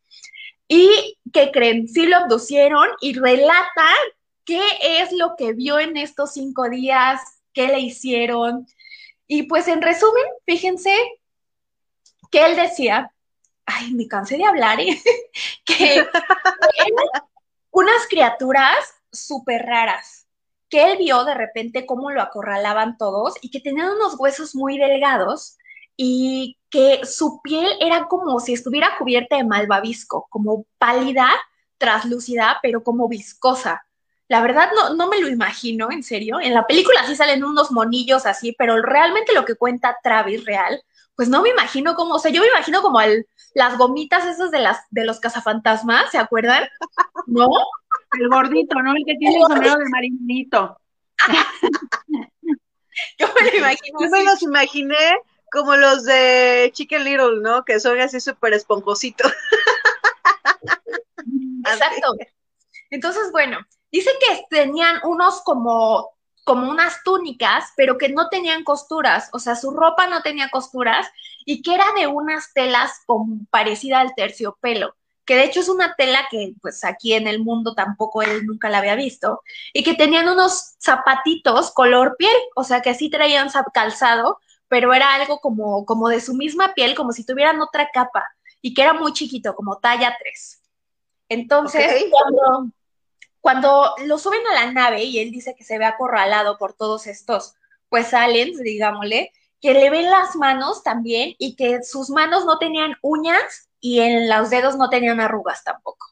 Y 0.68 1.18
que 1.32 1.50
creen, 1.50 1.88
sí 1.88 2.06
lo 2.06 2.18
abducieron 2.18 2.86
y 3.00 3.14
relata 3.14 3.88
qué 4.44 4.62
es 4.80 5.10
lo 5.10 5.34
que 5.36 5.54
vio 5.54 5.80
en 5.80 5.96
estos 5.96 6.34
cinco 6.34 6.70
días, 6.70 7.20
qué 7.52 7.66
le 7.66 7.80
hicieron. 7.80 8.68
Y 9.26 9.42
pues 9.48 9.66
en 9.66 9.82
resumen, 9.82 10.22
fíjense 10.46 10.94
que 12.30 12.46
él 12.46 12.54
decía, 12.54 13.10
ay, 13.66 13.92
me 13.92 14.06
cansé 14.06 14.36
de 14.36 14.44
hablar, 14.44 14.78
¿eh? 14.78 15.02
que 15.64 15.94
eran 15.96 17.24
unas 17.72 18.06
criaturas 18.08 19.01
súper 19.12 19.62
raras, 19.62 20.26
que 20.68 20.92
él 20.92 20.98
vio 20.98 21.24
de 21.24 21.34
repente 21.34 21.86
cómo 21.86 22.10
lo 22.10 22.22
acorralaban 22.22 22.96
todos 22.96 23.34
y 23.42 23.50
que 23.50 23.60
tenían 23.60 23.90
unos 23.90 24.18
huesos 24.18 24.54
muy 24.54 24.78
delgados 24.78 25.58
y 25.96 26.58
que 26.70 27.04
su 27.04 27.40
piel 27.42 27.68
era 27.80 28.08
como 28.08 28.40
si 28.40 28.54
estuviera 28.54 28.96
cubierta 28.98 29.36
de 29.36 29.44
malvavisco, 29.44 30.26
como 30.30 30.64
pálida, 30.78 31.28
traslúcida, 31.78 32.58
pero 32.62 32.82
como 32.82 33.08
viscosa. 33.08 33.84
La 34.28 34.40
verdad 34.40 34.70
no, 34.74 34.94
no 34.94 35.08
me 35.08 35.20
lo 35.20 35.28
imagino, 35.28 35.90
en 35.90 36.02
serio. 36.02 36.40
En 36.40 36.54
la 36.54 36.66
película 36.66 37.06
sí 37.06 37.16
salen 37.16 37.44
unos 37.44 37.70
monillos 37.70 38.24
así, 38.24 38.54
pero 38.56 38.80
realmente 38.80 39.34
lo 39.34 39.44
que 39.44 39.56
cuenta 39.56 39.98
Travis 40.02 40.46
real, 40.46 40.82
pues 41.14 41.28
no 41.28 41.42
me 41.42 41.50
imagino 41.50 41.94
cómo, 41.94 42.14
o 42.14 42.18
sea, 42.18 42.30
yo 42.30 42.40
me 42.40 42.48
imagino 42.48 42.80
como 42.80 43.00
el, 43.00 43.26
las 43.54 43.76
gomitas 43.76 44.24
esas 44.24 44.50
de 44.50 44.60
las 44.60 44.78
de 44.90 45.04
los 45.04 45.20
cazafantasmas, 45.20 46.10
¿se 46.10 46.18
acuerdan? 46.18 46.64
¿No? 47.26 47.48
El 48.18 48.28
gordito, 48.28 48.82
¿no? 48.82 48.94
El 48.94 49.04
que 49.06 49.14
tiene 49.16 49.36
el 49.36 49.42
sombrero 49.42 49.76
de 49.76 49.88
marinito. 49.88 50.76
yo 53.18 53.26
me 53.34 53.50
lo 53.50 53.58
imagino. 53.58 53.98
Yo 54.00 54.10
me 54.10 54.24
los 54.24 54.42
imaginé 54.42 55.18
como 55.50 55.76
los 55.76 56.04
de 56.04 56.70
Chicken 56.74 57.04
Little, 57.04 57.40
¿no? 57.40 57.64
Que 57.64 57.80
son 57.80 57.98
así 58.00 58.20
súper 58.20 58.52
esponjositos. 58.54 59.32
Exacto. 61.64 62.16
Entonces, 62.90 63.30
bueno, 63.32 63.58
Dice 63.92 64.10
que 64.18 64.46
tenían 64.48 65.00
unos 65.04 65.42
como, 65.42 66.12
como 66.44 66.70
unas 66.70 67.02
túnicas, 67.04 67.72
pero 67.76 67.98
que 67.98 68.08
no 68.08 68.30
tenían 68.30 68.64
costuras, 68.64 69.28
o 69.34 69.38
sea, 69.38 69.54
su 69.54 69.70
ropa 69.70 70.06
no 70.06 70.22
tenía 70.22 70.48
costuras 70.48 71.06
y 71.44 71.60
que 71.60 71.74
era 71.74 71.84
de 71.94 72.06
unas 72.06 72.54
telas 72.54 73.02
como 73.04 73.40
parecida 73.50 74.00
al 74.00 74.14
terciopelo 74.14 74.96
que 75.24 75.36
de 75.36 75.44
hecho 75.44 75.60
es 75.60 75.68
una 75.68 75.94
tela 75.94 76.26
que 76.30 76.54
pues 76.60 76.84
aquí 76.84 77.14
en 77.14 77.26
el 77.28 77.40
mundo 77.40 77.74
tampoco 77.74 78.22
él 78.22 78.44
nunca 78.46 78.68
la 78.68 78.78
había 78.78 78.94
visto, 78.94 79.42
y 79.72 79.82
que 79.82 79.94
tenían 79.94 80.28
unos 80.28 80.74
zapatitos 80.80 81.70
color 81.70 82.16
piel, 82.18 82.36
o 82.54 82.64
sea 82.64 82.82
que 82.82 82.94
sí 82.94 83.10
traían 83.10 83.48
calzado, 83.72 84.40
pero 84.68 84.94
era 84.94 85.14
algo 85.14 85.38
como, 85.40 85.84
como 85.84 86.08
de 86.08 86.20
su 86.20 86.34
misma 86.34 86.74
piel, 86.74 86.94
como 86.94 87.12
si 87.12 87.24
tuvieran 87.24 87.60
otra 87.60 87.90
capa, 87.92 88.24
y 88.60 88.74
que 88.74 88.82
era 88.82 88.94
muy 88.94 89.12
chiquito, 89.12 89.54
como 89.54 89.78
talla 89.78 90.16
3. 90.18 90.62
Entonces, 91.28 92.06
cuando, 92.10 92.72
cuando 93.40 93.94
lo 94.06 94.18
suben 94.18 94.40
a 94.46 94.54
la 94.54 94.72
nave 94.72 95.04
y 95.04 95.18
él 95.18 95.30
dice 95.30 95.54
que 95.56 95.64
se 95.64 95.78
ve 95.78 95.84
acorralado 95.84 96.58
por 96.58 96.74
todos 96.74 97.06
estos, 97.06 97.54
pues 97.88 98.14
aliens, 98.14 98.58
digámosle, 98.58 99.32
que 99.60 99.74
le 99.74 99.90
ven 99.90 100.10
las 100.10 100.36
manos 100.36 100.82
también 100.82 101.34
y 101.38 101.54
que 101.56 101.82
sus 101.82 102.10
manos 102.10 102.44
no 102.44 102.58
tenían 102.58 102.96
uñas 103.02 103.68
y 103.82 104.00
en 104.00 104.30
los 104.30 104.48
dedos 104.48 104.76
no 104.76 104.88
tenían 104.88 105.20
arrugas 105.20 105.62
tampoco. 105.64 106.06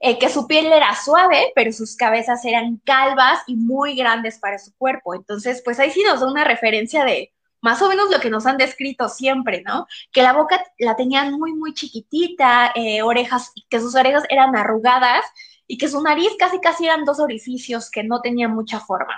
Eh, 0.00 0.18
que 0.18 0.28
su 0.28 0.46
piel 0.48 0.66
era 0.72 0.96
suave, 0.96 1.52
pero 1.54 1.72
sus 1.72 1.94
cabezas 1.94 2.44
eran 2.44 2.80
calvas 2.84 3.40
y 3.46 3.54
muy 3.54 3.94
grandes 3.94 4.38
para 4.38 4.58
su 4.58 4.74
cuerpo. 4.76 5.14
Entonces, 5.14 5.62
pues 5.64 5.78
ahí 5.78 5.90
sí 5.90 6.02
nos 6.02 6.20
da 6.20 6.26
una 6.30 6.44
referencia 6.44 7.04
de 7.04 7.32
más 7.60 7.80
o 7.80 7.88
menos 7.88 8.10
lo 8.10 8.18
que 8.20 8.28
nos 8.28 8.44
han 8.46 8.58
descrito 8.58 9.08
siempre, 9.08 9.62
¿no? 9.62 9.86
Que 10.10 10.22
la 10.22 10.32
boca 10.32 10.62
la 10.78 10.96
tenían 10.96 11.32
muy, 11.32 11.52
muy 11.54 11.72
chiquitita, 11.72 12.72
eh, 12.74 13.02
orejas, 13.02 13.52
que 13.70 13.80
sus 13.80 13.94
orejas 13.94 14.24
eran 14.28 14.56
arrugadas 14.56 15.24
y 15.66 15.78
que 15.78 15.88
su 15.88 16.02
nariz 16.02 16.30
casi 16.38 16.60
casi 16.60 16.86
eran 16.86 17.04
dos 17.04 17.20
orificios 17.20 17.90
que 17.90 18.04
no 18.04 18.20
tenían 18.20 18.54
mucha 18.54 18.80
forma, 18.80 19.14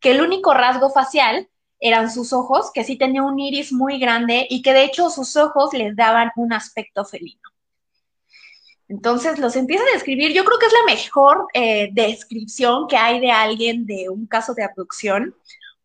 que 0.00 0.12
el 0.12 0.22
único 0.22 0.54
rasgo 0.54 0.90
facial 0.90 1.48
eran 1.80 2.10
sus 2.10 2.32
ojos, 2.32 2.70
que 2.72 2.84
sí 2.84 2.96
tenía 2.96 3.22
un 3.22 3.38
iris 3.38 3.72
muy 3.72 3.98
grande 3.98 4.46
y 4.48 4.62
que 4.62 4.72
de 4.72 4.84
hecho 4.84 5.10
sus 5.10 5.36
ojos 5.36 5.72
les 5.74 5.94
daban 5.96 6.30
un 6.36 6.52
aspecto 6.52 7.04
felino. 7.04 7.40
Entonces 8.88 9.38
los 9.38 9.56
empieza 9.56 9.82
a 9.84 9.94
describir, 9.94 10.32
yo 10.32 10.44
creo 10.44 10.58
que 10.58 10.66
es 10.66 10.72
la 10.72 10.94
mejor 10.94 11.46
eh, 11.54 11.88
descripción 11.92 12.86
que 12.86 12.96
hay 12.96 13.18
de 13.18 13.30
alguien 13.30 13.86
de 13.86 14.08
un 14.08 14.26
caso 14.26 14.54
de 14.54 14.62
abducción, 14.62 15.34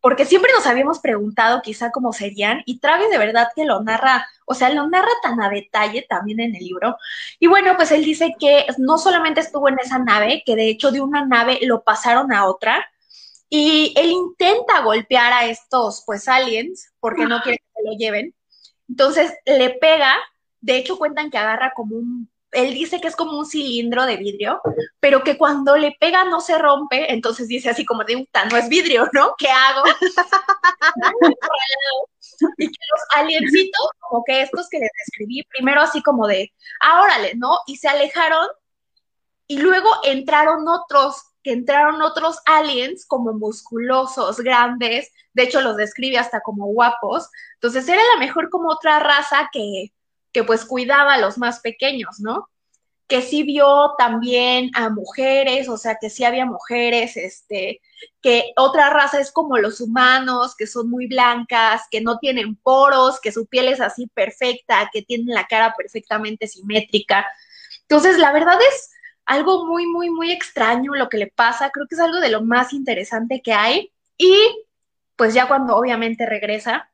porque 0.02 0.26
siempre 0.26 0.52
nos 0.56 0.66
habíamos 0.66 1.00
preguntado 1.00 1.62
quizá 1.62 1.92
cómo 1.92 2.14
serían, 2.14 2.62
y 2.66 2.80
Travis 2.80 3.10
de 3.10 3.18
verdad 3.18 3.50
que 3.56 3.66
lo 3.66 3.82
narra, 3.82 4.28
o 4.46 4.54
sea, 4.54 4.70
lo 4.70 4.88
narra 4.88 5.10
tan 5.22 5.42
a 5.42 5.50
detalle 5.50 6.06
también 6.08 6.40
en 6.40 6.56
el 6.56 6.64
libro. 6.64 6.98
Y 7.40 7.48
bueno, 7.48 7.76
pues 7.76 7.92
él 7.92 8.04
dice 8.04 8.36
que 8.40 8.66
no 8.78 8.98
solamente 8.98 9.42
estuvo 9.42 9.68
en 9.70 9.80
esa 9.80 10.00
nave, 10.00 10.44
que 10.46 10.56
de 10.56 10.70
hecho 10.70 10.92
de 10.92 11.02
una 11.02 11.26
nave 11.26 11.60
lo 11.64 11.84
pasaron 11.84 12.32
a 12.32 12.46
otra, 12.46 12.86
y 13.50 13.94
él 13.98 14.12
intenta 14.12 14.82
golpear 14.82 15.34
a 15.34 15.46
estos, 15.48 16.04
pues, 16.06 16.28
aliens, 16.28 16.94
porque 17.00 17.26
no 17.26 17.42
quiere 17.42 17.58
que 17.58 17.82
se 17.82 17.90
lo 17.90 17.98
lleven. 17.98 18.36
Entonces 18.88 19.34
le 19.46 19.72
pega, 19.72 20.16
de 20.62 20.78
hecho 20.78 20.98
cuentan 20.98 21.30
que 21.32 21.38
agarra 21.38 21.74
como 21.76 21.96
un 21.96 22.30
él 22.52 22.74
dice 22.74 23.00
que 23.00 23.08
es 23.08 23.16
como 23.16 23.38
un 23.38 23.46
cilindro 23.46 24.06
de 24.06 24.18
vidrio, 24.18 24.62
pero 25.00 25.24
que 25.24 25.38
cuando 25.38 25.78
le 25.78 25.96
pega 26.00 26.26
no 26.26 26.42
se 26.42 26.58
rompe, 26.58 27.14
entonces 27.14 27.48
dice 27.48 27.70
así 27.70 27.86
como 27.86 28.04
de, 28.04 28.16
un 28.16 28.28
no 28.50 28.58
es 28.58 28.68
vidrio, 28.70 29.08
¿no? 29.14 29.36
¿Qué 29.38 29.50
hago? 29.50 29.84
y 32.58 32.68
que 32.68 32.80
los 32.92 33.02
aliencitos, 33.16 33.90
como 34.00 34.24
que 34.24 34.42
estos 34.42 34.68
que 34.70 34.80
les 34.80 34.90
describí, 35.06 35.44
primero 35.50 35.82
así 35.82 36.02
como 36.02 36.26
de, 36.28 36.52
ah, 36.82 37.02
órale, 37.04 37.34
¿no? 37.36 37.60
Y 37.68 37.78
se 37.78 37.88
alejaron 37.88 38.48
y 39.48 39.58
luego 39.58 39.90
entraron 40.04 40.68
otros, 40.68 41.22
que 41.44 41.52
entraron 41.54 42.02
otros 42.02 42.40
aliens 42.46 43.06
como 43.06 43.34
musculosos, 43.34 44.40
grandes, 44.40 45.12
de 45.34 45.44
hecho 45.44 45.62
los 45.62 45.78
describe 45.78 46.18
hasta 46.18 46.42
como 46.42 46.68
guapos, 46.68 47.30
entonces 47.56 47.88
era 47.88 48.02
la 48.14 48.20
mejor 48.20 48.50
como 48.50 48.70
otra 48.70 49.00
raza 49.00 49.50
que 49.52 49.92
que 50.32 50.44
pues 50.44 50.66
cuidaba 50.66 51.14
a 51.14 51.20
los 51.20 51.38
más 51.38 51.60
pequeños, 51.60 52.20
¿no? 52.20 52.50
Que 53.08 53.22
sí 53.22 53.44
vio 53.44 53.96
también 53.98 54.70
a 54.76 54.90
mujeres, 54.90 55.68
o 55.70 55.78
sea, 55.78 55.98
que 56.00 56.10
sí 56.10 56.24
había 56.24 56.46
mujeres, 56.46 57.18
este, 57.18 57.82
que 58.22 58.52
otra 58.56 58.92
raza 58.92 59.20
es 59.20 59.32
como 59.32 59.58
los 59.58 59.82
humanos, 59.82 60.56
que 60.56 60.68
son 60.68 60.90
muy 60.90 61.08
blancas, 61.08 61.84
que 61.90 62.02
no 62.02 62.20
tienen 62.20 62.56
poros, 62.56 63.20
que 63.20 63.32
su 63.32 63.48
piel 63.48 63.68
es 63.70 63.82
así 63.82 64.08
perfecta, 64.14 64.90
que 64.94 65.02
tienen 65.02 65.34
la 65.34 65.48
cara 65.48 65.74
perfectamente 65.76 66.48
simétrica. 66.48 67.26
Entonces, 67.82 68.20
la 68.20 68.32
verdad 68.32 68.60
es 68.62 68.92
algo 69.30 69.68
muy, 69.68 69.86
muy, 69.86 70.10
muy 70.10 70.32
extraño 70.32 70.96
lo 70.96 71.08
que 71.08 71.20
le 71.20 71.28
pasa, 71.28 71.70
creo 71.70 71.86
que 71.88 71.94
es 71.94 72.02
algo 72.02 72.20
de 72.20 72.30
lo 72.30 72.42
más 72.42 72.74
interesante 72.74 73.44
que 73.44 73.54
hay. 73.54 73.92
Y 74.18 74.36
pues 75.16 75.36
ya 75.36 75.48
cuando 75.48 75.78
obviamente 75.78 76.26
regresa, 76.26 76.90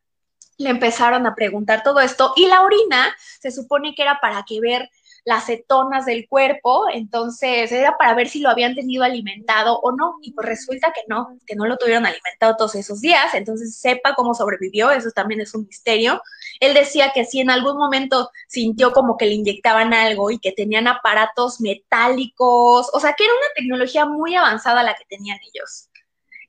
le 0.58 0.70
empezaron 0.70 1.26
a 1.26 1.34
preguntar 1.34 1.82
todo 1.82 2.02
esto 2.02 2.34
y 2.36 2.48
la 2.48 2.62
orina 2.62 3.16
se 3.40 3.52
supone 3.52 3.96
que 3.96 4.02
era 4.02 4.20
para 4.20 4.44
que 4.44 4.60
ver 4.60 4.90
las 5.26 5.48
cetonas 5.48 6.06
del 6.06 6.28
cuerpo, 6.30 6.86
entonces 6.94 7.72
era 7.72 7.98
para 7.98 8.14
ver 8.14 8.30
si 8.30 8.40
lo 8.40 8.50
habían 8.50 8.76
tenido 8.76 9.04
alimentado 9.04 9.80
o 9.80 9.92
no, 9.92 10.18
y 10.22 10.32
pues 10.34 10.48
resulta 10.48 10.94
que 10.94 11.02
no, 11.08 11.38
que 11.48 11.56
no 11.56 11.66
lo 11.66 11.78
tuvieron 11.78 12.06
alimentado 12.06 12.56
todos 12.56 12.76
esos 12.76 13.02
días, 13.02 13.34
entonces 13.34 13.76
sepa 13.76 14.14
cómo 14.16 14.36
sobrevivió, 14.36 14.92
eso 14.92 15.10
también 15.12 15.42
es 15.42 15.56
un 15.56 15.66
misterio. 15.66 16.22
Él 16.60 16.76
decía 16.76 17.12
que 17.12 17.26
si 17.26 17.42
en 17.42 17.50
algún 17.50 17.76
momento 17.78 18.30
sintió 18.48 18.94
como 18.94 19.18
que 19.18 19.26
le 19.26 19.34
inyectaban 19.34 19.94
algo 19.94 20.30
y 20.30 20.38
que 20.38 20.52
tenían 20.52 20.88
aparatos 20.88 21.60
metálicos, 21.60 22.90
o 22.94 23.00
sea, 23.00 23.14
que 23.14 23.26
era 23.26 23.34
una 23.34 23.54
tecnología 23.56 24.06
muy 24.06 24.36
avanzada 24.36 24.84
la 24.84 24.94
que 24.94 25.06
tenían 25.10 25.40
ellos. 25.54 25.90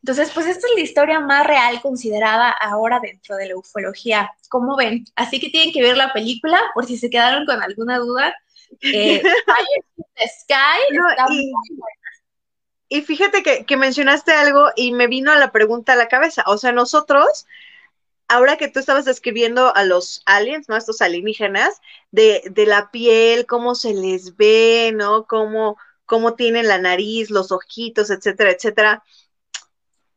Entonces, 0.06 0.30
pues 0.32 0.46
esta 0.46 0.68
es 0.68 0.74
la 0.76 0.82
historia 0.82 1.18
más 1.18 1.44
real 1.46 1.80
considerada 1.80 2.50
ahora 2.50 3.00
dentro 3.00 3.34
de 3.34 3.48
la 3.48 3.56
ufología. 3.56 4.30
¿Cómo 4.48 4.76
ven? 4.76 5.04
Así 5.16 5.40
que 5.40 5.48
tienen 5.48 5.72
que 5.72 5.82
ver 5.82 5.96
la 5.96 6.12
película 6.12 6.60
por 6.74 6.86
si 6.86 6.96
se 6.96 7.10
quedaron 7.10 7.44
con 7.44 7.60
alguna 7.60 7.98
duda. 7.98 8.32
Eh, 8.80 9.22
Sky 10.40 10.96
y, 12.88 13.02
fíjate 13.02 13.42
que, 13.42 13.76
mencionaste 13.76 14.32
algo 14.32 14.68
y 14.76 14.92
me 14.92 15.08
vino 15.08 15.32
a 15.32 15.36
la 15.36 15.50
pregunta 15.50 15.94
a 15.94 15.96
la 15.96 16.08
cabeza. 16.08 16.44
O 16.46 16.56
sea, 16.56 16.72
nosotros, 16.72 17.46
ahora 18.28 18.56
que 18.56 18.68
tú 18.68 18.78
estabas 18.78 19.04
describiendo 19.04 19.74
a 19.74 19.84
los 19.84 20.22
aliens, 20.24 20.68
¿no? 20.68 20.76
Estos 20.76 21.00
alienígenas, 21.00 21.80
de, 22.12 22.42
de 22.50 22.66
la 22.66 22.90
piel, 22.90 23.46
cómo 23.46 23.74
se 23.74 23.92
les 23.92 24.36
ve, 24.36 24.92
¿no? 24.94 25.26
Cómo, 25.26 25.76
cómo 26.04 26.34
tienen 26.34 26.68
la 26.68 26.78
nariz, 26.78 27.30
los 27.30 27.50
ojitos, 27.50 28.10
etcétera, 28.10 28.52
etcétera. 28.52 29.02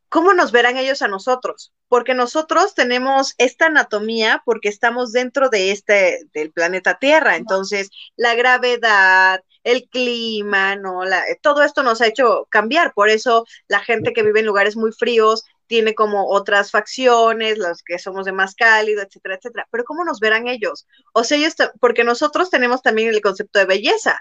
¿Cómo 0.09 0.33
nos 0.33 0.51
verán 0.51 0.77
ellos 0.77 1.01
a 1.01 1.07
nosotros? 1.07 1.73
Porque 1.89 2.13
nosotros 2.13 2.75
tenemos 2.75 3.33
esta 3.37 3.65
anatomía 3.65 4.41
porque 4.45 4.69
estamos 4.69 5.11
dentro 5.11 5.49
de 5.49 5.71
este, 5.71 6.25
del 6.33 6.51
planeta 6.51 6.97
Tierra. 6.99 7.35
Entonces, 7.35 7.89
la 8.15 8.35
gravedad, 8.35 9.41
el 9.63 9.89
clima, 9.89 10.75
¿no? 10.75 11.03
La, 11.03 11.23
todo 11.41 11.63
esto 11.63 11.83
nos 11.83 11.99
ha 12.01 12.07
hecho 12.07 12.47
cambiar. 12.49 12.93
Por 12.93 13.09
eso 13.09 13.45
la 13.67 13.79
gente 13.79 14.13
que 14.13 14.23
vive 14.23 14.39
en 14.39 14.45
lugares 14.45 14.77
muy 14.77 14.91
fríos 14.91 15.43
tiene 15.67 15.93
como 15.93 16.27
otras 16.29 16.71
facciones, 16.71 17.57
los 17.57 17.83
que 17.83 17.99
somos 17.99 18.25
de 18.25 18.31
más 18.31 18.55
cálido, 18.55 19.03
etcétera, 19.03 19.35
etcétera. 19.35 19.67
Pero 19.69 19.83
¿cómo 19.83 20.03
nos 20.03 20.19
verán 20.19 20.47
ellos? 20.47 20.87
O 21.13 21.23
sea, 21.23 21.37
ellos, 21.37 21.55
porque 21.79 22.03
nosotros 22.03 22.49
tenemos 22.49 22.81
también 22.81 23.09
el 23.09 23.21
concepto 23.21 23.59
de 23.59 23.65
belleza, 23.65 24.17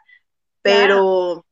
pero 0.62 1.47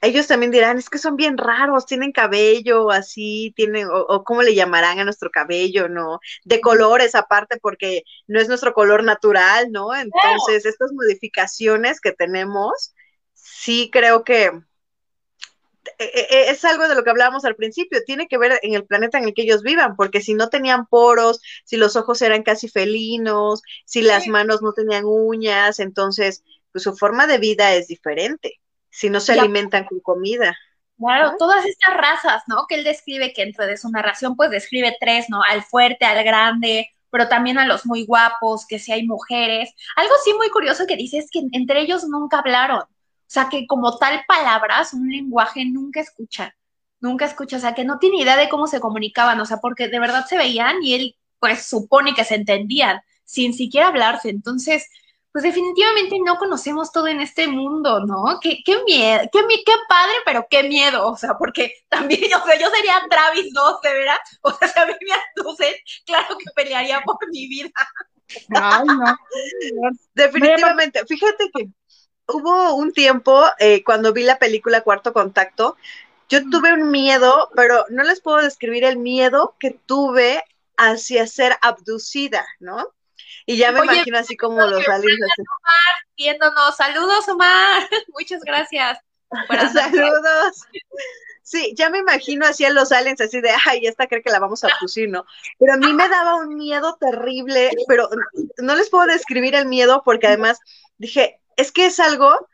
ellos 0.00 0.26
también 0.26 0.50
dirán, 0.50 0.78
es 0.78 0.88
que 0.88 0.98
son 0.98 1.16
bien 1.16 1.36
raros, 1.36 1.84
tienen 1.86 2.12
cabello 2.12 2.90
así, 2.90 3.52
tienen, 3.54 3.88
o, 3.90 4.24
cómo 4.24 4.42
le 4.42 4.54
llamarán 4.54 4.98
a 4.98 5.04
nuestro 5.04 5.30
cabello, 5.30 5.88
¿no? 5.88 6.20
De 6.44 6.60
colores 6.60 7.14
aparte, 7.14 7.58
porque 7.60 8.04
no 8.26 8.40
es 8.40 8.48
nuestro 8.48 8.72
color 8.72 9.04
natural, 9.04 9.70
¿no? 9.70 9.94
Entonces, 9.94 10.64
estas 10.64 10.92
modificaciones 10.92 12.00
que 12.00 12.12
tenemos, 12.12 12.94
sí 13.34 13.90
creo 13.92 14.24
que 14.24 14.46
e, 15.98 16.04
e, 16.04 16.26
e, 16.30 16.50
es 16.50 16.64
algo 16.64 16.88
de 16.88 16.94
lo 16.94 17.04
que 17.04 17.10
hablábamos 17.10 17.44
al 17.44 17.56
principio, 17.56 18.02
tiene 18.04 18.26
que 18.26 18.38
ver 18.38 18.58
en 18.62 18.74
el 18.74 18.86
planeta 18.86 19.18
en 19.18 19.24
el 19.24 19.34
que 19.34 19.42
ellos 19.42 19.62
vivan, 19.62 19.96
porque 19.96 20.22
si 20.22 20.32
no 20.34 20.48
tenían 20.48 20.86
poros, 20.86 21.42
si 21.64 21.76
los 21.76 21.96
ojos 21.96 22.22
eran 22.22 22.42
casi 22.42 22.68
felinos, 22.68 23.62
si 23.84 24.00
las 24.02 24.26
manos 24.28 24.62
no 24.62 24.72
tenían 24.72 25.04
uñas, 25.04 25.78
entonces, 25.78 26.42
pues 26.72 26.84
su 26.84 26.96
forma 26.96 27.26
de 27.26 27.38
vida 27.38 27.74
es 27.74 27.86
diferente 27.88 28.60
si 28.90 29.10
no 29.10 29.20
se 29.20 29.38
alimentan 29.38 29.84
con 29.84 30.00
comida. 30.00 30.56
Claro, 30.98 31.34
todas 31.38 31.64
estas 31.64 31.96
razas, 31.96 32.42
¿no? 32.46 32.66
Que 32.68 32.74
él 32.74 32.84
describe 32.84 33.32
que 33.32 33.44
dentro 33.44 33.66
de 33.66 33.78
su 33.78 33.88
narración, 33.88 34.36
pues 34.36 34.50
describe 34.50 34.96
tres, 35.00 35.26
¿no? 35.30 35.42
Al 35.42 35.62
fuerte, 35.62 36.04
al 36.04 36.22
grande, 36.24 36.90
pero 37.10 37.28
también 37.28 37.58
a 37.58 37.66
los 37.66 37.86
muy 37.86 38.04
guapos, 38.04 38.66
que 38.66 38.78
si 38.78 38.92
hay 38.92 39.06
mujeres. 39.06 39.70
Algo 39.96 40.12
sí 40.22 40.34
muy 40.34 40.50
curioso 40.50 40.86
que 40.86 40.96
dice 40.96 41.18
es 41.18 41.30
que 41.30 41.40
entre 41.52 41.80
ellos 41.80 42.04
nunca 42.04 42.40
hablaron. 42.40 42.80
O 42.80 43.32
sea, 43.32 43.48
que 43.48 43.66
como 43.66 43.96
tal 43.98 44.24
palabras, 44.26 44.92
un 44.92 45.08
lenguaje 45.08 45.64
nunca 45.64 46.00
escucha. 46.00 46.54
Nunca 47.00 47.24
escucha. 47.24 47.56
O 47.56 47.60
sea, 47.60 47.74
que 47.74 47.84
no 47.84 47.98
tiene 47.98 48.18
idea 48.18 48.36
de 48.36 48.48
cómo 48.48 48.66
se 48.66 48.80
comunicaban. 48.80 49.40
O 49.40 49.46
sea, 49.46 49.58
porque 49.58 49.88
de 49.88 50.00
verdad 50.00 50.26
se 50.26 50.36
veían 50.36 50.82
y 50.82 50.94
él, 50.94 51.16
pues, 51.38 51.64
supone 51.66 52.12
que 52.14 52.24
se 52.24 52.34
entendían 52.34 53.00
sin 53.24 53.54
siquiera 53.54 53.88
hablarse. 53.88 54.30
Entonces, 54.30 54.86
pues 55.32 55.44
definitivamente 55.44 56.16
no 56.24 56.36
conocemos 56.38 56.90
todo 56.90 57.06
en 57.06 57.20
este 57.20 57.46
mundo, 57.46 58.00
¿no? 58.04 58.40
Qué, 58.40 58.58
qué 58.64 58.82
miedo, 58.84 59.22
qué, 59.32 59.40
qué 59.64 59.72
padre, 59.88 60.14
pero 60.24 60.46
qué 60.50 60.64
miedo, 60.64 61.06
o 61.06 61.16
sea, 61.16 61.34
porque 61.38 61.72
también, 61.88 62.22
o 62.34 62.44
sea, 62.44 62.58
yo 62.58 62.68
sería 62.70 63.00
Travis 63.08 63.52
12, 63.52 63.92
¿verdad? 63.92 64.18
O 64.42 64.52
sea, 64.52 64.68
si 64.68 64.80
a 64.80 64.86
mí 64.86 64.92
me 65.00 65.42
aducen, 65.42 65.74
claro 66.04 66.36
que 66.36 66.50
pelearía 66.54 67.00
por 67.02 67.16
mi 67.30 67.46
vida. 67.48 67.70
Ay, 68.54 68.86
no. 68.86 69.16
Definitivamente, 70.14 71.04
fíjate 71.06 71.50
que 71.54 71.68
hubo 72.28 72.74
un 72.74 72.92
tiempo, 72.92 73.44
eh, 73.58 73.84
cuando 73.84 74.12
vi 74.12 74.24
la 74.24 74.38
película 74.38 74.82
Cuarto 74.82 75.12
Contacto, 75.12 75.76
yo 76.28 76.48
tuve 76.48 76.72
un 76.72 76.90
miedo, 76.90 77.50
pero 77.54 77.84
no 77.88 78.04
les 78.04 78.20
puedo 78.20 78.38
describir 78.38 78.84
el 78.84 78.96
miedo 78.98 79.56
que 79.58 79.72
tuve 79.86 80.42
hacia 80.76 81.26
ser 81.26 81.56
abducida, 81.60 82.46
¿no? 82.60 82.88
Y 83.46 83.56
ya 83.56 83.72
me 83.72 83.80
imagino 83.80 84.18
así 84.18 84.36
como 84.36 84.60
los 84.60 84.86
aliens. 84.88 85.20
Omar, 85.38 85.94
viéndonos. 86.16 86.76
Saludos, 86.76 87.28
Omar. 87.28 87.88
Muchas 88.08 88.42
gracias. 88.42 88.98
Saludos. 89.72 90.66
Sí, 91.42 91.74
ya 91.76 91.90
me 91.90 91.98
imagino 91.98 92.46
así 92.46 92.64
a 92.64 92.70
los 92.70 92.92
aliens 92.92 93.20
así 93.20 93.40
de, 93.40 93.50
ay, 93.66 93.86
esta 93.86 94.06
cree 94.06 94.22
que 94.22 94.30
la 94.30 94.38
vamos 94.38 94.62
a 94.62 94.68
pusir, 94.80 95.08
¿no? 95.08 95.24
Pero 95.58 95.72
a 95.72 95.76
mí 95.76 95.92
me 95.92 96.08
daba 96.08 96.36
un 96.36 96.54
miedo 96.54 96.96
terrible, 97.00 97.70
pero 97.88 98.08
no 98.58 98.76
les 98.76 98.88
puedo 98.88 99.06
describir 99.06 99.56
el 99.56 99.66
miedo 99.66 100.02
porque 100.04 100.28
además 100.28 100.60
dije, 100.98 101.40
es 101.56 101.72
que 101.72 101.86
es 101.86 101.98
algo 101.98 102.48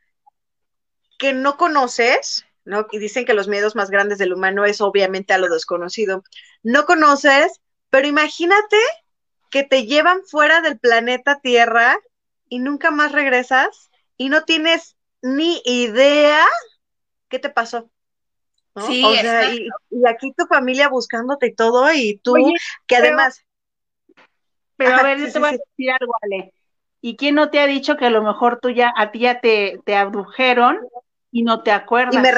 que 1.18 1.34
no 1.34 1.56
conoces, 1.58 2.46
¿no? 2.64 2.86
Y 2.90 2.98
dicen 2.98 3.26
que 3.26 3.34
los 3.34 3.48
miedos 3.48 3.76
más 3.76 3.90
grandes 3.90 4.16
del 4.16 4.32
humano 4.32 4.64
es 4.64 4.80
obviamente 4.80 5.34
a 5.34 5.38
lo 5.38 5.48
desconocido. 5.48 6.24
No 6.62 6.86
conoces, 6.86 7.60
pero 7.90 8.08
imagínate 8.08 8.78
que 9.56 9.62
te 9.62 9.86
llevan 9.86 10.22
fuera 10.26 10.60
del 10.60 10.78
planeta 10.78 11.40
Tierra 11.40 11.98
y 12.50 12.58
nunca 12.58 12.90
más 12.90 13.12
regresas 13.12 13.90
y 14.18 14.28
no 14.28 14.44
tienes 14.44 14.98
ni 15.22 15.62
idea 15.64 16.44
qué 17.30 17.38
te 17.38 17.48
pasó. 17.48 17.88
Sí, 18.86 19.02
o 19.02 19.14
sea, 19.14 19.54
y, 19.54 19.70
aquí 20.06 20.34
tu 20.36 20.44
familia 20.44 20.90
buscándote 20.90 21.46
y 21.46 21.54
todo, 21.54 21.90
y 21.90 22.18
tú, 22.22 22.34
que 22.86 22.96
además. 22.96 23.46
Pero 24.76 24.96
a 24.96 25.02
ver, 25.02 25.20
yo 25.20 25.32
te 25.32 25.38
voy 25.38 25.48
a 25.48 25.52
decir 25.52 25.90
algo, 25.98 26.12
Ale. 26.20 26.52
¿Y 27.00 27.16
quién 27.16 27.34
no 27.34 27.48
te 27.48 27.58
ha 27.58 27.66
dicho 27.66 27.96
que 27.96 28.04
a 28.04 28.10
lo 28.10 28.22
mejor 28.22 28.60
tú 28.60 28.68
ya, 28.68 28.92
a 28.94 29.10
ti 29.10 29.20
ya 29.20 29.40
te, 29.40 29.80
te 29.86 29.96
abdujeron 29.96 30.86
y 31.30 31.44
no 31.44 31.62
te 31.62 31.72
acuerdas? 31.72 32.14
Y 32.14 32.18
me 32.18 32.30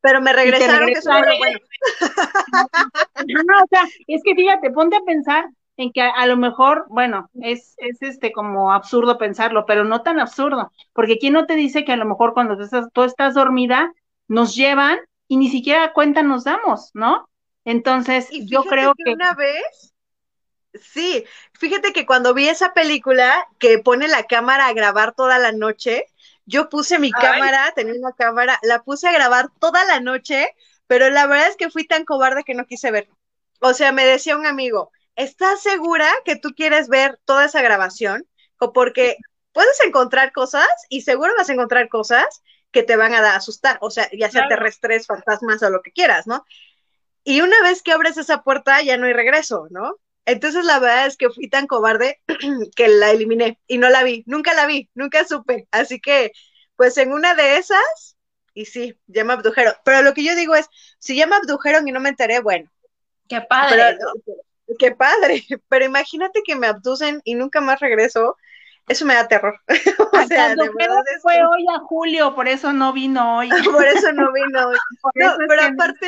pero 0.00 0.20
me 0.20 0.32
regresaron, 0.32 0.86
que 0.86 1.38
bueno. 1.38 1.58
no, 3.48 3.64
o 3.64 3.66
sea, 3.68 3.82
es 4.06 4.22
que 4.24 4.36
fíjate, 4.36 4.70
ponte 4.70 4.94
a 4.94 5.00
pensar 5.00 5.46
en 5.76 5.92
que 5.92 6.02
a, 6.02 6.26
lo 6.26 6.36
mejor, 6.36 6.86
bueno, 6.88 7.30
es, 7.40 7.74
es 7.78 8.00
este 8.00 8.32
como 8.32 8.72
absurdo 8.72 9.18
pensarlo, 9.18 9.66
pero 9.66 9.84
no 9.84 10.02
tan 10.02 10.18
absurdo, 10.18 10.72
porque 10.92 11.18
¿quién 11.18 11.34
no 11.34 11.46
te 11.46 11.54
dice 11.54 11.84
que 11.84 11.92
a 11.92 11.96
lo 11.96 12.06
mejor 12.06 12.34
cuando 12.34 12.56
tú 12.56 12.62
estás, 12.62 12.86
tú 12.92 13.02
estás 13.04 13.34
dormida, 13.34 13.92
nos 14.28 14.54
llevan 14.54 14.98
y 15.28 15.36
ni 15.36 15.50
siquiera 15.50 15.92
cuenta 15.92 16.22
nos 16.22 16.44
damos, 16.44 16.90
¿no? 16.94 17.28
Entonces, 17.64 18.28
yo 18.30 18.62
creo 18.62 18.94
que, 18.94 19.12
una 19.12 19.34
vez 19.34 19.92
Sí, 20.82 21.24
fíjate 21.58 21.92
que 21.92 22.06
cuando 22.06 22.34
vi 22.34 22.48
esa 22.48 22.72
película 22.74 23.46
que 23.58 23.78
pone 23.78 24.08
la 24.08 24.24
cámara 24.24 24.66
a 24.66 24.72
grabar 24.72 25.14
toda 25.14 25.38
la 25.38 25.52
noche, 25.52 26.06
yo 26.44 26.68
puse 26.68 26.98
mi 26.98 27.10
cámara, 27.10 27.72
tenía 27.74 27.94
una 27.94 28.12
cámara, 28.12 28.58
la 28.62 28.82
puse 28.82 29.08
a 29.08 29.12
grabar 29.12 29.50
toda 29.58 29.84
la 29.84 30.00
noche, 30.00 30.54
pero 30.86 31.10
la 31.10 31.26
verdad 31.26 31.48
es 31.48 31.56
que 31.56 31.70
fui 31.70 31.86
tan 31.86 32.04
cobarde 32.04 32.44
que 32.44 32.54
no 32.54 32.66
quise 32.66 32.90
ver. 32.90 33.08
O 33.60 33.74
sea, 33.74 33.92
me 33.92 34.04
decía 34.04 34.36
un 34.36 34.46
amigo, 34.46 34.92
¿estás 35.16 35.62
segura 35.62 36.08
que 36.24 36.36
tú 36.36 36.50
quieres 36.54 36.88
ver 36.88 37.18
toda 37.24 37.46
esa 37.46 37.62
grabación? 37.62 38.26
O 38.58 38.72
porque 38.72 39.16
puedes 39.52 39.80
encontrar 39.80 40.32
cosas 40.32 40.68
y 40.88 41.02
seguro 41.02 41.34
vas 41.36 41.48
a 41.50 41.54
encontrar 41.54 41.88
cosas 41.88 42.42
que 42.70 42.82
te 42.82 42.96
van 42.96 43.14
a 43.14 43.34
asustar, 43.34 43.78
o 43.80 43.90
sea, 43.90 44.08
ya 44.12 44.30
sea 44.30 44.48
terrestres, 44.48 45.06
fantasmas 45.06 45.62
o 45.62 45.70
lo 45.70 45.80
que 45.82 45.92
quieras, 45.92 46.26
¿no? 46.26 46.44
Y 47.24 47.40
una 47.40 47.60
vez 47.62 47.82
que 47.82 47.92
abres 47.92 48.18
esa 48.18 48.42
puerta 48.42 48.82
ya 48.82 48.96
no 48.96 49.06
hay 49.06 49.14
regreso, 49.14 49.66
¿no? 49.70 49.96
Entonces 50.26 50.64
la 50.64 50.78
verdad 50.78 51.06
es 51.06 51.16
que 51.16 51.30
fui 51.30 51.48
tan 51.48 51.66
cobarde 51.66 52.20
que 52.76 52.88
la 52.88 53.10
eliminé 53.10 53.58
y 53.66 53.78
no 53.78 53.88
la 53.88 54.02
vi, 54.02 54.24
nunca 54.26 54.52
la 54.54 54.66
vi, 54.66 54.90
nunca 54.94 55.24
supe. 55.24 55.66
Así 55.70 56.00
que, 56.00 56.32
pues 56.76 56.98
en 56.98 57.12
una 57.12 57.34
de 57.34 57.56
esas, 57.56 58.16
y 58.52 58.66
sí, 58.66 58.98
ya 59.06 59.24
me 59.24 59.32
abdujeron. 59.32 59.74
Pero 59.84 60.02
lo 60.02 60.14
que 60.14 60.24
yo 60.24 60.34
digo 60.34 60.54
es, 60.54 60.68
si 60.98 61.16
ya 61.16 61.26
me 61.26 61.36
abdujeron 61.36 61.86
y 61.88 61.92
no 61.92 62.00
me 62.00 62.10
enteré, 62.10 62.40
bueno. 62.40 62.70
Qué 63.28 63.40
padre 63.40 63.96
qué 64.78 64.92
padre, 64.92 65.44
pero 65.68 65.84
imagínate 65.84 66.42
que 66.44 66.56
me 66.56 66.66
abducen 66.66 67.20
y 67.24 67.34
nunca 67.34 67.60
más 67.60 67.80
regreso. 67.80 68.36
eso 68.88 69.04
me 69.04 69.14
da 69.14 69.28
terror. 69.28 69.60
o 70.12 70.26
sea, 70.26 70.54
de 70.54 70.70
verdad 70.76 71.02
fue 71.22 71.34
hoy 71.34 71.66
a 71.74 71.78
Julio, 71.80 72.34
por 72.34 72.48
eso 72.48 72.72
no 72.72 72.92
vino 72.92 73.38
hoy. 73.38 73.48
por 73.72 73.86
eso 73.86 74.12
no 74.12 74.32
vino 74.32 74.68
hoy. 74.68 74.76
pero 75.14 75.62
aparte, 75.62 76.06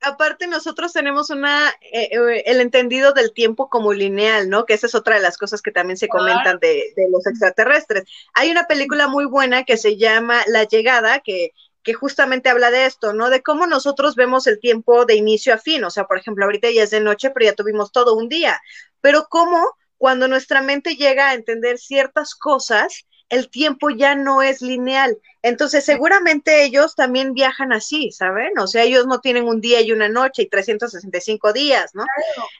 aparte 0.00 0.46
nosotros 0.46 0.92
tenemos 0.92 1.30
una 1.30 1.70
eh, 1.80 2.10
eh, 2.12 2.42
el 2.46 2.60
entendido 2.60 3.12
del 3.12 3.32
tiempo 3.32 3.68
como 3.68 3.92
lineal, 3.92 4.48
¿no? 4.48 4.64
Que 4.64 4.74
esa 4.74 4.86
es 4.86 4.94
otra 4.94 5.16
de 5.16 5.22
las 5.22 5.38
cosas 5.38 5.62
que 5.62 5.72
también 5.72 5.96
se 5.96 6.08
comentan 6.08 6.58
de, 6.58 6.92
de 6.96 7.10
los 7.10 7.26
extraterrestres. 7.26 8.04
Hay 8.34 8.50
una 8.50 8.66
película 8.66 9.08
muy 9.08 9.24
buena 9.24 9.64
que 9.64 9.76
se 9.76 9.96
llama 9.96 10.42
La 10.46 10.64
Llegada, 10.64 11.20
que 11.20 11.52
que 11.82 11.94
justamente 11.94 12.48
habla 12.48 12.70
de 12.70 12.86
esto, 12.86 13.12
¿no? 13.12 13.30
De 13.30 13.42
cómo 13.42 13.66
nosotros 13.66 14.14
vemos 14.14 14.46
el 14.46 14.60
tiempo 14.60 15.04
de 15.04 15.16
inicio 15.16 15.54
a 15.54 15.58
fin, 15.58 15.84
o 15.84 15.90
sea, 15.90 16.04
por 16.04 16.18
ejemplo, 16.18 16.44
ahorita 16.44 16.70
ya 16.70 16.82
es 16.82 16.90
de 16.90 17.00
noche, 17.00 17.30
pero 17.30 17.46
ya 17.46 17.54
tuvimos 17.54 17.92
todo 17.92 18.14
un 18.14 18.28
día, 18.28 18.60
pero 19.00 19.26
cómo 19.28 19.68
cuando 19.98 20.26
nuestra 20.28 20.62
mente 20.62 20.96
llega 20.96 21.30
a 21.30 21.34
entender 21.34 21.78
ciertas 21.78 22.34
cosas, 22.34 23.06
el 23.28 23.48
tiempo 23.48 23.88
ya 23.88 24.14
no 24.14 24.42
es 24.42 24.60
lineal. 24.60 25.16
Entonces, 25.40 25.84
seguramente 25.84 26.64
ellos 26.64 26.94
también 26.94 27.32
viajan 27.32 27.72
así, 27.72 28.10
¿saben? 28.12 28.58
O 28.58 28.66
sea, 28.66 28.82
ellos 28.82 29.06
no 29.06 29.20
tienen 29.20 29.48
un 29.48 29.60
día 29.60 29.80
y 29.80 29.90
una 29.90 30.08
noche 30.08 30.42
y 30.42 30.48
365 30.50 31.52
días, 31.54 31.92
¿no? 31.94 32.04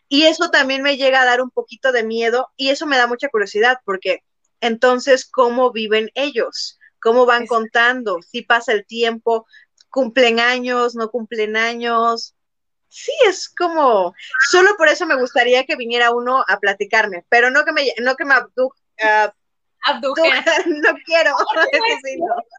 Y 0.08 0.22
eso 0.22 0.50
también 0.50 0.82
me 0.82 0.96
llega 0.96 1.20
a 1.20 1.26
dar 1.26 1.42
un 1.42 1.50
poquito 1.50 1.92
de 1.92 2.04
miedo 2.04 2.50
y 2.56 2.70
eso 2.70 2.86
me 2.86 2.96
da 2.96 3.06
mucha 3.06 3.28
curiosidad 3.28 3.78
porque 3.84 4.22
entonces, 4.60 5.28
¿cómo 5.28 5.72
viven 5.72 6.10
ellos? 6.14 6.78
¿Cómo 7.02 7.26
van 7.26 7.46
contando? 7.46 8.20
Si 8.22 8.42
pasa 8.42 8.72
el 8.72 8.86
tiempo, 8.86 9.46
cumplen 9.90 10.40
años, 10.40 10.94
no 10.94 11.10
cumplen 11.10 11.56
años, 11.56 12.34
sí, 12.88 13.12
es 13.26 13.48
como, 13.48 14.14
solo 14.50 14.76
por 14.76 14.88
eso 14.88 15.06
me 15.06 15.16
gustaría 15.16 15.64
que 15.64 15.76
viniera 15.76 16.10
uno 16.10 16.44
a 16.46 16.58
platicarme, 16.58 17.24
pero 17.28 17.50
no 17.50 17.64
que 17.64 17.72
me, 17.72 17.86
no 18.02 18.14
que 18.16 18.24
me 18.24 18.34
abdu, 18.34 18.66
uh, 18.66 19.30
no 20.66 20.94
quiero. 21.04 21.34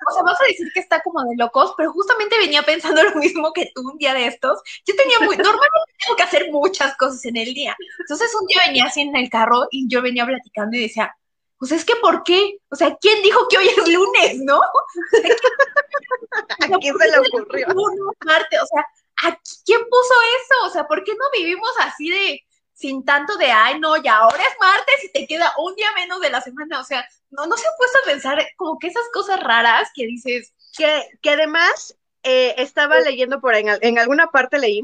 O 0.05 0.13
sea, 0.13 0.23
vas 0.23 0.41
a 0.41 0.45
decir 0.47 0.67
que 0.73 0.81
está 0.81 0.99
como 0.99 1.23
de 1.23 1.37
locos, 1.37 1.73
pero 1.77 1.93
justamente 1.93 2.37
venía 2.37 2.61
pensando 2.63 3.01
lo 3.01 3.15
mismo 3.15 3.53
que 3.53 3.71
tú 3.73 3.89
un 3.89 3.97
día 3.97 4.13
de 4.13 4.27
estos. 4.27 4.61
Yo 4.85 4.93
tenía 4.95 5.17
muy, 5.19 5.37
normalmente 5.37 5.93
tengo 6.03 6.17
que 6.17 6.23
hacer 6.23 6.51
muchas 6.51 6.97
cosas 6.97 7.23
en 7.23 7.37
el 7.37 7.53
día. 7.53 7.75
Entonces 7.99 8.29
un 8.39 8.45
día 8.47 8.63
venía 8.67 8.85
así 8.85 9.01
en 9.01 9.15
el 9.15 9.29
carro 9.29 9.67
y 9.71 9.87
yo 9.87 10.01
venía 10.01 10.25
platicando 10.25 10.75
y 10.75 10.81
decía, 10.81 11.15
pues 11.63 11.79
es 11.79 11.85
que 11.85 11.95
¿por 11.95 12.23
qué? 12.23 12.57
O 12.69 12.75
sea, 12.75 12.93
¿quién 12.99 13.23
dijo 13.23 13.47
que 13.47 13.57
hoy 13.57 13.69
es 13.69 13.87
lunes, 13.87 14.37
no? 14.39 14.59
¿A 16.59 16.67
quién 16.77 16.93
se 16.97 17.09
le 17.09 17.19
ocurrió? 17.19 17.67
o 17.69 18.13
sea, 18.19 19.39
¿quién 19.65 19.79
puso 19.89 20.13
eso? 20.41 20.65
O 20.65 20.69
sea, 20.71 20.85
¿por 20.85 21.05
qué 21.05 21.13
no 21.13 21.23
vivimos 21.31 21.71
así 21.79 22.09
de 22.09 22.41
sin 22.73 23.05
tanto 23.05 23.37
de, 23.37 23.45
ay, 23.45 23.79
no, 23.79 23.95
ya 23.95 24.17
ahora 24.17 24.43
es 24.43 24.55
martes 24.59 25.05
y 25.05 25.11
te 25.13 25.25
queda 25.25 25.53
un 25.57 25.73
día 25.75 25.87
menos 25.95 26.19
de 26.19 26.31
la 26.31 26.41
semana? 26.41 26.81
O 26.81 26.83
sea, 26.83 27.07
no, 27.29 27.47
no 27.47 27.55
se 27.55 27.65
ha 27.65 27.71
puesto 27.77 27.97
a 28.03 28.07
pensar 28.07 28.45
como 28.57 28.77
que 28.77 28.87
esas 28.87 29.05
cosas 29.13 29.39
raras 29.39 29.89
que 29.95 30.05
dices. 30.05 30.51
Que, 30.77 31.07
que 31.21 31.29
además 31.29 31.97
eh, 32.23 32.55
estaba 32.57 32.99
leyendo 32.99 33.39
por 33.39 33.53
ahí, 33.53 33.63
en 33.79 33.99
alguna 33.99 34.31
parte 34.31 34.59
leí 34.59 34.81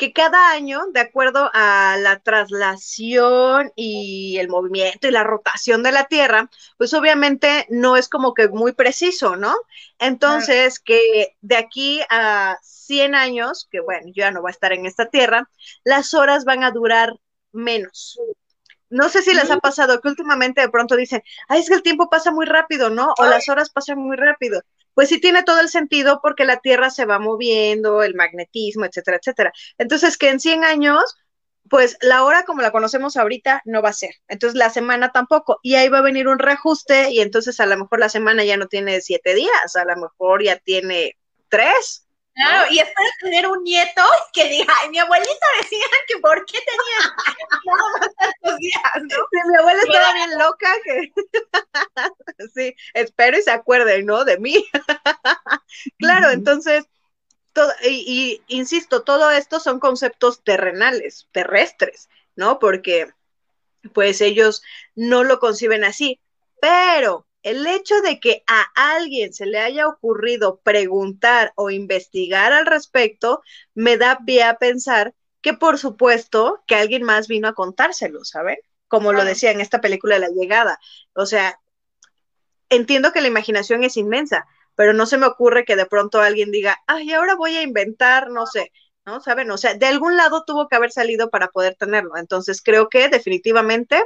que 0.00 0.14
cada 0.14 0.52
año, 0.52 0.86
de 0.94 1.00
acuerdo 1.00 1.50
a 1.52 1.98
la 2.00 2.20
traslación 2.20 3.70
y 3.76 4.38
el 4.38 4.48
movimiento 4.48 5.06
y 5.06 5.10
la 5.10 5.24
rotación 5.24 5.82
de 5.82 5.92
la 5.92 6.04
Tierra, 6.04 6.48
pues 6.78 6.94
obviamente 6.94 7.66
no 7.68 7.98
es 7.98 8.08
como 8.08 8.32
que 8.32 8.48
muy 8.48 8.72
preciso, 8.72 9.36
¿no? 9.36 9.54
Entonces, 9.98 10.80
que 10.80 11.36
de 11.42 11.56
aquí 11.56 12.00
a 12.08 12.56
100 12.62 13.14
años, 13.14 13.68
que 13.70 13.80
bueno, 13.80 14.06
yo 14.06 14.22
ya 14.22 14.30
no 14.30 14.40
voy 14.40 14.48
a 14.48 14.52
estar 14.52 14.72
en 14.72 14.86
esta 14.86 15.10
Tierra, 15.10 15.50
las 15.84 16.14
horas 16.14 16.46
van 16.46 16.64
a 16.64 16.70
durar 16.70 17.12
menos. 17.52 18.18
No 18.88 19.10
sé 19.10 19.20
si 19.20 19.34
les 19.34 19.50
ha 19.50 19.58
pasado 19.58 20.00
que 20.00 20.08
últimamente 20.08 20.62
de 20.62 20.70
pronto 20.70 20.96
dicen, 20.96 21.22
ay, 21.46 21.60
es 21.60 21.68
que 21.68 21.74
el 21.74 21.82
tiempo 21.82 22.08
pasa 22.08 22.30
muy 22.30 22.46
rápido, 22.46 22.88
¿no? 22.88 23.12
O 23.18 23.26
las 23.26 23.50
horas 23.50 23.68
pasan 23.68 23.98
muy 23.98 24.16
rápido 24.16 24.62
pues 25.00 25.08
sí 25.08 25.18
tiene 25.18 25.42
todo 25.44 25.60
el 25.60 25.70
sentido 25.70 26.20
porque 26.22 26.44
la 26.44 26.58
Tierra 26.58 26.90
se 26.90 27.06
va 27.06 27.18
moviendo, 27.18 28.02
el 28.02 28.14
magnetismo, 28.14 28.84
etcétera, 28.84 29.16
etcétera. 29.16 29.50
Entonces, 29.78 30.18
que 30.18 30.28
en 30.28 30.40
100 30.40 30.62
años, 30.62 31.02
pues 31.70 31.96
la 32.02 32.22
hora 32.22 32.42
como 32.42 32.60
la 32.60 32.70
conocemos 32.70 33.16
ahorita 33.16 33.62
no 33.64 33.80
va 33.80 33.88
a 33.88 33.94
ser. 33.94 34.10
Entonces, 34.28 34.58
la 34.58 34.68
semana 34.68 35.10
tampoco. 35.10 35.58
Y 35.62 35.76
ahí 35.76 35.88
va 35.88 36.00
a 36.00 36.02
venir 36.02 36.28
un 36.28 36.38
reajuste 36.38 37.12
y 37.12 37.20
entonces 37.20 37.60
a 37.60 37.64
lo 37.64 37.78
mejor 37.78 37.98
la 37.98 38.10
semana 38.10 38.44
ya 38.44 38.58
no 38.58 38.66
tiene 38.66 39.00
siete 39.00 39.34
días, 39.34 39.74
a 39.74 39.86
lo 39.86 39.96
mejor 39.96 40.44
ya 40.44 40.58
tiene 40.58 41.16
tres. 41.48 42.06
Claro, 42.40 42.72
y 42.72 42.78
espero 42.78 43.08
tener 43.20 43.46
un 43.48 43.62
nieto 43.62 44.02
que 44.32 44.48
diga, 44.48 44.72
ay, 44.80 44.88
mi 44.88 44.98
abuelita 44.98 45.46
decía 45.60 45.84
que 46.08 46.16
por 46.20 46.46
qué 46.46 46.58
tenía 46.58 47.14
tantos 48.18 48.58
días, 48.58 48.82
mi 49.46 49.56
abuela 49.56 49.82
estaba 49.82 50.14
bien 50.14 50.38
loca 50.38 50.74
que 50.82 51.12
sí, 52.54 52.74
espero 52.94 53.38
y 53.38 53.42
se 53.42 53.50
acuerde, 53.50 54.02
¿no? 54.04 54.24
De 54.24 54.38
mí. 54.38 54.66
claro, 55.98 56.30
entonces, 56.30 56.86
todo, 57.52 57.70
y, 57.82 58.42
y, 58.48 58.56
insisto, 58.56 59.02
todo 59.02 59.30
esto 59.30 59.60
son 59.60 59.78
conceptos 59.78 60.42
terrenales, 60.42 61.28
terrestres, 61.32 62.08
¿no? 62.36 62.58
Porque 62.58 63.12
pues 63.92 64.22
ellos 64.22 64.62
no 64.94 65.24
lo 65.24 65.40
conciben 65.40 65.84
así, 65.84 66.18
pero 66.58 67.26
el 67.42 67.66
hecho 67.66 68.00
de 68.02 68.20
que 68.20 68.42
a 68.46 68.66
alguien 68.74 69.32
se 69.32 69.46
le 69.46 69.58
haya 69.58 69.88
ocurrido 69.88 70.60
preguntar 70.62 71.52
o 71.56 71.70
investigar 71.70 72.52
al 72.52 72.66
respecto 72.66 73.42
me 73.74 73.96
da 73.96 74.20
pie 74.26 74.42
a 74.42 74.56
pensar 74.58 75.14
que 75.40 75.54
por 75.54 75.78
supuesto 75.78 76.62
que 76.66 76.74
alguien 76.74 77.02
más 77.02 77.28
vino 77.28 77.48
a 77.48 77.54
contárselo, 77.54 78.24
¿saben? 78.24 78.58
Como 78.88 79.12
lo 79.12 79.24
decía 79.24 79.52
en 79.52 79.60
esta 79.60 79.80
película 79.80 80.16
de 80.16 80.20
La 80.20 80.28
Llegada. 80.28 80.78
O 81.14 81.24
sea, 81.24 81.60
entiendo 82.68 83.12
que 83.12 83.20
la 83.20 83.28
imaginación 83.28 83.84
es 83.84 83.96
inmensa, 83.96 84.46
pero 84.74 84.92
no 84.92 85.06
se 85.06 85.16
me 85.16 85.26
ocurre 85.26 85.64
que 85.64 85.76
de 85.76 85.86
pronto 85.86 86.20
alguien 86.20 86.50
diga, 86.50 86.78
ay, 86.86 87.12
ahora 87.12 87.36
voy 87.36 87.56
a 87.56 87.62
inventar, 87.62 88.30
no 88.30 88.46
sé, 88.46 88.72
¿no? 89.06 89.20
¿Saben? 89.20 89.50
O 89.50 89.56
sea, 89.56 89.74
de 89.74 89.86
algún 89.86 90.16
lado 90.16 90.44
tuvo 90.44 90.68
que 90.68 90.76
haber 90.76 90.90
salido 90.90 91.30
para 91.30 91.48
poder 91.48 91.76
tenerlo. 91.76 92.16
Entonces 92.16 92.60
creo 92.62 92.88
que 92.88 93.08
definitivamente 93.08 94.02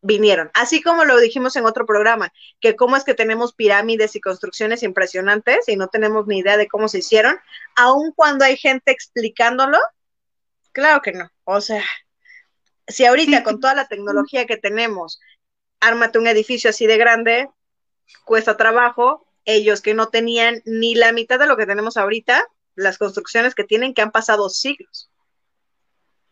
vinieron. 0.00 0.50
Así 0.54 0.82
como 0.82 1.04
lo 1.04 1.18
dijimos 1.18 1.56
en 1.56 1.66
otro 1.66 1.86
programa, 1.86 2.32
que 2.60 2.76
cómo 2.76 2.96
es 2.96 3.04
que 3.04 3.14
tenemos 3.14 3.54
pirámides 3.54 4.14
y 4.16 4.20
construcciones 4.20 4.82
impresionantes 4.82 5.68
y 5.68 5.76
no 5.76 5.88
tenemos 5.88 6.26
ni 6.26 6.38
idea 6.38 6.56
de 6.56 6.68
cómo 6.68 6.88
se 6.88 6.98
hicieron, 6.98 7.38
aun 7.76 8.12
cuando 8.12 8.44
hay 8.44 8.56
gente 8.56 8.92
explicándolo, 8.92 9.78
claro 10.72 11.02
que 11.02 11.12
no. 11.12 11.30
O 11.44 11.60
sea, 11.60 11.84
si 12.86 13.04
ahorita 13.04 13.42
con 13.42 13.60
toda 13.60 13.74
la 13.74 13.88
tecnología 13.88 14.46
que 14.46 14.56
tenemos, 14.56 15.20
ármate 15.80 16.18
un 16.18 16.26
edificio 16.26 16.70
así 16.70 16.86
de 16.86 16.96
grande, 16.96 17.48
cuesta 18.24 18.56
trabajo, 18.56 19.26
ellos 19.44 19.80
que 19.80 19.94
no 19.94 20.08
tenían 20.08 20.62
ni 20.64 20.94
la 20.94 21.12
mitad 21.12 21.38
de 21.38 21.46
lo 21.46 21.56
que 21.56 21.66
tenemos 21.66 21.96
ahorita, 21.96 22.46
las 22.74 22.98
construcciones 22.98 23.54
que 23.54 23.64
tienen 23.64 23.94
que 23.94 24.02
han 24.02 24.12
pasado 24.12 24.48
siglos. 24.48 25.10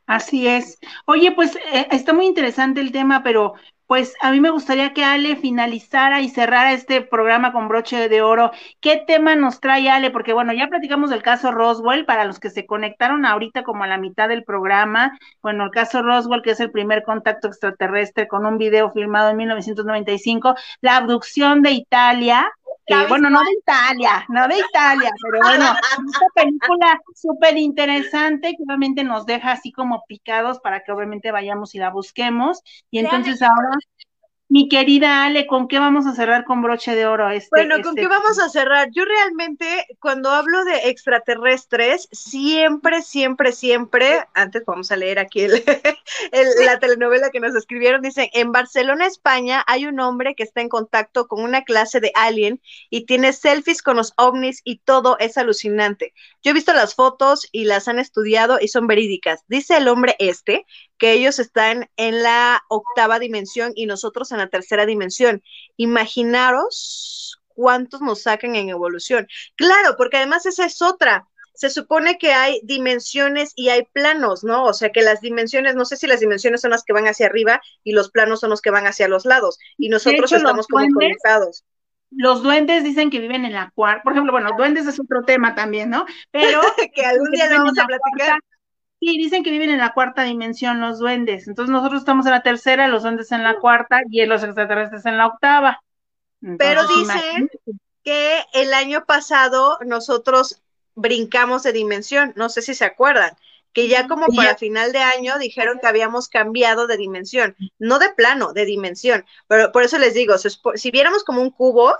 Así 0.06 0.46
es. 0.46 0.78
Oye, 1.04 1.32
pues 1.32 1.56
eh, 1.56 1.88
está 1.90 2.12
muy 2.12 2.26
interesante 2.26 2.80
el 2.80 2.92
tema, 2.92 3.22
pero 3.24 3.54
pues 3.86 4.14
a 4.20 4.30
mí 4.32 4.40
me 4.40 4.50
gustaría 4.50 4.92
que 4.92 5.04
Ale 5.04 5.36
finalizara 5.36 6.20
y 6.20 6.28
cerrara 6.28 6.72
este 6.72 7.02
programa 7.02 7.52
con 7.52 7.68
broche 7.68 8.08
de 8.08 8.22
oro. 8.22 8.50
¿Qué 8.80 9.02
tema 9.06 9.34
nos 9.36 9.60
trae 9.60 9.88
Ale? 9.88 10.10
Porque 10.10 10.32
bueno, 10.32 10.52
ya 10.52 10.68
platicamos 10.68 11.10
del 11.10 11.22
caso 11.22 11.50
Roswell 11.52 12.04
para 12.04 12.24
los 12.24 12.40
que 12.40 12.50
se 12.50 12.66
conectaron 12.66 13.24
ahorita 13.24 13.62
como 13.64 13.84
a 13.84 13.86
la 13.88 13.98
mitad 13.98 14.28
del 14.28 14.44
programa. 14.44 15.16
Bueno, 15.42 15.64
el 15.64 15.70
caso 15.70 16.02
Roswell, 16.02 16.42
que 16.42 16.50
es 16.52 16.60
el 16.60 16.70
primer 16.70 17.02
contacto 17.04 17.48
extraterrestre 17.48 18.28
con 18.28 18.46
un 18.46 18.58
video 18.58 18.92
filmado 18.92 19.30
en 19.30 19.36
1995, 19.36 20.54
la 20.80 20.96
abducción 20.96 21.62
de 21.62 21.72
Italia, 21.72 22.50
bueno, 23.08 23.30
no 23.30 23.40
de 23.40 23.52
Italia, 23.58 24.24
no 24.28 24.46
de 24.46 24.58
Italia, 24.58 25.10
pero 25.22 25.40
bueno, 25.42 25.74
esta 26.08 26.26
película 26.34 27.00
súper 27.14 27.56
interesante 27.56 28.54
que 28.56 28.62
obviamente 28.64 29.02
nos 29.02 29.26
deja 29.26 29.52
así 29.52 29.72
como 29.72 30.04
picados 30.06 30.60
para 30.60 30.82
que 30.84 30.92
obviamente 30.92 31.32
vayamos 31.32 31.74
y 31.74 31.78
la 31.78 31.90
busquemos. 31.90 32.62
Y 32.90 32.98
entonces 33.00 33.42
ahora 33.42 33.70
mi 34.48 34.68
querida 34.68 35.24
Ale, 35.24 35.46
¿con 35.46 35.66
qué 35.66 35.80
vamos 35.80 36.06
a 36.06 36.14
cerrar 36.14 36.44
con 36.44 36.62
broche 36.62 36.94
de 36.94 37.04
oro? 37.04 37.28
Este, 37.30 37.48
bueno, 37.50 37.76
¿con 37.82 37.98
este 37.98 38.02
qué 38.02 38.06
vamos 38.06 38.38
a 38.38 38.48
cerrar? 38.48 38.90
Yo 38.92 39.04
realmente, 39.04 39.66
cuando 39.98 40.30
hablo 40.30 40.64
de 40.64 40.88
extraterrestres, 40.88 42.08
siempre, 42.12 43.02
siempre, 43.02 43.50
siempre, 43.50 44.24
antes 44.34 44.62
vamos 44.64 44.92
a 44.92 44.96
leer 44.96 45.18
aquí 45.18 45.46
la 46.64 46.78
telenovela 46.78 47.30
que 47.30 47.40
nos 47.40 47.56
escribieron, 47.56 48.02
dice, 48.02 48.30
en 48.34 48.52
Barcelona, 48.52 49.06
España, 49.06 49.64
hay 49.66 49.86
un 49.86 49.98
hombre 49.98 50.36
que 50.36 50.44
está 50.44 50.60
en 50.60 50.68
contacto 50.68 51.26
con 51.26 51.42
una 51.42 51.64
clase 51.64 51.98
de 51.98 52.12
alien 52.14 52.60
y 52.88 53.04
tiene 53.04 53.32
selfies 53.32 53.82
con 53.82 53.96
los 53.96 54.12
ovnis 54.16 54.60
y 54.62 54.78
todo 54.78 55.18
es 55.18 55.38
alucinante. 55.38 56.14
Yo 56.42 56.52
he 56.52 56.54
visto 56.54 56.72
las 56.72 56.94
fotos 56.94 57.48
y 57.50 57.64
las 57.64 57.88
han 57.88 57.98
estudiado 57.98 58.58
y 58.60 58.68
son 58.68 58.86
verídicas. 58.86 59.42
Dice 59.48 59.76
el 59.76 59.88
hombre 59.88 60.14
este 60.20 60.66
que 60.98 61.12
ellos 61.12 61.38
están 61.38 61.88
en 61.96 62.22
la 62.22 62.62
octava 62.68 63.18
dimensión 63.18 63.72
y 63.74 63.86
nosotros 63.86 64.32
en 64.32 64.38
la 64.38 64.48
tercera 64.48 64.86
dimensión. 64.86 65.42
Imaginaros 65.76 67.40
cuántos 67.56 68.00
nos 68.00 68.22
sacan 68.22 68.54
en 68.54 68.68
evolución. 68.68 69.26
Claro, 69.56 69.96
porque 69.96 70.18
además 70.18 70.46
esa 70.46 70.66
es 70.66 70.80
otra. 70.82 71.26
se 71.54 71.70
supone 71.70 72.18
que 72.18 72.34
hay 72.34 72.60
dimensiones 72.64 73.52
y 73.56 73.70
hay 73.70 73.84
planos, 73.92 74.44
¿no? 74.44 74.64
O 74.64 74.74
sea 74.74 74.90
que 74.90 75.00
las 75.00 75.22
dimensiones, 75.22 75.74
no 75.74 75.86
sé 75.86 75.96
si 75.96 76.06
las 76.06 76.20
dimensiones 76.20 76.60
son 76.60 76.70
las 76.70 76.84
que 76.84 76.92
van 76.92 77.06
hacia 77.06 77.26
arriba 77.26 77.62
y 77.82 77.92
los 77.92 78.10
planos 78.10 78.40
son 78.40 78.50
los 78.50 78.60
que 78.60 78.70
van 78.70 78.86
hacia 78.86 79.08
los 79.08 79.24
lados, 79.24 79.58
y 79.78 79.88
nosotros 79.88 80.30
estamos 80.30 80.66
como 80.66 80.86
conectados. 80.92 81.64
Los 82.10 82.42
duendes 82.42 82.84
dicen 82.84 83.10
que 83.10 83.20
viven 83.20 83.46
en 83.46 83.54
la 83.54 83.72
cuarta, 83.74 84.02
por 84.02 84.12
ejemplo, 84.12 84.32
bueno, 84.32 84.50
duendes 84.58 84.86
es 84.86 85.00
otro 85.00 85.24
tema 85.24 85.54
también, 85.54 85.88
¿no? 85.88 86.04
Pero 86.30 86.60
que 86.94 87.06
algún 87.06 87.30
día 87.30 87.48
lo 87.48 87.56
vamos 87.56 87.78
a 87.78 87.86
platicar. 87.86 88.38
Sí, 89.00 89.18
dicen 89.18 89.42
que 89.42 89.50
viven 89.50 89.70
en 89.70 89.78
la 89.78 89.92
cuarta 89.92 90.22
dimensión 90.24 90.80
los 90.80 90.98
duendes. 90.98 91.48
Entonces 91.48 91.70
nosotros 91.72 92.00
estamos 92.00 92.26
en 92.26 92.32
la 92.32 92.42
tercera, 92.42 92.88
los 92.88 93.02
duendes 93.02 93.32
en 93.32 93.42
la 93.42 93.56
cuarta 93.56 94.00
y 94.10 94.24
los 94.26 94.42
extraterrestres 94.42 95.06
en 95.06 95.18
la 95.18 95.26
octava. 95.26 95.82
Pero 96.58 96.86
dicen 96.86 97.50
que 98.04 98.44
el 98.52 98.72
año 98.72 99.04
pasado 99.04 99.78
nosotros 99.84 100.62
brincamos 100.94 101.62
de 101.62 101.72
dimensión, 101.72 102.32
no 102.36 102.48
sé 102.48 102.62
si 102.62 102.74
se 102.74 102.84
acuerdan, 102.84 103.36
que 103.72 103.88
ya 103.88 104.08
como 104.08 104.28
para 104.28 104.56
final 104.56 104.92
de 104.92 105.00
año 105.00 105.38
dijeron 105.38 105.78
que 105.80 105.86
habíamos 105.86 106.28
cambiado 106.28 106.86
de 106.86 106.96
dimensión, 106.96 107.54
no 107.78 107.98
de 107.98 108.08
plano, 108.10 108.54
de 108.54 108.64
dimensión, 108.64 109.26
pero 109.48 109.70
por 109.70 109.82
eso 109.82 109.98
les 109.98 110.14
digo, 110.14 110.36
si 110.38 110.90
viéramos 110.90 111.24
como 111.24 111.42
un 111.42 111.50
cubo, 111.50 111.94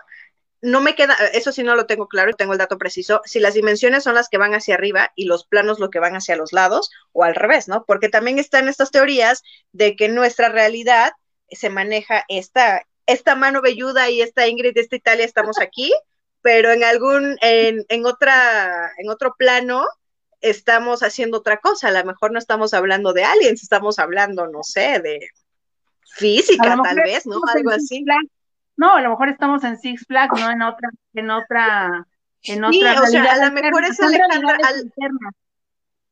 no 0.63 0.81
me 0.81 0.95
queda, 0.95 1.15
eso 1.33 1.53
sí 1.53 1.63
no 1.63 1.77
lo 1.77 1.87
tengo 1.87 2.09
claro, 2.09 2.33
tengo 2.33 2.53
el 2.53 2.59
dato 2.59 2.79
preciso, 2.79 3.21
si 3.25 3.41
las 3.41 3.55
dimensiones 3.55 4.05
son 4.05 4.15
las 4.15 4.29
que 4.29 4.39
van 4.39 4.55
hacia 4.55 4.75
arriba 4.75 5.13
y 5.15 5.27
los 5.27 5.47
planos 5.47 5.79
lo 5.79 5.91
que 5.91 6.01
van 6.01 6.17
hacia 6.17 6.37
los 6.37 6.53
lados 6.53 6.91
o 7.13 7.25
al 7.25 7.35
revés, 7.35 7.69
¿no? 7.69 7.85
Porque 7.85 8.09
también 8.09 8.39
están 8.39 8.69
estas 8.69 8.91
teorías 8.91 9.43
de 9.73 9.97
que 9.97 10.09
nuestra 10.09 10.49
realidad 10.49 11.13
se 11.51 11.71
maneja 11.71 12.25
esta, 12.29 12.83
esta 13.07 13.35
mano 13.35 13.63
velluda 13.63 14.09
y 14.11 14.23
esta 14.23 14.49
Ingrid 14.49 14.75
de 14.75 14.81
esta 14.81 14.97
Italia 14.97 15.25
estamos 15.25 15.59
aquí, 15.61 15.93
pero 16.43 16.73
en 16.73 16.85
algún, 16.85 17.37
en, 17.41 17.85
en 17.89 18.07
otra, 18.07 18.93
en 18.99 19.11
otro 19.11 19.35
plano, 19.37 19.87
estamos 20.41 21.03
haciendo 21.03 21.39
otra 21.39 21.59
cosa. 21.59 21.89
A 21.89 21.93
lo 21.93 22.05
mejor 22.05 22.33
no 22.33 22.39
estamos 22.39 22.75
hablando 22.75 23.13
de 23.13 23.25
aliens, 23.25 23.63
estamos 23.63 23.99
hablando, 23.99 24.47
no 24.47 24.63
sé, 24.63 25.01
de 25.01 25.29
física, 26.17 26.79
tal 26.83 26.97
vez, 26.97 27.27
¿no? 27.27 27.41
Algo 27.47 27.71
así. 27.71 28.05
No, 28.77 28.95
a 28.95 29.01
lo 29.01 29.11
mejor 29.11 29.29
estamos 29.29 29.65
en 29.65 29.79
Six 29.79 30.07
Flags, 30.07 30.39
no 30.41 30.51
en 30.51 30.63
otra, 30.63 30.91
en 31.15 31.31
otra, 31.31 32.07
en 32.43 32.65
otra. 32.65 32.73
Sí, 32.73 33.03
o 33.03 33.07
sea, 33.07 33.33
a 33.33 33.47
lo 33.47 33.53
mejor 33.53 33.85
es 33.85 34.01
Alejandra. 34.01 34.59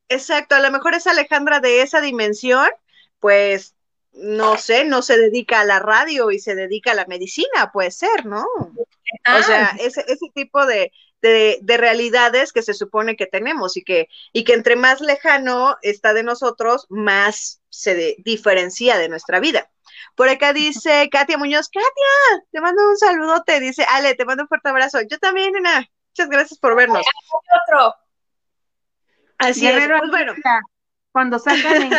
exacto, 0.09 0.55
a 0.55 0.61
lo 0.61 0.71
mejor 0.71 0.95
es 0.95 1.07
Alejandra 1.07 1.61
de 1.61 1.83
esa 1.83 2.01
dimensión, 2.01 2.69
pues 3.21 3.75
no 4.13 4.57
sé, 4.57 4.85
no 4.85 5.03
se 5.03 5.19
dedica 5.19 5.61
a 5.61 5.65
la 5.65 5.81
radio 5.81 6.31
y 6.31 6.39
se 6.39 6.55
dedica 6.55 6.93
a 6.93 6.95
la 6.95 7.07
medicina, 7.07 7.73
puede 7.73 7.91
ser, 7.91 8.25
¿no? 8.27 8.45
O 8.45 9.43
sea, 9.43 9.71
ah. 9.73 9.77
ese, 9.81 10.05
ese 10.07 10.31
tipo 10.35 10.65
de, 10.67 10.93
de, 11.25 11.77
realidades 11.77 12.53
que 12.53 12.63
se 12.63 12.75
supone 12.75 13.17
que 13.17 13.27
tenemos 13.27 13.77
y 13.77 13.83
que, 13.83 14.09
y 14.33 14.45
que 14.45 14.53
entre 14.53 14.77
más 14.77 15.01
lejano 15.01 15.77
está 15.83 16.13
de 16.13 16.23
nosotros, 16.23 16.87
más 16.91 17.61
se 17.71 18.17
diferencia 18.19 18.99
de 18.99 19.09
nuestra 19.09 19.41
vida. 19.41 19.71
Por 20.15 20.29
acá 20.29 20.53
dice 20.53 21.09
Katia 21.11 21.39
Muñoz, 21.39 21.69
Katia, 21.69 22.45
te 22.51 22.61
mando 22.61 22.89
un 22.89 22.97
saludote, 22.97 23.61
dice 23.61 23.85
Ale, 23.89 24.15
te 24.15 24.25
mando 24.25 24.45
un 24.45 24.49
fuerte 24.49 24.69
abrazo. 24.69 24.99
Yo 25.09 25.19
también, 25.19 25.53
nena, 25.53 25.87
muchas 26.11 26.29
gracias 26.29 26.59
por 26.59 26.77
vernos. 26.77 27.05
Otro. 27.69 27.95
Así 29.39 29.67
es, 29.67 29.87
pues 29.87 30.11
bueno. 30.11 30.35
Cuando 31.13 31.39
sacan 31.39 31.91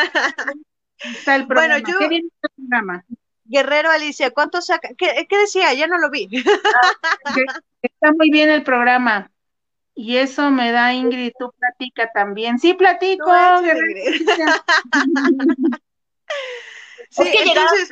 está 0.97 1.35
el 1.35 1.45
programa. 1.47 1.79
Bueno, 1.79 1.91
yo, 1.91 1.99
¿Qué 1.99 2.07
viene 2.07 2.29
el 2.41 2.49
programa? 2.55 3.05
Guerrero 3.45 3.91
Alicia, 3.91 4.31
¿cuánto 4.31 4.61
saca? 4.61 4.89
¿Qué, 4.97 5.27
decía? 5.29 5.73
Ya 5.73 5.87
no 5.87 5.99
lo 5.99 6.09
vi. 6.09 6.27
está 7.81 8.13
muy 8.13 8.31
bien 8.31 8.49
el 8.49 8.63
programa. 8.63 9.29
Y 9.93 10.17
eso 10.17 10.49
me 10.51 10.71
da 10.71 10.93
Ingrid, 10.93 11.31
tú 11.39 11.53
platica 11.57 12.09
también. 12.13 12.59
Sí, 12.59 12.73
platico. 12.73 13.31
sí, 17.23 17.37
entonces, 17.37 17.89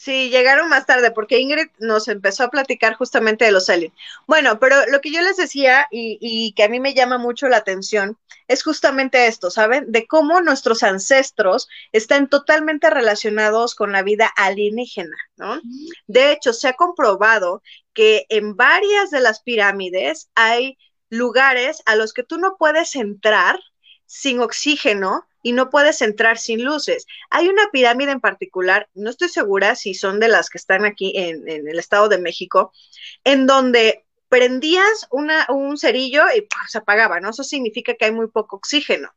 Sí, 0.00 0.30
llegaron 0.30 0.70
más 0.70 0.86
tarde 0.86 1.10
porque 1.10 1.40
Ingrid 1.40 1.68
nos 1.78 2.08
empezó 2.08 2.44
a 2.44 2.50
platicar 2.50 2.94
justamente 2.94 3.44
de 3.44 3.52
los 3.52 3.68
aliens. 3.68 3.94
Bueno, 4.26 4.58
pero 4.58 4.86
lo 4.86 5.02
que 5.02 5.12
yo 5.12 5.20
les 5.20 5.36
decía 5.36 5.88
y, 5.90 6.16
y, 6.22 6.54
que 6.54 6.62
a 6.62 6.70
mí 6.70 6.80
me 6.80 6.94
llama 6.94 7.18
mucho 7.18 7.48
la 7.48 7.58
atención 7.58 8.16
es 8.48 8.62
justamente 8.62 9.26
esto, 9.26 9.50
¿saben? 9.50 9.92
De 9.92 10.06
cómo 10.06 10.40
nuestros 10.40 10.84
ancestros 10.84 11.68
están 11.92 12.30
totalmente 12.30 12.88
relacionados 12.88 13.74
con 13.74 13.92
la 13.92 14.02
vida 14.02 14.32
alienígena, 14.36 15.18
¿no? 15.36 15.60
De 16.06 16.32
hecho, 16.32 16.54
se 16.54 16.68
ha 16.68 16.72
comprobado 16.72 17.62
que 17.92 18.24
en 18.30 18.56
varias 18.56 19.10
de 19.10 19.20
las 19.20 19.42
pirámides 19.42 20.30
hay 20.34 20.78
lugares 21.10 21.82
a 21.84 21.94
los 21.94 22.14
que 22.14 22.22
tú 22.22 22.38
no 22.38 22.56
puedes 22.58 22.96
entrar 22.96 23.60
sin 24.06 24.40
oxígeno 24.40 25.26
y 25.42 25.52
no 25.52 25.70
puedes 25.70 26.02
entrar 26.02 26.38
sin 26.38 26.64
luces. 26.64 27.06
Hay 27.30 27.48
una 27.48 27.70
pirámide 27.70 28.12
en 28.12 28.20
particular, 28.20 28.88
no 28.94 29.10
estoy 29.10 29.28
segura 29.28 29.74
si 29.74 29.94
son 29.94 30.20
de 30.20 30.28
las 30.28 30.50
que 30.50 30.58
están 30.58 30.84
aquí 30.84 31.12
en, 31.16 31.48
el 31.48 31.78
Estado 31.78 32.08
de 32.08 32.18
México, 32.18 32.72
en 33.24 33.46
donde 33.46 34.04
prendías 34.30 35.08
un 35.10 35.76
cerillo 35.76 36.22
y 36.34 36.46
se 36.68 36.78
apagaba, 36.78 37.18
¿no? 37.18 37.30
Eso 37.30 37.42
significa 37.42 37.94
que 37.94 38.04
hay 38.04 38.12
muy 38.12 38.28
poco 38.28 38.56
oxígeno. 38.56 39.10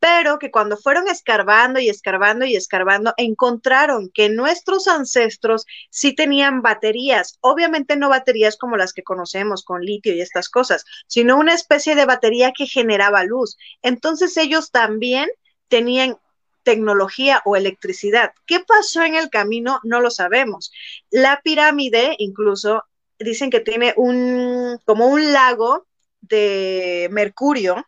Pero 0.00 0.38
que 0.38 0.50
cuando 0.50 0.78
fueron 0.78 1.06
escarbando 1.06 1.80
y 1.80 1.90
escarbando 1.90 2.46
y 2.46 2.56
escarbando, 2.56 3.12
encontraron 3.18 4.10
que 4.12 4.30
nuestros 4.30 4.88
ancestros 4.88 5.66
sí 5.90 6.14
tenían 6.14 6.62
baterías, 6.62 7.36
obviamente 7.42 7.96
no 7.96 8.08
baterías 8.08 8.56
como 8.56 8.78
las 8.78 8.94
que 8.94 9.02
conocemos 9.02 9.64
con 9.64 9.82
litio 9.82 10.14
y 10.14 10.22
estas 10.22 10.48
cosas, 10.48 10.86
sino 11.08 11.36
una 11.36 11.52
especie 11.52 11.94
de 11.94 12.06
batería 12.06 12.52
que 12.56 12.66
generaba 12.66 13.22
luz. 13.22 13.58
Entonces 13.82 14.34
ellos 14.38 14.70
también 14.70 15.28
tenían 15.68 16.18
tecnología 16.64 17.42
o 17.44 17.56
electricidad. 17.56 18.32
¿Qué 18.46 18.60
pasó 18.60 19.02
en 19.02 19.14
el 19.14 19.30
camino? 19.30 19.80
No 19.84 20.00
lo 20.00 20.10
sabemos. 20.10 20.72
La 21.10 21.40
pirámide 21.42 22.16
incluso 22.18 22.84
dicen 23.18 23.50
que 23.50 23.60
tiene 23.60 23.94
un 23.96 24.80
como 24.84 25.06
un 25.06 25.32
lago 25.32 25.86
de 26.20 27.08
mercurio. 27.12 27.86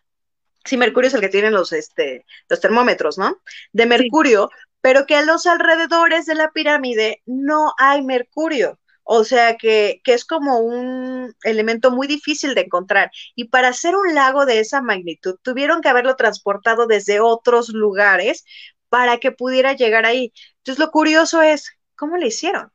Sí, 0.65 0.77
mercurio 0.77 1.09
es 1.09 1.15
el 1.15 1.21
que 1.21 1.29
tienen 1.29 1.53
los 1.53 1.73
este 1.73 2.27
los 2.49 2.61
termómetros, 2.61 3.19
¿no? 3.19 3.41
De 3.73 3.87
mercurio, 3.87 4.51
pero 4.81 5.07
que 5.07 5.17
a 5.17 5.23
los 5.23 5.47
alrededores 5.47 6.27
de 6.27 6.35
la 6.35 6.51
pirámide 6.53 7.23
no 7.27 7.73
hay 7.79 8.03
mercurio. 8.03 8.79
O 9.09 9.23
sea 9.23 9.57
que, 9.57 10.01
que, 10.03 10.15
es 10.15 10.25
como 10.25 10.59
un 10.59 11.33
elemento 11.45 11.93
muy 11.93 12.09
difícil 12.09 12.57
de 12.57 12.63
encontrar. 12.63 13.13
Y 13.37 13.45
para 13.45 13.69
hacer 13.69 13.95
un 13.95 14.15
lago 14.15 14.47
de 14.47 14.59
esa 14.59 14.83
magnitud, 14.83 15.37
tuvieron 15.43 15.81
que 15.81 15.89
haberlo 15.89 16.17
transportado 16.17 16.87
desde 16.89 17.21
otros 17.21 17.69
lugares 17.69 18.45
para 18.89 19.19
que 19.19 19.31
pudiera 19.31 19.75
llegar 19.75 20.07
ahí. 20.07 20.33
Entonces, 20.59 20.81
lo 20.85 20.91
curioso 20.91 21.41
es, 21.41 21.71
¿cómo 21.95 22.17
le 22.17 22.27
hicieron? 22.27 22.73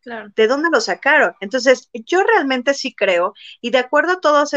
Claro. 0.00 0.32
¿De 0.34 0.48
dónde 0.48 0.68
lo 0.72 0.80
sacaron? 0.80 1.34
Entonces, 1.40 1.88
yo 1.92 2.24
realmente 2.24 2.74
sí 2.74 2.92
creo, 2.92 3.34
y 3.60 3.70
de 3.70 3.78
acuerdo 3.78 4.14
a 4.14 4.20
todas 4.20 4.52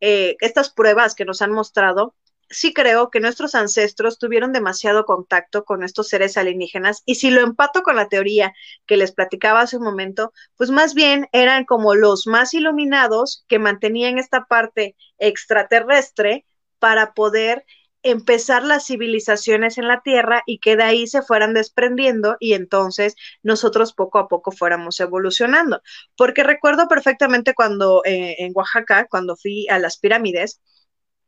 eh, 0.00 0.36
estas 0.40 0.70
pruebas 0.70 1.16
que 1.16 1.24
nos 1.24 1.42
han 1.42 1.50
mostrado, 1.50 2.14
sí 2.50 2.72
creo 2.72 3.10
que 3.10 3.20
nuestros 3.20 3.54
ancestros 3.54 4.18
tuvieron 4.18 4.52
demasiado 4.52 5.04
contacto 5.04 5.64
con 5.64 5.82
estos 5.82 6.08
seres 6.08 6.36
alienígenas 6.36 7.02
y 7.06 7.16
si 7.16 7.30
lo 7.30 7.40
empato 7.42 7.82
con 7.82 7.96
la 7.96 8.08
teoría 8.08 8.52
que 8.86 8.96
les 8.96 9.12
platicaba 9.12 9.60
hace 9.60 9.76
un 9.76 9.84
momento, 9.84 10.32
pues 10.56 10.70
más 10.70 10.94
bien 10.94 11.28
eran 11.32 11.64
como 11.64 11.94
los 11.94 12.26
más 12.26 12.54
iluminados 12.54 13.44
que 13.48 13.58
mantenían 13.58 14.18
esta 14.18 14.44
parte 14.46 14.96
extraterrestre 15.18 16.46
para 16.78 17.14
poder 17.14 17.64
empezar 18.02 18.62
las 18.64 18.86
civilizaciones 18.86 19.76
en 19.78 19.88
la 19.88 20.00
Tierra 20.02 20.42
y 20.46 20.58
que 20.60 20.76
de 20.76 20.84
ahí 20.84 21.06
se 21.06 21.22
fueran 21.22 21.52
desprendiendo 21.54 22.36
y 22.38 22.54
entonces 22.54 23.16
nosotros 23.42 23.92
poco 23.92 24.18
a 24.18 24.28
poco 24.28 24.52
fuéramos 24.52 25.00
evolucionando. 25.00 25.82
Porque 26.16 26.44
recuerdo 26.44 26.88
perfectamente 26.88 27.54
cuando 27.54 28.02
eh, 28.04 28.36
en 28.38 28.52
Oaxaca, 28.54 29.06
cuando 29.10 29.36
fui 29.36 29.66
a 29.68 29.78
las 29.78 29.98
pirámides, 29.98 30.60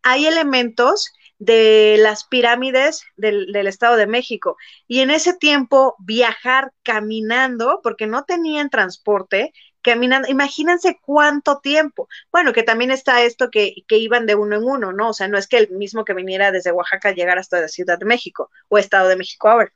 hay 0.02 0.26
elementos 0.26 1.12
de 1.40 1.96
las 1.98 2.24
pirámides 2.24 3.02
del, 3.16 3.66
Estado 3.66 3.96
de 3.96 4.06
México. 4.06 4.56
Y 4.86 5.00
en 5.00 5.10
ese 5.10 5.34
tiempo 5.34 5.96
viajar 5.98 6.72
caminando, 6.82 7.80
porque 7.82 8.06
no 8.06 8.24
tenían 8.24 8.68
transporte, 8.68 9.52
caminando, 9.80 10.28
imagínense 10.28 11.00
cuánto 11.02 11.58
tiempo. 11.60 12.08
Bueno, 12.30 12.52
que 12.52 12.62
también 12.62 12.90
está 12.90 13.22
esto 13.22 13.50
que, 13.50 13.74
que, 13.88 13.96
iban 13.96 14.26
de 14.26 14.34
uno 14.34 14.56
en 14.56 14.64
uno, 14.64 14.92
¿no? 14.92 15.08
O 15.08 15.12
sea, 15.14 15.28
no 15.28 15.38
es 15.38 15.48
que 15.48 15.56
el 15.56 15.70
mismo 15.70 16.04
que 16.04 16.12
viniera 16.12 16.52
desde 16.52 16.72
Oaxaca 16.72 17.12
llegara 17.12 17.40
hasta 17.40 17.60
la 17.60 17.68
Ciudad 17.68 17.98
de 17.98 18.04
México 18.04 18.50
o 18.68 18.76
Estado 18.76 19.08
de 19.08 19.16
México 19.16 19.48
ahora, 19.48 19.72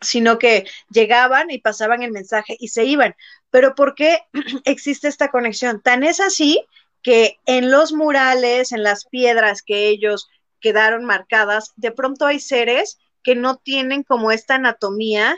sino 0.00 0.38
que 0.38 0.64
llegaban 0.90 1.50
y 1.50 1.58
pasaban 1.58 2.02
el 2.02 2.12
mensaje 2.12 2.56
y 2.58 2.68
se 2.68 2.84
iban. 2.84 3.14
Pero 3.50 3.74
¿por 3.74 3.94
qué 3.94 4.20
existe 4.64 5.08
esta 5.08 5.28
conexión? 5.30 5.82
Tan 5.82 6.02
es 6.02 6.18
así 6.20 6.64
que 7.08 7.38
en 7.46 7.70
los 7.70 7.94
murales, 7.94 8.70
en 8.70 8.82
las 8.82 9.06
piedras 9.06 9.62
que 9.62 9.88
ellos 9.88 10.28
quedaron 10.60 11.06
marcadas, 11.06 11.72
de 11.76 11.90
pronto 11.90 12.26
hay 12.26 12.38
seres 12.38 12.98
que 13.22 13.34
no 13.34 13.56
tienen 13.56 14.02
como 14.02 14.30
esta 14.30 14.56
anatomía 14.56 15.34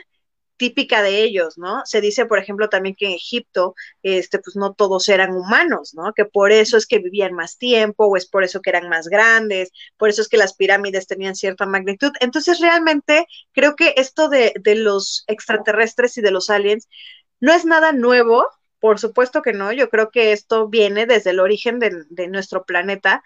típica 0.57 1.01
de 1.01 1.23
ellos, 1.23 1.57
¿no? 1.57 1.81
Se 1.85 2.01
dice, 2.01 2.25
por 2.25 2.39
ejemplo, 2.39 2.67
también 2.67 2.93
que 2.93 3.05
en 3.05 3.13
Egipto, 3.13 3.73
este, 4.03 4.39
pues 4.39 4.57
no 4.57 4.73
todos 4.73 5.07
eran 5.07 5.31
humanos, 5.31 5.93
¿no? 5.93 6.11
Que 6.13 6.25
por 6.25 6.51
eso 6.51 6.75
es 6.75 6.85
que 6.85 6.99
vivían 6.99 7.35
más 7.35 7.57
tiempo, 7.57 8.05
o 8.05 8.17
es 8.17 8.27
por 8.27 8.43
eso 8.43 8.59
que 8.61 8.71
eran 8.71 8.89
más 8.89 9.07
grandes, 9.07 9.71
por 9.95 10.09
eso 10.09 10.21
es 10.21 10.27
que 10.27 10.35
las 10.35 10.53
pirámides 10.53 11.07
tenían 11.07 11.35
cierta 11.35 11.65
magnitud. 11.65 12.11
Entonces, 12.19 12.59
realmente, 12.59 13.27
creo 13.53 13.77
que 13.77 13.93
esto 13.95 14.27
de, 14.27 14.51
de 14.59 14.75
los 14.75 15.23
extraterrestres 15.27 16.17
y 16.17 16.21
de 16.21 16.31
los 16.31 16.49
aliens 16.49 16.89
no 17.39 17.53
es 17.53 17.63
nada 17.63 17.93
nuevo, 17.93 18.45
por 18.81 18.99
supuesto 18.99 19.41
que 19.41 19.53
no, 19.53 19.71
yo 19.71 19.89
creo 19.89 20.11
que 20.11 20.33
esto 20.33 20.67
viene 20.67 21.05
desde 21.05 21.29
el 21.29 21.39
origen 21.39 21.79
de, 21.79 22.03
de 22.09 22.27
nuestro 22.27 22.65
planeta 22.65 23.23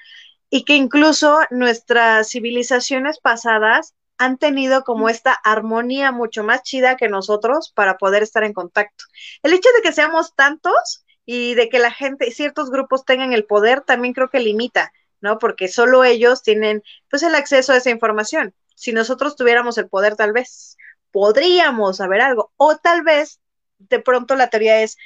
y 0.51 0.65
que 0.65 0.75
incluso 0.75 1.39
nuestras 1.49 2.29
civilizaciones 2.29 3.19
pasadas 3.19 3.95
han 4.17 4.37
tenido 4.37 4.83
como 4.83 5.09
esta 5.09 5.33
armonía 5.33 6.11
mucho 6.11 6.43
más 6.43 6.61
chida 6.63 6.97
que 6.97 7.09
nosotros 7.09 7.71
para 7.73 7.97
poder 7.97 8.23
estar 8.23 8.43
en 8.43 8.53
contacto. 8.53 9.05
El 9.43 9.53
hecho 9.53 9.69
de 9.75 9.81
que 9.81 9.91
seamos 9.91 10.35
tantos 10.35 11.05
y 11.25 11.55
de 11.55 11.69
que 11.69 11.79
la 11.79 11.91
gente, 11.91 12.31
ciertos 12.31 12.69
grupos 12.69 13.03
tengan 13.05 13.33
el 13.33 13.45
poder, 13.45 13.81
también 13.81 14.13
creo 14.13 14.29
que 14.29 14.39
limita, 14.39 14.93
¿no? 15.21 15.39
Porque 15.39 15.67
solo 15.67 16.03
ellos 16.03 16.43
tienen, 16.43 16.83
pues, 17.09 17.23
el 17.23 17.35
acceso 17.35 17.73
a 17.73 17.77
esa 17.77 17.89
información. 17.89 18.53
Si 18.75 18.93
nosotros 18.93 19.35
tuviéramos 19.35 19.77
el 19.77 19.89
poder, 19.89 20.15
tal 20.15 20.33
vez 20.33 20.77
podríamos 21.11 21.97
saber 21.97 22.21
algo. 22.21 22.51
O 22.57 22.77
tal 22.77 23.01
vez, 23.03 23.39
de 23.79 23.99
pronto 23.99 24.35
la 24.35 24.49
teoría 24.49 24.81
es, 24.81 24.97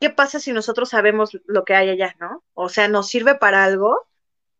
¿qué 0.00 0.10
pasa 0.10 0.38
si 0.40 0.52
nosotros 0.52 0.90
sabemos 0.90 1.38
lo 1.46 1.64
que 1.64 1.74
hay 1.74 1.90
allá, 1.90 2.14
¿no? 2.20 2.44
O 2.54 2.68
sea, 2.68 2.88
¿nos 2.88 3.08
sirve 3.08 3.34
para 3.36 3.64
algo? 3.64 4.06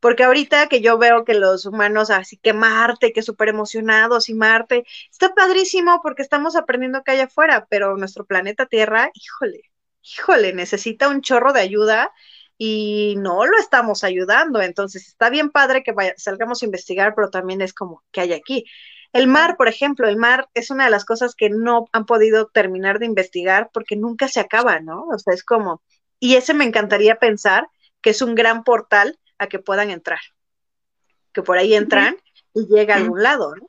Porque 0.00 0.24
ahorita 0.24 0.68
que 0.68 0.80
yo 0.80 0.98
veo 0.98 1.24
que 1.24 1.34
los 1.34 1.66
humanos, 1.66 2.10
así 2.10 2.36
que 2.36 2.52
Marte, 2.52 3.12
que 3.12 3.22
súper 3.22 3.48
emocionados 3.48 4.28
y 4.28 4.34
Marte, 4.34 4.84
está 5.10 5.34
padrísimo 5.34 6.00
porque 6.02 6.22
estamos 6.22 6.56
aprendiendo 6.56 7.02
que 7.02 7.12
hay 7.12 7.20
afuera, 7.20 7.66
pero 7.70 7.96
nuestro 7.96 8.26
planeta 8.26 8.66
Tierra, 8.66 9.10
híjole, 9.14 9.62
híjole, 10.02 10.52
necesita 10.52 11.08
un 11.08 11.22
chorro 11.22 11.52
de 11.52 11.60
ayuda 11.60 12.12
y 12.58 13.14
no 13.18 13.46
lo 13.46 13.58
estamos 13.58 14.04
ayudando. 14.04 14.60
Entonces 14.62 15.08
está 15.08 15.30
bien 15.30 15.50
padre 15.50 15.82
que 15.82 15.94
salgamos 16.16 16.62
a 16.62 16.66
investigar, 16.66 17.14
pero 17.14 17.30
también 17.30 17.60
es 17.62 17.72
como, 17.72 18.04
¿qué 18.12 18.22
hay 18.22 18.32
aquí? 18.34 18.64
El 19.14 19.28
mar, 19.28 19.56
por 19.56 19.68
ejemplo, 19.68 20.08
el 20.08 20.16
mar 20.16 20.48
es 20.54 20.70
una 20.70 20.86
de 20.86 20.90
las 20.90 21.04
cosas 21.04 21.36
que 21.36 21.48
no 21.48 21.86
han 21.92 22.04
podido 22.04 22.48
terminar 22.48 22.98
de 22.98 23.06
investigar 23.06 23.70
porque 23.72 23.94
nunca 23.94 24.26
se 24.26 24.40
acaba, 24.40 24.80
¿no? 24.80 25.04
O 25.04 25.18
sea, 25.20 25.32
es 25.32 25.44
como, 25.44 25.82
y 26.18 26.34
ese 26.34 26.52
me 26.52 26.64
encantaría 26.64 27.20
pensar 27.20 27.68
que 28.02 28.10
es 28.10 28.22
un 28.22 28.34
gran 28.34 28.64
portal 28.64 29.16
a 29.38 29.46
que 29.46 29.60
puedan 29.60 29.90
entrar, 29.90 30.18
que 31.32 31.42
por 31.42 31.58
ahí 31.58 31.74
entran 31.74 32.16
y 32.54 32.66
llega 32.66 32.94
a 32.94 32.96
algún 32.96 33.22
lado, 33.22 33.54
¿no? 33.54 33.68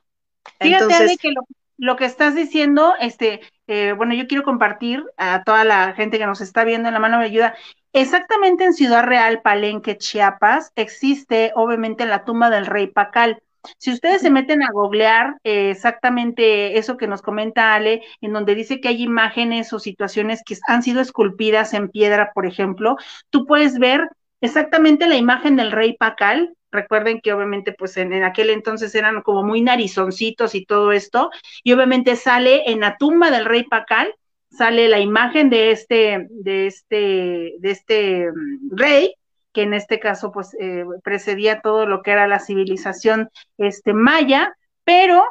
Fíjate, 0.60 1.16
que 1.18 1.32
lo, 1.78 1.96
que 1.96 2.06
estás 2.06 2.34
diciendo, 2.34 2.96
este, 3.00 3.42
eh, 3.68 3.94
bueno, 3.96 4.16
yo 4.16 4.26
quiero 4.26 4.44
compartir 4.44 5.04
a 5.16 5.44
toda 5.44 5.64
la 5.64 5.94
gente 5.94 6.18
que 6.18 6.26
nos 6.26 6.42
está 6.42 6.64
viendo 6.64 6.88
en 6.88 6.96
la 6.96 7.00
mano 7.00 7.20
de 7.20 7.26
ayuda. 7.26 7.56
Exactamente 7.94 8.64
en 8.64 8.74
Ciudad 8.74 9.04
Real, 9.04 9.44
Palenque, 9.44 10.00
Chiapas, 10.00 10.72
existe 10.76 11.52
obviamente 11.54 12.08
la 12.08 12.26
tumba 12.26 12.50
del 12.50 12.66
rey 12.66 12.88
Pacal. 12.88 13.44
Si 13.78 13.92
ustedes 13.92 14.22
se 14.22 14.30
meten 14.30 14.64
a 14.64 14.72
googlear 14.72 15.38
eh, 15.44 15.72
exactamente 15.72 16.78
eso 16.78 16.98
que 16.98 17.08
nos 17.08 17.22
comenta 17.22 17.74
Ale, 17.74 18.02
en 18.22 18.34
donde 18.34 18.56
dice 18.56 18.80
que 18.80 18.90
hay 18.90 19.04
imágenes 19.04 19.74
o 19.74 19.80
situaciones 19.80 20.42
que 20.46 20.56
han 20.68 20.84
sido 20.84 21.02
esculpidas 21.02 21.74
en 21.74 21.90
piedra, 21.90 22.32
por 22.34 22.46
ejemplo, 22.46 22.98
tú 23.30 23.46
puedes 23.46 23.80
ver 23.80 24.10
exactamente 24.42 25.08
la 25.08 25.16
imagen 25.16 25.56
del 25.56 25.72
rey 25.72 25.94
Pacal. 25.94 26.56
Recuerden 26.72 27.22
que 27.22 27.34
obviamente 27.34 27.74
pues 27.74 27.96
en, 27.98 28.14
aquel 28.24 28.50
entonces 28.50 28.94
eran 28.96 29.22
como 29.22 29.44
muy 29.44 29.62
narizoncitos 29.62 30.56
y 30.56 30.66
todo 30.66 30.92
esto. 30.92 31.32
Y 31.64 31.74
obviamente 31.74 32.16
sale 32.16 32.70
en 32.70 32.82
la 32.82 32.98
tumba 32.98 33.32
del 33.32 33.46
rey 33.46 33.64
Pacal, 33.64 34.14
sale 34.50 34.88
la 34.88 35.00
imagen 35.00 35.50
de 35.50 35.72
este, 35.72 36.28
de 36.30 36.68
este, 36.68 37.54
de 37.60 37.72
este 37.72 38.32
mm, 38.32 38.76
rey, 38.76 39.16
que 39.56 39.64
en 39.64 39.74
este 39.74 40.02
caso 40.02 40.34
pues 40.34 40.54
eh, 40.60 40.84
precedía 41.02 41.62
todo 41.62 41.86
lo 41.86 42.04
que 42.04 42.12
era 42.12 42.28
la 42.28 42.40
civilización 42.40 43.30
este, 43.58 43.94
maya, 43.94 44.54
pero 44.84 45.24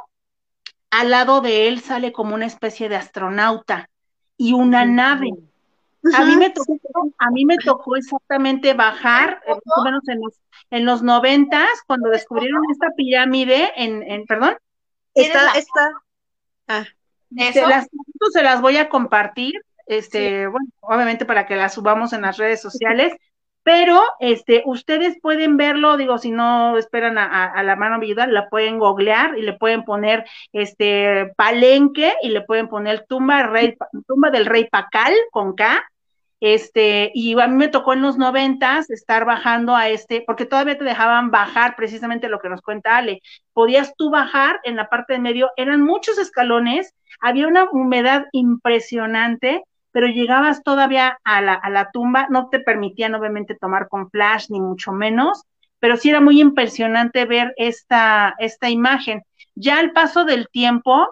al 0.91 1.11
lado 1.11 1.43
de 1.43 1.69
él 1.69 1.81
sale 1.81 2.11
como 2.11 2.35
una 2.35 2.47
especie 2.47 2.89
de 2.89 2.97
astronauta 2.97 3.91
y 4.39 4.55
una 4.55 4.87
nave. 4.87 5.29
A 6.17 6.25
mí 6.25 6.37
me 6.37 6.49
tocó, 6.49 6.79
a 7.19 7.31
mí 7.31 7.45
me 7.45 7.59
tocó 7.59 7.97
exactamente 7.97 8.73
bajar, 8.73 9.43
más 9.47 9.79
o 9.79 9.85
menos 9.85 10.09
en 10.09 10.21
los, 10.23 10.35
en 10.71 10.87
los 10.87 11.03
noventas, 11.03 11.69
cuando 11.87 12.09
descubrieron 12.09 12.63
esta 12.73 12.89
pirámide 12.97 13.73
en, 13.77 14.03
en 14.11 14.25
perdón. 14.25 14.57
Está, 15.15 15.53
está. 15.53 15.91
Ah. 16.67 16.85
Se 17.53 17.61
las, 17.61 17.89
se 18.33 18.43
las 18.43 18.63
voy 18.63 18.79
a 18.79 18.89
compartir, 18.89 19.53
este, 19.87 20.47
bueno, 20.47 20.69
obviamente 20.81 21.27
para 21.27 21.47
que 21.47 21.57
las 21.57 21.75
subamos 21.75 22.15
en 22.15 22.23
las 22.23 22.39
redes 22.39 22.63
sociales, 22.63 23.13
pero 23.65 24.01
este, 24.21 24.63
ustedes 24.67 25.19
pueden 25.21 25.57
verlo, 25.57 25.97
digo, 25.97 26.19
si 26.19 26.31
no 26.31 26.79
esperan 26.79 27.19
a, 27.19 27.47
a, 27.47 27.63
la 27.65 27.75
mano 27.75 27.97
ayuda, 27.97 28.27
la 28.27 28.49
pueden 28.49 28.79
googlear 28.79 29.37
y 29.37 29.43
le 29.43 29.55
pueden 29.55 29.85
poner 29.85 30.25
este 30.53 31.33
palenque 31.37 32.15
y 32.23 32.29
le 32.29 32.43
pueden 32.43 32.69
poner 32.69 33.07
tumba, 33.09 33.43
rey, 33.45 33.77
tumba 34.07 34.31
del 34.31 34.47
rey 34.47 34.69
Pacal 34.71 35.15
con 35.33 35.55
K 35.55 35.83
este, 36.47 37.11
y 37.15 37.41
a 37.41 37.47
mí 37.47 37.57
me 37.57 37.69
tocó 37.69 37.95
en 37.95 38.03
los 38.03 38.19
noventas 38.19 38.91
estar 38.91 39.25
bajando 39.25 39.75
a 39.75 39.89
este, 39.89 40.23
porque 40.27 40.45
todavía 40.45 40.77
te 40.77 40.85
dejaban 40.85 41.31
bajar 41.31 41.75
precisamente 41.75 42.29
lo 42.29 42.39
que 42.39 42.51
nos 42.51 42.61
cuenta 42.61 42.99
Ale. 42.99 43.23
Podías 43.55 43.95
tú 43.97 44.11
bajar 44.11 44.61
en 44.65 44.77
la 44.77 44.91
parte 44.91 45.15
de 45.15 45.21
medio, 45.21 45.51
eran 45.57 45.81
muchos 45.81 46.19
escalones, 46.19 46.93
había 47.19 47.47
una 47.49 47.65
humedad 47.71 48.27
impresionante, 48.33 49.63
pero 49.95 50.09
llegabas 50.09 50.65
todavía 50.65 51.21
a 51.23 51.41
la, 51.41 51.55
a 51.55 51.71
la 51.71 51.93
tumba, 51.93 52.27
no 52.29 52.49
te 52.49 52.59
permitían 52.59 53.15
obviamente 53.15 53.55
tomar 53.55 53.89
con 53.89 54.11
flash, 54.11 54.47
ni 54.51 54.61
mucho 54.61 54.91
menos, 54.91 55.45
pero 55.79 55.97
sí 55.97 56.11
era 56.11 56.21
muy 56.21 56.41
impresionante 56.41 57.25
ver 57.27 57.55
esta, 57.57 58.35
esta 58.41 58.69
imagen. 58.71 59.23
Ya 59.55 59.79
al 59.79 59.93
paso 59.93 60.25
del 60.25 60.49
tiempo, 60.51 61.07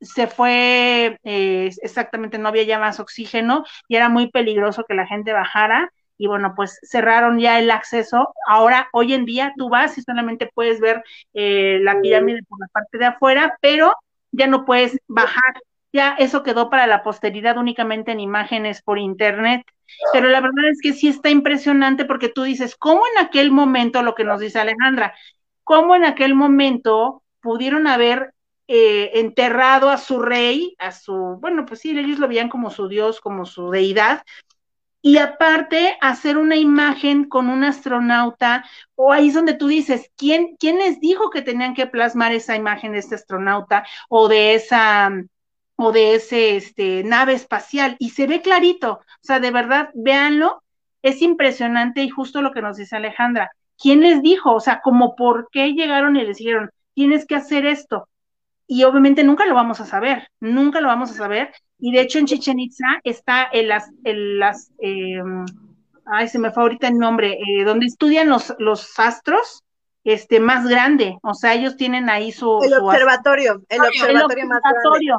se 0.00 0.26
fue, 0.26 1.18
eh, 1.22 1.70
exactamente, 1.82 2.38
no 2.38 2.48
había 2.48 2.62
ya 2.62 2.78
más 2.78 2.98
oxígeno 2.98 3.64
y 3.88 3.96
era 3.96 4.08
muy 4.08 4.30
peligroso 4.30 4.84
que 4.88 4.94
la 4.94 5.06
gente 5.06 5.34
bajara 5.34 5.92
y 6.16 6.26
bueno, 6.26 6.54
pues 6.56 6.78
cerraron 6.82 7.38
ya 7.38 7.58
el 7.58 7.70
acceso. 7.70 8.32
Ahora, 8.48 8.88
hoy 8.94 9.12
en 9.12 9.26
día, 9.26 9.52
tú 9.58 9.68
vas 9.68 9.98
y 9.98 10.02
solamente 10.02 10.50
puedes 10.54 10.80
ver 10.80 11.02
eh, 11.34 11.78
la 11.82 12.00
pirámide 12.00 12.42
por 12.48 12.58
la 12.58 12.68
parte 12.68 12.96
de 12.96 13.04
afuera, 13.04 13.58
pero 13.60 13.92
ya 14.32 14.46
no 14.46 14.64
puedes 14.64 14.98
bajar. 15.08 15.60
Ya 15.94 16.16
eso 16.18 16.42
quedó 16.42 16.70
para 16.70 16.88
la 16.88 17.04
posteridad 17.04 17.56
únicamente 17.56 18.10
en 18.10 18.18
imágenes 18.18 18.82
por 18.82 18.98
internet. 18.98 19.62
Pero 20.12 20.28
la 20.28 20.40
verdad 20.40 20.68
es 20.68 20.80
que 20.82 20.92
sí 20.92 21.06
está 21.06 21.30
impresionante 21.30 22.04
porque 22.04 22.28
tú 22.28 22.42
dices, 22.42 22.74
¿cómo 22.74 23.02
en 23.14 23.24
aquel 23.24 23.52
momento, 23.52 24.02
lo 24.02 24.16
que 24.16 24.24
nos 24.24 24.40
dice 24.40 24.58
Alejandra, 24.58 25.14
cómo 25.62 25.94
en 25.94 26.04
aquel 26.04 26.34
momento 26.34 27.22
pudieron 27.40 27.86
haber 27.86 28.34
eh, 28.66 29.12
enterrado 29.20 29.88
a 29.88 29.98
su 29.98 30.20
rey, 30.20 30.74
a 30.80 30.90
su, 30.90 31.38
bueno, 31.40 31.64
pues 31.64 31.78
sí, 31.78 31.96
ellos 31.96 32.18
lo 32.18 32.26
veían 32.26 32.48
como 32.48 32.70
su 32.70 32.88
dios, 32.88 33.20
como 33.20 33.46
su 33.46 33.70
deidad, 33.70 34.24
y 35.00 35.18
aparte 35.18 35.96
hacer 36.00 36.38
una 36.38 36.56
imagen 36.56 37.28
con 37.28 37.50
un 37.50 37.62
astronauta, 37.62 38.64
o 38.96 39.12
ahí 39.12 39.28
es 39.28 39.34
donde 39.34 39.54
tú 39.54 39.68
dices, 39.68 40.10
¿quién, 40.16 40.56
¿quién 40.58 40.78
les 40.78 40.98
dijo 40.98 41.30
que 41.30 41.42
tenían 41.42 41.74
que 41.74 41.86
plasmar 41.86 42.32
esa 42.32 42.56
imagen 42.56 42.92
de 42.92 42.98
este 42.98 43.14
astronauta 43.14 43.84
o 44.08 44.26
de 44.26 44.54
esa 44.54 45.12
o 45.84 45.92
de 45.92 46.14
ese 46.14 46.56
este, 46.56 47.04
nave 47.04 47.34
espacial? 47.34 47.96
Y 47.98 48.10
se 48.10 48.26
ve 48.26 48.40
clarito, 48.42 48.92
o 48.92 49.02
sea, 49.20 49.40
de 49.40 49.50
verdad, 49.50 49.90
véanlo, 49.94 50.62
es 51.02 51.22
impresionante 51.22 52.02
y 52.02 52.08
justo 52.08 52.42
lo 52.42 52.52
que 52.52 52.62
nos 52.62 52.76
dice 52.76 52.96
Alejandra, 52.96 53.50
¿quién 53.78 54.00
les 54.00 54.22
dijo? 54.22 54.52
O 54.54 54.60
sea, 54.60 54.80
como 54.82 55.16
por 55.16 55.48
qué 55.50 55.72
llegaron 55.74 56.16
y 56.16 56.24
les 56.24 56.38
dijeron, 56.38 56.70
tienes 56.94 57.26
que 57.26 57.36
hacer 57.36 57.66
esto 57.66 58.08
y 58.66 58.84
obviamente 58.84 59.24
nunca 59.24 59.44
lo 59.46 59.54
vamos 59.54 59.80
a 59.80 59.86
saber, 59.86 60.28
nunca 60.40 60.80
lo 60.80 60.88
vamos 60.88 61.10
a 61.10 61.14
saber. 61.14 61.52
Y 61.78 61.92
de 61.92 62.00
hecho 62.00 62.18
en 62.18 62.26
Chichen 62.26 62.58
Itza 62.58 63.00
está 63.04 63.46
en 63.52 63.68
las, 63.68 63.90
en 64.04 64.38
las 64.38 64.72
eh, 64.78 65.20
ay, 66.06 66.28
se 66.28 66.38
me 66.38 66.50
fue 66.50 66.62
ahorita 66.62 66.88
el 66.88 66.98
nombre, 66.98 67.38
eh, 67.38 67.64
donde 67.64 67.86
estudian 67.86 68.28
los, 68.28 68.54
los 68.58 68.98
astros, 68.98 69.62
este, 70.04 70.38
más 70.38 70.68
grande, 70.68 71.18
o 71.22 71.32
sea, 71.32 71.54
ellos 71.54 71.76
tienen 71.76 72.10
ahí 72.10 72.30
su... 72.30 72.60
El 72.62 72.74
observatorio, 72.74 73.62
el 73.68 73.80
observatorio, 73.80 74.46
más 74.46 74.60
grande 74.62 75.14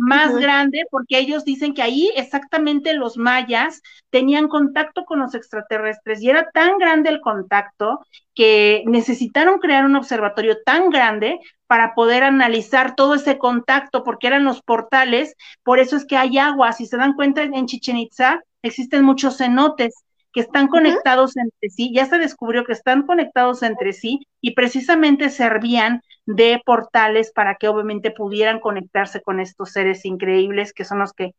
más 0.00 0.34
grande, 0.36 0.84
porque 0.90 1.18
ellos 1.18 1.44
dicen 1.44 1.74
que 1.74 1.82
ahí 1.82 2.10
exactamente 2.16 2.94
los 2.94 3.18
mayas 3.18 3.82
tenían 4.08 4.48
contacto 4.48 5.04
con 5.04 5.20
los 5.20 5.34
extraterrestres 5.34 6.22
y 6.22 6.30
era 6.30 6.50
tan 6.52 6.78
grande 6.78 7.10
el 7.10 7.20
contacto 7.20 8.00
que 8.34 8.82
necesitaron 8.86 9.58
crear 9.58 9.84
un 9.84 9.96
observatorio 9.96 10.56
tan 10.64 10.88
grande 10.88 11.38
para 11.66 11.94
poder 11.94 12.24
analizar 12.24 12.94
todo 12.94 13.14
ese 13.14 13.36
contacto, 13.36 14.02
porque 14.02 14.26
eran 14.26 14.44
los 14.44 14.62
portales, 14.62 15.36
por 15.62 15.78
eso 15.78 15.96
es 15.96 16.06
que 16.06 16.16
hay 16.16 16.38
agua, 16.38 16.72
si 16.72 16.86
se 16.86 16.96
dan 16.96 17.12
cuenta 17.14 17.42
en 17.42 17.66
Chichen 17.66 17.98
Itza 17.98 18.40
existen 18.62 19.04
muchos 19.04 19.38
cenotes, 19.38 19.94
que 20.32 20.40
están 20.40 20.68
conectados 20.68 21.36
entre 21.36 21.70
sí, 21.70 21.92
ya 21.94 22.06
se 22.06 22.18
descubrió 22.18 22.64
que 22.64 22.72
están 22.72 23.06
conectados 23.06 23.62
entre 23.62 23.92
sí 23.92 24.20
y 24.40 24.54
precisamente 24.54 25.28
servían 25.30 26.02
de 26.26 26.60
portales 26.64 27.32
para 27.32 27.56
que 27.56 27.68
obviamente 27.68 28.10
pudieran 28.10 28.60
conectarse 28.60 29.20
con 29.20 29.40
estos 29.40 29.72
seres 29.72 30.04
increíbles 30.04 30.72
que 30.72 30.84
son 30.84 31.00
los 31.00 31.12
que 31.12 31.34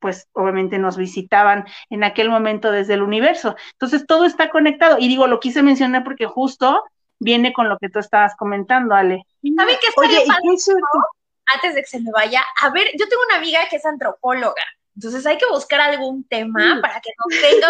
pues 0.00 0.28
obviamente 0.32 0.78
nos 0.78 0.96
visitaban 0.96 1.66
en 1.90 2.04
aquel 2.04 2.30
momento 2.30 2.70
desde 2.70 2.94
el 2.94 3.02
universo. 3.02 3.56
Entonces 3.72 4.06
todo 4.06 4.24
está 4.24 4.48
conectado. 4.50 4.96
Y 4.98 5.08
digo, 5.08 5.26
lo 5.26 5.40
quise 5.40 5.62
mencionar 5.62 6.04
porque 6.04 6.26
justo 6.26 6.84
viene 7.18 7.52
con 7.52 7.68
lo 7.68 7.78
que 7.78 7.88
tú 7.88 7.98
estabas 7.98 8.36
comentando, 8.36 8.94
Ale. 8.94 9.24
¿Saben 9.56 9.76
qué 9.80 9.88
Oye, 9.96 10.24
Antes 11.54 11.74
de 11.74 11.80
que 11.80 11.88
se 11.88 12.00
me 12.00 12.10
vaya, 12.12 12.44
a 12.62 12.70
ver, 12.70 12.86
yo 12.98 13.08
tengo 13.08 13.22
una 13.28 13.38
amiga 13.38 13.60
que 13.70 13.76
es 13.76 13.86
antropóloga, 13.86 14.62
entonces 14.98 15.24
hay 15.26 15.38
que 15.38 15.46
buscar 15.46 15.80
algún 15.80 16.24
tema 16.24 16.74
mm. 16.74 16.80
para 16.80 17.00
que 17.00 17.10
nos 17.16 17.40
tenga 17.40 17.68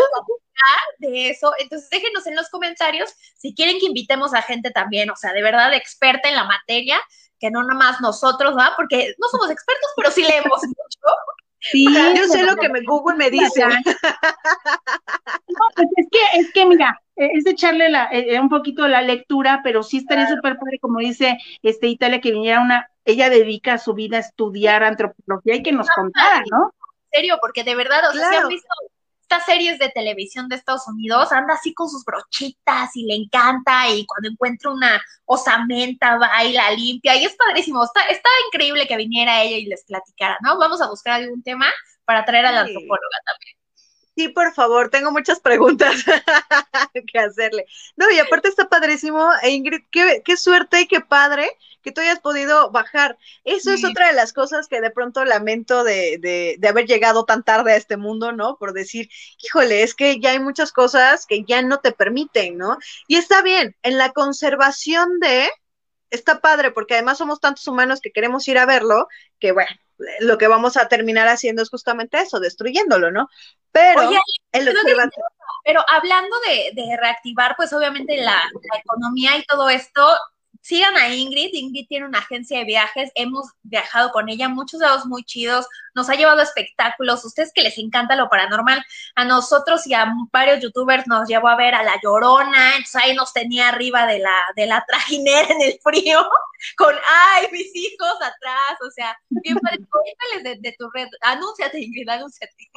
de 0.98 1.28
eso. 1.28 1.52
Entonces 1.58 1.90
déjenos 1.90 2.26
en 2.26 2.34
los 2.34 2.48
comentarios 2.48 3.10
si 3.36 3.54
quieren 3.54 3.78
que 3.78 3.84
invitemos 3.84 4.32
a 4.32 4.40
gente 4.40 4.70
también, 4.70 5.10
o 5.10 5.16
sea, 5.16 5.34
de 5.34 5.42
verdad 5.42 5.74
experta 5.74 6.30
en 6.30 6.36
la 6.36 6.44
materia, 6.44 6.98
que 7.38 7.50
no 7.50 7.62
nada 7.62 7.74
más 7.74 8.00
nosotros, 8.00 8.56
¿va? 8.56 8.72
Porque 8.76 9.14
no 9.18 9.28
somos 9.28 9.50
expertos, 9.50 9.90
pero 9.94 10.10
sí 10.10 10.22
leemos 10.22 10.58
mucho. 10.62 11.16
Sí, 11.60 11.86
yo 12.16 12.24
sé 12.28 12.44
lo 12.44 12.56
que 12.56 12.70
me 12.70 12.80
Google 12.82 13.16
me 13.16 13.30
dice. 13.30 13.62
No, 13.66 13.74
pues 15.74 15.88
es 15.96 16.06
que, 16.10 16.40
es 16.40 16.52
que 16.52 16.64
mira, 16.64 16.98
es 17.16 17.46
echarle 17.46 17.90
la, 17.90 18.06
e, 18.10 18.36
e, 18.36 18.40
un 18.40 18.48
poquito 18.48 18.88
la 18.88 19.02
lectura, 19.02 19.60
pero 19.62 19.82
sí 19.82 19.98
estaría 19.98 20.28
súper 20.28 20.56
padre, 20.56 20.78
como 20.80 21.00
dice 21.00 21.36
este 21.62 21.88
Italia, 21.88 22.20
que 22.20 22.32
viniera 22.32 22.62
una, 22.62 22.88
ella 23.04 23.28
dedica 23.28 23.76
su 23.76 23.92
vida 23.92 24.16
a 24.16 24.20
estudiar 24.20 24.82
antropología 24.82 25.56
y 25.56 25.62
que 25.62 25.72
nos 25.72 25.88
contara, 25.90 26.42
¿no? 26.50 26.72
Serio, 27.10 27.38
porque 27.40 27.64
de 27.64 27.74
verdad, 27.74 28.08
o 28.08 28.12
sea, 28.12 28.30
si 28.30 28.36
han 28.36 28.48
visto 28.48 28.68
estas 29.30 29.44
series 29.44 29.78
de 29.78 29.90
televisión 29.90 30.48
de 30.48 30.56
Estados 30.56 30.88
Unidos, 30.88 31.32
anda 31.32 31.54
así 31.54 31.74
con 31.74 31.88
sus 31.90 32.02
brochitas 32.02 32.96
y 32.96 33.04
le 33.04 33.14
encanta 33.14 33.88
y 33.90 34.06
cuando 34.06 34.30
encuentra 34.30 34.70
una 34.70 35.02
osamenta 35.26 36.16
baila, 36.16 36.70
limpia 36.70 37.14
y 37.14 37.24
es 37.24 37.36
padrísimo, 37.36 37.84
está, 37.84 38.02
está 38.06 38.28
increíble 38.46 38.86
que 38.86 38.96
viniera 38.96 39.42
ella 39.42 39.58
y 39.58 39.66
les 39.66 39.84
platicara, 39.84 40.38
¿no? 40.42 40.56
Vamos 40.56 40.80
a 40.80 40.88
buscar 40.88 41.20
algún 41.20 41.42
tema 41.42 41.66
para 42.06 42.24
traer 42.24 42.46
a 42.46 42.52
la 42.52 42.60
antropóloga 42.60 43.18
también. 43.26 43.57
Sí, 44.18 44.28
por 44.30 44.52
favor, 44.52 44.90
tengo 44.90 45.12
muchas 45.12 45.38
preguntas 45.38 46.04
que 47.06 47.18
hacerle. 47.20 47.66
No, 47.94 48.10
y 48.10 48.18
aparte 48.18 48.48
está 48.48 48.68
padrísimo, 48.68 49.30
e 49.42 49.50
Ingrid, 49.50 49.82
qué, 49.92 50.22
qué 50.24 50.36
suerte 50.36 50.80
y 50.80 50.88
qué 50.88 51.00
padre 51.00 51.48
que 51.82 51.92
tú 51.92 52.00
hayas 52.00 52.18
podido 52.18 52.72
bajar. 52.72 53.16
Eso 53.44 53.70
es 53.70 53.84
otra 53.84 54.08
de 54.08 54.14
las 54.14 54.32
cosas 54.32 54.66
que 54.66 54.80
de 54.80 54.90
pronto 54.90 55.24
lamento 55.24 55.84
de, 55.84 56.18
de, 56.18 56.56
de, 56.58 56.68
haber 56.68 56.86
llegado 56.86 57.26
tan 57.26 57.44
tarde 57.44 57.70
a 57.70 57.76
este 57.76 57.96
mundo, 57.96 58.32
¿no? 58.32 58.56
Por 58.56 58.72
decir, 58.72 59.08
híjole, 59.40 59.84
es 59.84 59.94
que 59.94 60.18
ya 60.18 60.32
hay 60.32 60.40
muchas 60.40 60.72
cosas 60.72 61.24
que 61.24 61.44
ya 61.44 61.62
no 61.62 61.78
te 61.78 61.92
permiten, 61.92 62.58
¿no? 62.58 62.76
Y 63.06 63.18
está 63.18 63.40
bien, 63.40 63.76
en 63.84 63.98
la 63.98 64.10
conservación 64.10 65.20
de, 65.20 65.48
está 66.10 66.40
padre, 66.40 66.72
porque 66.72 66.94
además 66.94 67.18
somos 67.18 67.38
tantos 67.38 67.68
humanos 67.68 68.00
que 68.00 68.10
queremos 68.10 68.48
ir 68.48 68.58
a 68.58 68.66
verlo, 68.66 69.06
que 69.38 69.52
bueno, 69.52 69.70
lo 70.20 70.38
que 70.38 70.48
vamos 70.48 70.76
a 70.76 70.88
terminar 70.88 71.28
haciendo 71.28 71.62
es 71.62 71.70
justamente 71.70 72.18
eso, 72.18 72.40
destruyéndolo, 72.40 73.10
¿no? 73.10 73.28
Pero 73.72 74.10
el 74.52 74.74
Pero 75.64 75.84
hablando 75.88 76.36
de, 76.46 76.80
de, 76.80 76.96
reactivar, 76.96 77.54
pues 77.56 77.72
obviamente 77.72 78.16
la, 78.16 78.42
la, 78.72 78.78
economía 78.78 79.36
y 79.36 79.44
todo 79.44 79.68
esto, 79.68 80.06
sigan 80.68 80.96
a 80.98 81.08
Ingrid. 81.14 81.48
Ingrid 81.54 81.86
tiene 81.88 82.06
una 82.06 82.18
agencia 82.18 82.58
de 82.58 82.64
viajes. 82.64 83.10
Hemos 83.14 83.46
viajado 83.62 84.10
con 84.10 84.28
ella, 84.28 84.50
muchos 84.50 84.80
lados 84.80 85.06
muy 85.06 85.24
chidos. 85.24 85.66
Nos 85.94 86.10
ha 86.10 86.14
llevado 86.14 86.40
a 86.40 86.42
espectáculos. 86.42 87.24
Ustedes 87.24 87.52
que 87.54 87.62
les 87.62 87.78
encanta 87.78 88.16
lo 88.16 88.28
paranormal. 88.28 88.84
A 89.14 89.24
nosotros 89.24 89.86
y 89.86 89.94
a 89.94 90.12
varios 90.30 90.60
youtubers 90.60 91.06
nos 91.06 91.26
llevó 91.26 91.48
a 91.48 91.56
ver 91.56 91.74
a 91.74 91.82
La 91.82 91.98
Llorona. 92.02 92.72
Entonces 92.72 92.96
ahí 92.96 93.14
nos 93.14 93.32
tenía 93.32 93.70
arriba 93.70 94.06
de 94.06 94.18
la, 94.18 94.36
de 94.56 94.66
la 94.66 94.84
trajinera 94.88 95.48
en 95.48 95.62
el 95.62 95.80
frío. 95.82 96.28
Con, 96.76 96.94
ay, 97.06 97.48
mis 97.50 97.74
hijos 97.74 98.14
atrás. 98.20 98.78
O 98.86 98.90
sea, 98.90 99.18
bien 99.30 99.56
padre. 99.56 99.78
de, 100.42 100.56
de 100.60 100.76
tu 100.78 100.90
red. 100.90 101.08
Anúnciate, 101.22 101.80
Ingrid, 101.80 102.08
anúnciate. 102.10 102.70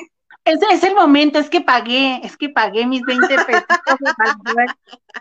Ese 0.43 0.65
es 0.71 0.83
el 0.83 0.95
momento, 0.95 1.37
es 1.37 1.49
que 1.49 1.61
pagué, 1.61 2.19
es 2.23 2.35
que 2.35 2.49
pagué 2.49 2.87
mis 2.87 3.03
20 3.03 3.27
pesos. 3.45 3.63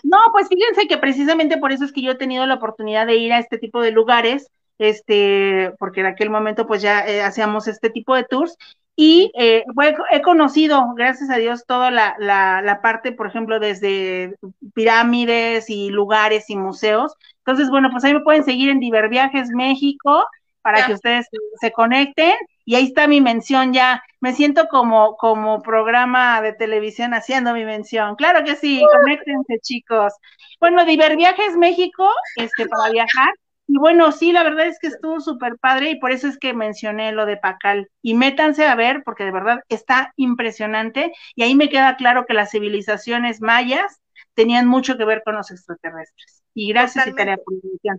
no, 0.02 0.18
pues 0.32 0.48
fíjense 0.48 0.88
que 0.88 0.96
precisamente 0.96 1.58
por 1.58 1.72
eso 1.72 1.84
es 1.84 1.92
que 1.92 2.02
yo 2.02 2.12
he 2.12 2.16
tenido 2.16 2.46
la 2.46 2.54
oportunidad 2.54 3.06
de 3.06 3.16
ir 3.16 3.32
a 3.32 3.38
este 3.38 3.58
tipo 3.58 3.82
de 3.82 3.90
lugares, 3.90 4.50
este, 4.78 5.72
porque 5.78 6.00
en 6.00 6.06
aquel 6.06 6.30
momento 6.30 6.66
pues 6.66 6.80
ya 6.80 7.06
eh, 7.06 7.22
hacíamos 7.22 7.68
este 7.68 7.90
tipo 7.90 8.14
de 8.14 8.24
tours 8.24 8.56
y 8.96 9.30
eh, 9.38 9.64
he 10.10 10.22
conocido, 10.22 10.94
gracias 10.94 11.30
a 11.30 11.36
Dios, 11.36 11.64
toda 11.66 11.90
la, 11.90 12.16
la, 12.18 12.60
la, 12.62 12.80
parte, 12.82 13.12
por 13.12 13.26
ejemplo, 13.26 13.60
desde 13.60 14.36
pirámides 14.74 15.70
y 15.70 15.90
lugares 15.90 16.50
y 16.50 16.56
museos. 16.56 17.14
Entonces, 17.38 17.70
bueno, 17.70 17.88
pues 17.90 18.04
ahí 18.04 18.12
me 18.12 18.20
pueden 18.20 18.44
seguir 18.44 18.68
en 18.68 18.80
Diverviajes 18.80 19.48
México 19.50 20.24
para 20.62 20.86
que 20.86 20.92
ustedes 20.92 21.26
se 21.61 21.72
conecten 21.72 22.34
y 22.64 22.74
ahí 22.74 22.84
está 22.84 23.06
mi 23.06 23.20
mención 23.20 23.72
ya. 23.72 24.02
Me 24.20 24.32
siento 24.32 24.68
como, 24.68 25.16
como 25.16 25.62
programa 25.62 26.40
de 26.42 26.52
televisión 26.52 27.14
haciendo 27.14 27.52
mi 27.52 27.64
mención. 27.64 28.16
Claro 28.16 28.44
que 28.44 28.56
sí, 28.56 28.82
conéctense, 28.92 29.58
chicos. 29.61 30.12
Bueno, 30.61 30.84
Diverviajes 30.84 31.56
México, 31.56 32.08
este, 32.36 32.66
para 32.66 32.90
viajar. 32.90 33.34
Y 33.66 33.78
bueno, 33.78 34.11
sí, 34.12 34.32
la 34.32 34.42
verdad 34.42 34.66
es 34.66 34.78
que 34.80 34.88
estuvo 34.88 35.20
súper 35.20 35.56
padre 35.58 35.90
y 35.90 36.00
por 36.00 36.11
eso 36.11 36.26
es 36.26 36.38
que 36.38 36.54
mencioné 36.54 37.12
lo 37.12 37.24
de 37.24 37.36
Pacal. 37.36 37.88
Y 38.02 38.14
métanse 38.14 38.66
a 38.66 38.74
ver, 38.74 39.02
porque 39.04 39.24
de 39.24 39.30
verdad 39.30 39.61
está 39.68 40.12
impresionante. 40.16 41.12
Y 41.36 41.44
ahí 41.44 41.54
me 41.54 41.68
queda 41.68 41.96
claro 41.96 42.26
que 42.26 42.34
las 42.34 42.50
civilizaciones 42.50 43.40
mayas 43.40 44.00
tenían 44.34 44.66
mucho 44.66 44.98
que 44.98 45.04
ver 45.04 45.22
con 45.24 45.36
los 45.36 45.50
extraterrestres. 45.50 46.42
Y 46.52 46.68
gracias, 46.72 47.06
Italia, 47.06 47.36
por 47.36 47.54
la. 47.82 47.94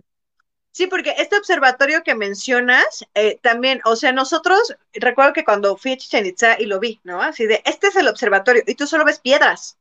Sí, 0.72 0.86
porque 0.86 1.14
este 1.18 1.36
observatorio 1.36 2.02
que 2.02 2.14
mencionas, 2.14 3.04
eh, 3.14 3.38
también, 3.42 3.82
o 3.84 3.94
sea, 3.94 4.10
nosotros, 4.12 4.74
recuerdo 4.94 5.34
que 5.34 5.44
cuando 5.44 5.76
fui 5.76 5.92
a 5.92 5.96
Chichen 5.98 6.24
Itza 6.24 6.58
y 6.58 6.64
lo 6.64 6.80
vi, 6.80 6.98
¿no? 7.04 7.20
Así 7.20 7.46
de, 7.46 7.62
este 7.66 7.88
es 7.88 7.96
el 7.96 8.08
observatorio, 8.08 8.62
y 8.66 8.74
tú 8.74 8.86
solo 8.86 9.04
ves 9.04 9.20
piedras. 9.20 9.78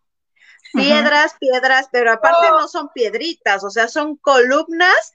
Piedras, 0.74 1.36
piedras, 1.40 1.88
pero 1.92 2.12
aparte 2.12 2.48
oh. 2.52 2.60
no 2.60 2.68
son 2.68 2.90
piedritas, 2.94 3.64
o 3.64 3.70
sea, 3.70 3.88
son 3.88 4.18
columnas. 4.18 5.14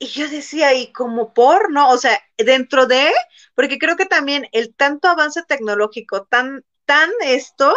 Y 0.00 0.08
yo 0.08 0.28
decía, 0.28 0.74
¿y 0.74 0.92
como 0.92 1.32
por, 1.32 1.72
no? 1.72 1.90
O 1.90 1.98
sea, 1.98 2.20
dentro 2.36 2.86
de, 2.86 3.12
porque 3.54 3.78
creo 3.78 3.96
que 3.96 4.06
también 4.06 4.48
el 4.52 4.74
tanto 4.74 5.08
avance 5.08 5.42
tecnológico, 5.44 6.24
tan, 6.24 6.64
tan 6.86 7.10
esto, 7.22 7.74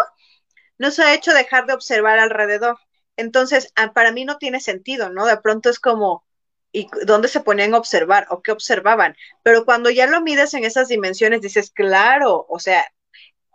nos 0.79 0.99
ha 0.99 1.13
hecho 1.13 1.33
dejar 1.33 1.67
de 1.67 1.73
observar 1.73 2.19
alrededor. 2.19 2.77
Entonces, 3.15 3.71
ah, 3.75 3.93
para 3.93 4.11
mí 4.11 4.25
no 4.25 4.37
tiene 4.37 4.59
sentido, 4.59 5.09
¿no? 5.09 5.25
De 5.25 5.37
pronto 5.37 5.69
es 5.69 5.79
como, 5.79 6.23
y 6.71 6.87
dónde 7.05 7.27
se 7.27 7.41
ponían 7.41 7.73
a 7.73 7.77
observar 7.77 8.27
o 8.29 8.41
qué 8.41 8.51
observaban. 8.51 9.15
Pero 9.43 9.65
cuando 9.65 9.89
ya 9.89 10.07
lo 10.07 10.21
mides 10.21 10.53
en 10.53 10.63
esas 10.63 10.87
dimensiones, 10.87 11.41
dices, 11.41 11.71
claro, 11.71 12.45
o 12.49 12.59
sea, 12.59 12.85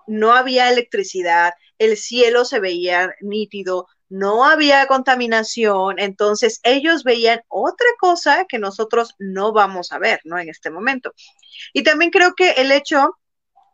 no 0.07 0.33
había 0.33 0.71
electricidad, 0.71 1.55
el 1.79 1.97
cielo 1.97 2.45
se 2.45 2.61
veía 2.61 3.15
nítido, 3.21 3.89
no 4.09 4.45
había 4.45 4.87
contaminación, 4.87 5.99
entonces 5.99 6.61
ellos 6.63 7.03
veían 7.03 7.41
otra 7.49 7.89
cosa 7.99 8.45
que 8.49 8.59
nosotros 8.59 9.15
no 9.19 9.53
vamos 9.53 9.93
a 9.93 9.99
ver, 9.99 10.21
¿no? 10.25 10.39
En 10.39 10.49
este 10.49 10.71
momento. 10.71 11.13
Y 11.73 11.83
también 11.83 12.11
creo 12.11 12.35
que 12.35 12.53
el 12.53 12.71
hecho 12.71 13.17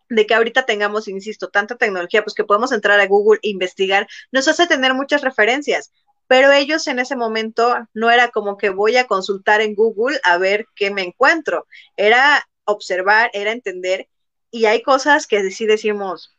de 0.09 0.27
que 0.27 0.35
ahorita 0.35 0.65
tengamos, 0.67 1.09
insisto, 1.09 1.49
tanta 1.49 1.77
tecnología, 1.77 2.23
pues 2.23 2.35
que 2.35 2.45
podemos 2.45 2.73
entrar 2.73 3.01
a 3.01 3.07
Google 3.07 3.41
e 3.43 3.49
investigar, 3.49 4.07
nos 4.31 4.47
hace 4.49 4.67
tener 4.67 4.95
muchas 4.95 5.23
referencias 5.23 5.91
pero 6.33 6.51
ellos 6.51 6.87
en 6.89 6.99
ese 6.99 7.15
momento 7.15 7.77
no 7.93 8.11
era 8.11 8.29
como 8.31 8.57
que 8.57 8.71
voy 8.71 8.97
a 8.97 9.07
consultar 9.07 9.61
en 9.61 9.75
Google 9.75 10.19
a 10.25 10.39
ver 10.39 10.65
qué 10.75 10.91
me 10.91 11.03
encuentro, 11.03 11.67
era 11.95 12.49
observar, 12.65 13.29
era 13.35 13.53
entender, 13.53 14.09
y 14.51 14.65
hay 14.65 14.81
cosas 14.81 15.27
que 15.27 15.51
sí 15.51 15.67
decimos. 15.67 16.35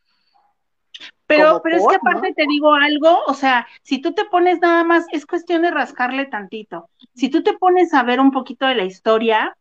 Pero, 1.28 1.60
pero 1.62 1.76
es 1.76 1.86
que 1.86 1.94
aparte 1.94 2.34
te 2.34 2.44
digo 2.48 2.74
algo, 2.74 3.22
o 3.28 3.34
sea, 3.34 3.68
si 3.84 4.00
tú 4.00 4.14
te 4.14 4.24
pones 4.24 4.58
nada 4.58 4.82
más, 4.82 5.06
es 5.12 5.26
cuestión 5.26 5.62
de 5.62 5.70
rascarle 5.70 6.26
tantito. 6.26 6.90
Si 7.14 7.28
tú 7.28 7.44
te 7.44 7.52
pones 7.52 7.94
a 7.94 8.02
ver 8.02 8.18
un 8.18 8.32
poquito 8.32 8.66
de 8.66 8.74
la 8.74 8.84
historia, 8.84 9.56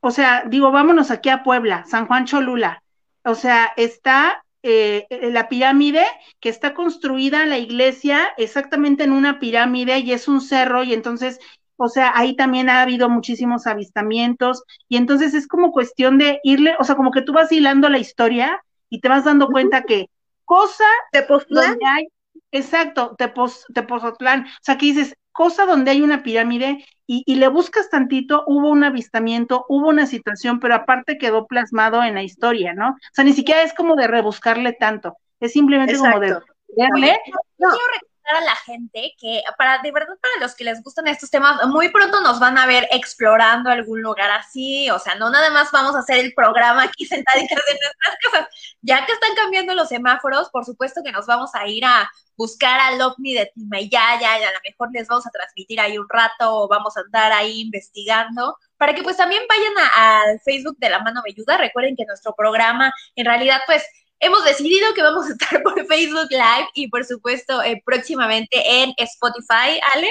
o 0.00 0.10
sea, 0.10 0.42
digo, 0.48 0.72
vámonos 0.72 1.12
aquí 1.12 1.28
a 1.28 1.44
Puebla, 1.44 1.84
San 1.86 2.08
Juan 2.08 2.24
Cholula. 2.24 2.82
O 3.22 3.36
sea, 3.36 3.72
está 3.76 4.44
eh, 4.68 5.06
eh, 5.10 5.30
la 5.30 5.48
pirámide 5.48 6.04
que 6.40 6.48
está 6.48 6.74
construida 6.74 7.46
la 7.46 7.56
iglesia 7.56 8.30
exactamente 8.36 9.04
en 9.04 9.12
una 9.12 9.38
pirámide 9.38 10.00
y 10.00 10.10
es 10.10 10.26
un 10.26 10.40
cerro 10.40 10.82
y 10.82 10.92
entonces, 10.92 11.38
o 11.76 11.86
sea, 11.86 12.10
ahí 12.16 12.34
también 12.34 12.68
ha 12.68 12.82
habido 12.82 13.08
muchísimos 13.08 13.68
avistamientos 13.68 14.64
y 14.88 14.96
entonces 14.96 15.34
es 15.34 15.46
como 15.46 15.70
cuestión 15.70 16.18
de 16.18 16.40
irle, 16.42 16.74
o 16.80 16.84
sea, 16.84 16.96
como 16.96 17.12
que 17.12 17.22
tú 17.22 17.32
vas 17.32 17.52
hilando 17.52 17.88
la 17.88 17.98
historia 17.98 18.60
y 18.90 19.00
te 19.00 19.08
vas 19.08 19.24
dando 19.24 19.46
cuenta 19.46 19.84
que 19.84 20.10
cosa 20.44 20.88
de 21.12 21.24
donde 21.48 21.86
hay, 21.86 22.08
exacto, 22.50 23.14
Tepozotlán, 23.16 24.46
o 24.46 24.62
sea, 24.62 24.76
que 24.76 24.86
dices, 24.86 25.14
cosa 25.36 25.66
donde 25.66 25.90
hay 25.90 26.02
una 26.02 26.22
pirámide 26.22 26.84
y, 27.06 27.22
y, 27.26 27.36
le 27.36 27.48
buscas 27.48 27.88
tantito, 27.90 28.42
hubo 28.46 28.70
un 28.70 28.82
avistamiento, 28.82 29.64
hubo 29.68 29.88
una 29.88 30.06
situación, 30.06 30.58
pero 30.58 30.74
aparte 30.74 31.18
quedó 31.18 31.46
plasmado 31.46 32.02
en 32.02 32.14
la 32.14 32.24
historia, 32.24 32.74
¿no? 32.74 32.90
O 32.90 33.12
sea, 33.12 33.24
ni 33.24 33.32
siquiera 33.32 33.62
es 33.62 33.72
como 33.74 33.94
de 33.94 34.08
rebuscarle 34.08 34.72
tanto, 34.72 35.16
es 35.38 35.52
simplemente 35.52 35.96
como 35.96 36.18
de 36.18 36.36
a 38.34 38.40
la 38.40 38.56
gente 38.56 39.14
que 39.18 39.42
para 39.56 39.78
de 39.82 39.92
verdad 39.92 40.16
para 40.20 40.40
los 40.40 40.54
que 40.54 40.64
les 40.64 40.82
gustan 40.82 41.06
estos 41.06 41.30
temas, 41.30 41.64
muy 41.68 41.90
pronto 41.90 42.20
nos 42.20 42.40
van 42.40 42.58
a 42.58 42.66
ver 42.66 42.88
explorando 42.90 43.70
algún 43.70 44.02
lugar 44.02 44.30
así, 44.30 44.90
o 44.90 44.98
sea, 44.98 45.14
no 45.14 45.30
nada 45.30 45.50
más 45.50 45.70
vamos 45.70 45.94
a 45.94 46.00
hacer 46.00 46.18
el 46.18 46.34
programa 46.34 46.84
aquí 46.84 47.04
sentaditas 47.06 47.62
en 47.70 47.78
nuestras 47.78 48.16
casas, 48.22 48.48
ya 48.82 49.06
que 49.06 49.12
están 49.12 49.34
cambiando 49.36 49.74
los 49.74 49.88
semáforos, 49.88 50.50
por 50.50 50.64
supuesto 50.64 51.02
que 51.04 51.12
nos 51.12 51.26
vamos 51.26 51.50
a 51.54 51.66
ir 51.68 51.84
a 51.84 52.10
buscar 52.36 52.80
al 52.80 53.00
OVNI 53.00 53.34
de 53.34 53.52
ya, 53.88 54.20
ya, 54.20 54.34
a 54.34 54.38
lo 54.38 54.60
mejor 54.64 54.90
les 54.92 55.06
vamos 55.06 55.26
a 55.26 55.30
transmitir 55.30 55.80
ahí 55.80 55.96
un 55.96 56.08
rato 56.08 56.54
o 56.54 56.68
vamos 56.68 56.96
a 56.96 57.00
andar 57.00 57.32
ahí 57.32 57.60
investigando 57.60 58.56
para 58.76 58.94
que 58.94 59.02
pues 59.02 59.16
también 59.16 59.42
vayan 59.48 59.72
al 59.94 60.40
Facebook 60.40 60.76
de 60.78 60.90
La 60.90 60.98
Mano 60.98 61.22
Ayuda, 61.26 61.56
recuerden 61.56 61.96
que 61.96 62.04
nuestro 62.04 62.34
programa 62.34 62.92
en 63.14 63.24
realidad 63.24 63.60
pues 63.66 63.84
hemos 64.20 64.44
decidido 64.44 64.94
que 64.94 65.02
vamos 65.02 65.26
a 65.26 65.32
estar 65.32 65.62
por 65.62 65.86
Facebook 65.86 66.30
Live 66.30 66.68
y 66.74 66.88
por 66.88 67.04
supuesto 67.04 67.62
eh, 67.62 67.82
próximamente 67.84 68.82
en 68.82 68.94
Spotify, 68.96 69.80
Ale. 69.94 70.10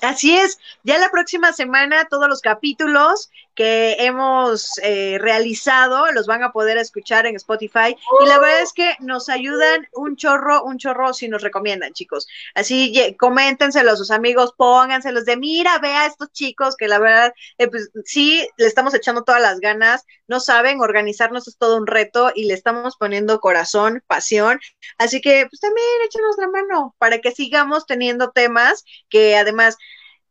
Así 0.00 0.36
es, 0.36 0.58
ya 0.82 0.98
la 0.98 1.10
próxima 1.10 1.52
semana 1.52 2.06
todos 2.06 2.28
los 2.28 2.40
capítulos 2.40 3.30
que 3.54 3.96
hemos 3.98 4.78
eh, 4.82 5.18
realizado 5.20 6.10
los 6.12 6.26
van 6.26 6.42
a 6.42 6.52
poder 6.52 6.78
escuchar 6.78 7.26
en 7.26 7.36
Spotify 7.36 7.96
y 8.22 8.26
la 8.26 8.38
verdad 8.38 8.62
es 8.62 8.72
que 8.72 8.96
nos 9.00 9.28
ayudan 9.28 9.86
un 9.92 10.16
chorro, 10.16 10.64
un 10.64 10.78
chorro 10.78 11.12
si 11.12 11.28
nos 11.28 11.42
recomiendan, 11.42 11.92
chicos. 11.92 12.26
Así 12.54 13.14
coméntenselo 13.18 13.92
a 13.92 13.96
sus 13.96 14.10
amigos, 14.10 14.54
pónganselos 14.56 15.24
de 15.24 15.36
mira, 15.36 15.78
vea 15.78 16.02
a 16.02 16.06
estos 16.06 16.32
chicos 16.32 16.76
que 16.76 16.88
la 16.88 16.98
verdad, 16.98 17.32
eh, 17.58 17.68
pues 17.68 17.90
sí, 18.04 18.46
le 18.56 18.66
estamos 18.66 18.94
echando 18.94 19.24
todas 19.24 19.42
las 19.42 19.60
ganas, 19.60 20.04
no 20.26 20.40
saben, 20.40 20.80
organizarnos 20.80 21.48
es 21.48 21.56
todo 21.58 21.76
un 21.76 21.86
reto 21.86 22.32
y 22.34 22.46
le 22.46 22.54
estamos 22.54 22.96
poniendo 22.96 23.40
corazón, 23.40 24.02
pasión. 24.06 24.60
Así 24.98 25.20
que 25.20 25.46
pues 25.50 25.60
también 25.60 25.86
échenos 26.06 26.36
la 26.38 26.48
mano 26.48 26.94
para 26.98 27.18
que 27.18 27.32
sigamos 27.32 27.86
teniendo 27.86 28.30
temas 28.30 28.84
que 29.08 29.36
además 29.36 29.76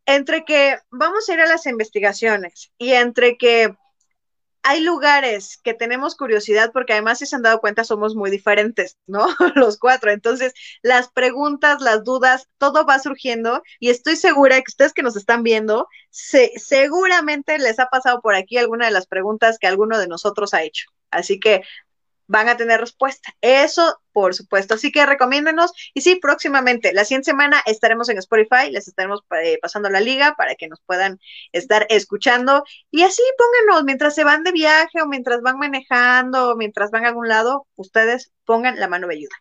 entre 0.06 0.44
que 0.44 0.78
vamos 0.90 1.28
a 1.28 1.34
ir 1.34 1.40
a 1.40 1.46
las 1.46 1.66
investigaciones 1.66 2.72
y 2.78 2.92
entre 2.92 3.36
que 3.36 3.74
hay 4.64 4.80
lugares 4.80 5.58
que 5.62 5.74
tenemos 5.74 6.14
curiosidad 6.14 6.70
porque 6.72 6.92
además 6.92 7.18
si 7.18 7.26
se 7.26 7.34
han 7.34 7.42
dado 7.42 7.60
cuenta 7.60 7.82
somos 7.84 8.14
muy 8.14 8.30
diferentes, 8.30 8.96
¿no? 9.06 9.26
Los 9.56 9.76
cuatro. 9.76 10.10
Entonces, 10.12 10.54
las 10.82 11.10
preguntas, 11.10 11.80
las 11.80 12.04
dudas, 12.04 12.48
todo 12.58 12.86
va 12.86 12.98
surgiendo 13.00 13.62
y 13.80 13.90
estoy 13.90 14.16
segura 14.16 14.56
que 14.56 14.68
ustedes 14.68 14.92
que 14.92 15.02
nos 15.02 15.16
están 15.16 15.42
viendo, 15.42 15.88
seguramente 16.10 17.58
les 17.58 17.78
ha 17.80 17.86
pasado 17.86 18.20
por 18.20 18.34
aquí 18.34 18.56
alguna 18.56 18.86
de 18.86 18.92
las 18.92 19.06
preguntas 19.06 19.58
que 19.58 19.66
alguno 19.66 19.98
de 19.98 20.08
nosotros 20.08 20.54
ha 20.54 20.62
hecho. 20.62 20.86
Así 21.10 21.40
que 21.40 21.62
van 22.32 22.48
a 22.48 22.56
tener 22.56 22.80
respuesta. 22.80 23.34
Eso, 23.42 24.00
por 24.10 24.34
supuesto. 24.34 24.74
Así 24.74 24.90
que 24.90 25.04
recomiéndenos. 25.04 25.72
Y 25.92 26.00
sí, 26.00 26.16
próximamente, 26.16 26.94
la 26.94 27.04
siguiente 27.04 27.26
semana 27.26 27.62
estaremos 27.66 28.08
en 28.08 28.16
Spotify, 28.16 28.70
les 28.70 28.88
estaremos 28.88 29.20
eh, 29.44 29.58
pasando 29.60 29.90
la 29.90 30.00
liga 30.00 30.34
para 30.34 30.54
que 30.54 30.66
nos 30.66 30.80
puedan 30.86 31.20
estar 31.52 31.86
escuchando. 31.90 32.64
Y 32.90 33.02
así 33.02 33.22
pónganos, 33.36 33.84
mientras 33.84 34.14
se 34.14 34.24
van 34.24 34.44
de 34.44 34.52
viaje 34.52 35.02
o 35.02 35.06
mientras 35.06 35.42
van 35.42 35.58
manejando 35.58 36.50
o 36.50 36.56
mientras 36.56 36.90
van 36.90 37.04
a 37.04 37.08
algún 37.08 37.28
lado, 37.28 37.66
ustedes 37.76 38.32
pongan 38.46 38.80
la 38.80 38.88
mano 38.88 39.08
ayuda. 39.10 39.36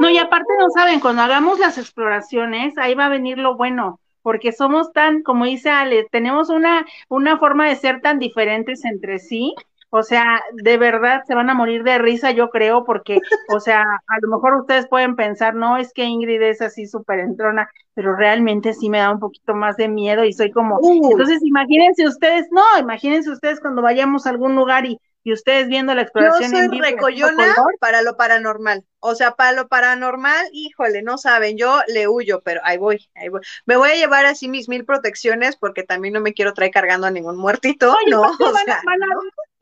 No, 0.00 0.08
y 0.08 0.16
aparte 0.16 0.54
no 0.58 0.70
saben, 0.70 1.00
cuando 1.00 1.20
hagamos 1.20 1.58
las 1.58 1.76
exploraciones, 1.76 2.78
ahí 2.78 2.94
va 2.94 3.06
a 3.06 3.10
venir 3.10 3.36
lo 3.38 3.56
bueno 3.56 4.00
porque 4.22 4.52
somos 4.52 4.90
tan, 4.94 5.22
como 5.22 5.44
dice 5.44 5.68
Ale, 5.68 6.08
tenemos 6.10 6.48
una, 6.48 6.86
una 7.10 7.36
forma 7.36 7.68
de 7.68 7.76
ser 7.76 8.00
tan 8.00 8.18
diferentes 8.18 8.82
entre 8.86 9.18
sí, 9.18 9.54
o 9.96 10.02
sea, 10.02 10.42
de 10.52 10.76
verdad 10.76 11.22
se 11.24 11.36
van 11.36 11.50
a 11.50 11.54
morir 11.54 11.84
de 11.84 11.98
risa, 11.98 12.32
yo 12.32 12.50
creo, 12.50 12.84
porque, 12.84 13.20
o 13.56 13.60
sea, 13.60 13.82
a 13.82 14.18
lo 14.22 14.28
mejor 14.28 14.56
ustedes 14.56 14.88
pueden 14.88 15.14
pensar, 15.14 15.54
no, 15.54 15.76
es 15.76 15.92
que 15.92 16.02
Ingrid 16.02 16.42
es 16.42 16.60
así 16.60 16.88
súper 16.88 17.20
entrona, 17.20 17.70
pero 17.94 18.16
realmente 18.16 18.74
sí 18.74 18.90
me 18.90 18.98
da 18.98 19.12
un 19.12 19.20
poquito 19.20 19.54
más 19.54 19.76
de 19.76 19.86
miedo 19.86 20.24
y 20.24 20.32
soy 20.32 20.50
como, 20.50 20.78
uh. 20.80 21.10
entonces 21.12 21.40
imagínense 21.44 22.08
ustedes, 22.08 22.48
no, 22.50 22.64
imagínense 22.76 23.30
ustedes 23.30 23.60
cuando 23.60 23.82
vayamos 23.82 24.26
a 24.26 24.30
algún 24.30 24.56
lugar 24.56 24.84
y, 24.84 24.98
y 25.22 25.32
ustedes 25.32 25.68
viendo 25.68 25.94
la 25.94 26.02
exploración. 26.02 26.50
Yo 26.50 26.58
soy 26.58 26.80
recollona 26.80 27.54
para 27.78 28.02
lo 28.02 28.16
paranormal. 28.16 28.84
O 28.98 29.14
sea, 29.14 29.36
para 29.36 29.52
lo 29.52 29.68
paranormal, 29.68 30.48
híjole, 30.52 31.02
no 31.02 31.18
saben, 31.18 31.56
yo 31.56 31.80
le 31.86 32.08
huyo, 32.08 32.42
pero 32.44 32.60
ahí 32.64 32.78
voy, 32.78 33.08
ahí 33.14 33.28
voy. 33.28 33.40
Me 33.64 33.76
voy 33.76 33.90
a 33.90 33.94
llevar 33.94 34.26
así 34.26 34.48
mis 34.48 34.68
mil 34.68 34.84
protecciones 34.84 35.56
porque 35.56 35.82
también 35.82 36.14
no 36.14 36.20
me 36.20 36.34
quiero 36.34 36.52
traer 36.52 36.72
cargando 36.72 37.06
a 37.06 37.10
ningún 37.10 37.36
muertito, 37.36 37.96
¿no? 38.10 38.22
O 38.40 38.54
sea, 38.64 38.82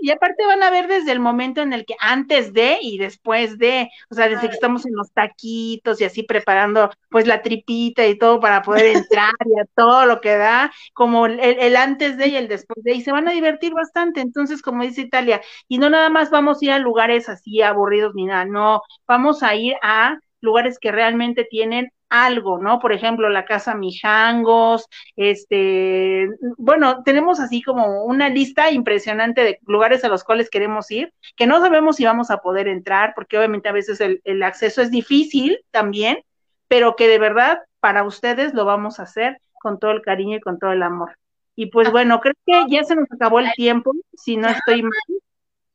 y 0.02 0.10
aparte 0.10 0.44
van 0.44 0.64
a 0.64 0.70
ver 0.70 0.88
desde 0.88 1.12
el 1.12 1.20
momento 1.20 1.62
en 1.62 1.72
el 1.72 1.86
que 1.86 1.94
antes 2.00 2.52
de 2.52 2.78
y 2.82 2.98
después 2.98 3.56
de, 3.56 3.88
o 4.10 4.14
sea, 4.16 4.28
desde 4.28 4.48
que 4.48 4.54
estamos 4.54 4.84
en 4.84 4.94
los 4.96 5.12
taquitos 5.12 6.00
y 6.00 6.04
así 6.04 6.24
preparando 6.24 6.90
pues 7.08 7.28
la 7.28 7.40
tripita 7.40 8.04
y 8.08 8.18
todo 8.18 8.40
para 8.40 8.62
poder 8.62 8.96
entrar 8.96 9.32
y 9.46 9.60
a 9.60 9.64
todo 9.76 10.04
lo 10.06 10.20
que 10.20 10.36
da, 10.36 10.72
como 10.92 11.26
el, 11.26 11.38
el, 11.38 11.76
antes 11.76 12.16
de 12.16 12.26
y 12.26 12.36
el 12.36 12.48
después 12.48 12.82
de, 12.82 12.94
y 12.94 13.02
se 13.02 13.12
van 13.12 13.28
a 13.28 13.32
divertir 13.32 13.74
bastante. 13.74 14.20
Entonces, 14.20 14.60
como 14.60 14.82
dice 14.82 15.02
Italia, 15.02 15.40
y 15.68 15.78
no 15.78 15.88
nada 15.88 16.08
más 16.08 16.30
vamos 16.30 16.60
a 16.60 16.64
ir 16.64 16.72
a 16.72 16.78
lugares 16.80 17.28
así 17.28 17.62
aburridos 17.62 18.12
ni 18.16 18.24
nada, 18.24 18.44
no, 18.44 18.82
vamos 19.06 19.44
a 19.44 19.54
ir 19.54 19.76
a 19.82 20.18
lugares 20.40 20.80
que 20.80 20.90
realmente 20.90 21.44
tienen 21.44 21.92
algo, 22.12 22.58
¿no? 22.58 22.78
Por 22.78 22.92
ejemplo, 22.92 23.30
la 23.30 23.46
Casa 23.46 23.74
Mijangos, 23.74 24.86
este, 25.16 26.28
bueno, 26.58 27.02
tenemos 27.04 27.40
así 27.40 27.62
como 27.62 28.04
una 28.04 28.28
lista 28.28 28.70
impresionante 28.70 29.42
de 29.42 29.58
lugares 29.66 30.04
a 30.04 30.08
los 30.08 30.22
cuales 30.22 30.50
queremos 30.50 30.90
ir, 30.90 31.14
que 31.36 31.46
no 31.46 31.58
sabemos 31.60 31.96
si 31.96 32.04
vamos 32.04 32.30
a 32.30 32.38
poder 32.38 32.68
entrar, 32.68 33.14
porque 33.14 33.38
obviamente 33.38 33.70
a 33.70 33.72
veces 33.72 34.00
el, 34.02 34.20
el 34.24 34.42
acceso 34.42 34.82
es 34.82 34.90
difícil 34.90 35.58
también, 35.70 36.22
pero 36.68 36.96
que 36.96 37.08
de 37.08 37.18
verdad 37.18 37.60
para 37.80 38.04
ustedes 38.04 38.52
lo 38.52 38.66
vamos 38.66 39.00
a 39.00 39.04
hacer 39.04 39.40
con 39.62 39.78
todo 39.78 39.92
el 39.92 40.02
cariño 40.02 40.36
y 40.36 40.40
con 40.40 40.58
todo 40.58 40.72
el 40.72 40.82
amor. 40.82 41.16
Y 41.56 41.66
pues 41.66 41.88
ah. 41.88 41.92
bueno, 41.92 42.20
creo 42.20 42.34
que 42.44 42.64
ya 42.68 42.84
se 42.84 42.94
nos 42.94 43.10
acabó 43.10 43.40
el 43.40 43.50
tiempo, 43.52 43.92
si 44.14 44.36
no 44.36 44.48
estoy 44.48 44.82
mal. 44.82 44.92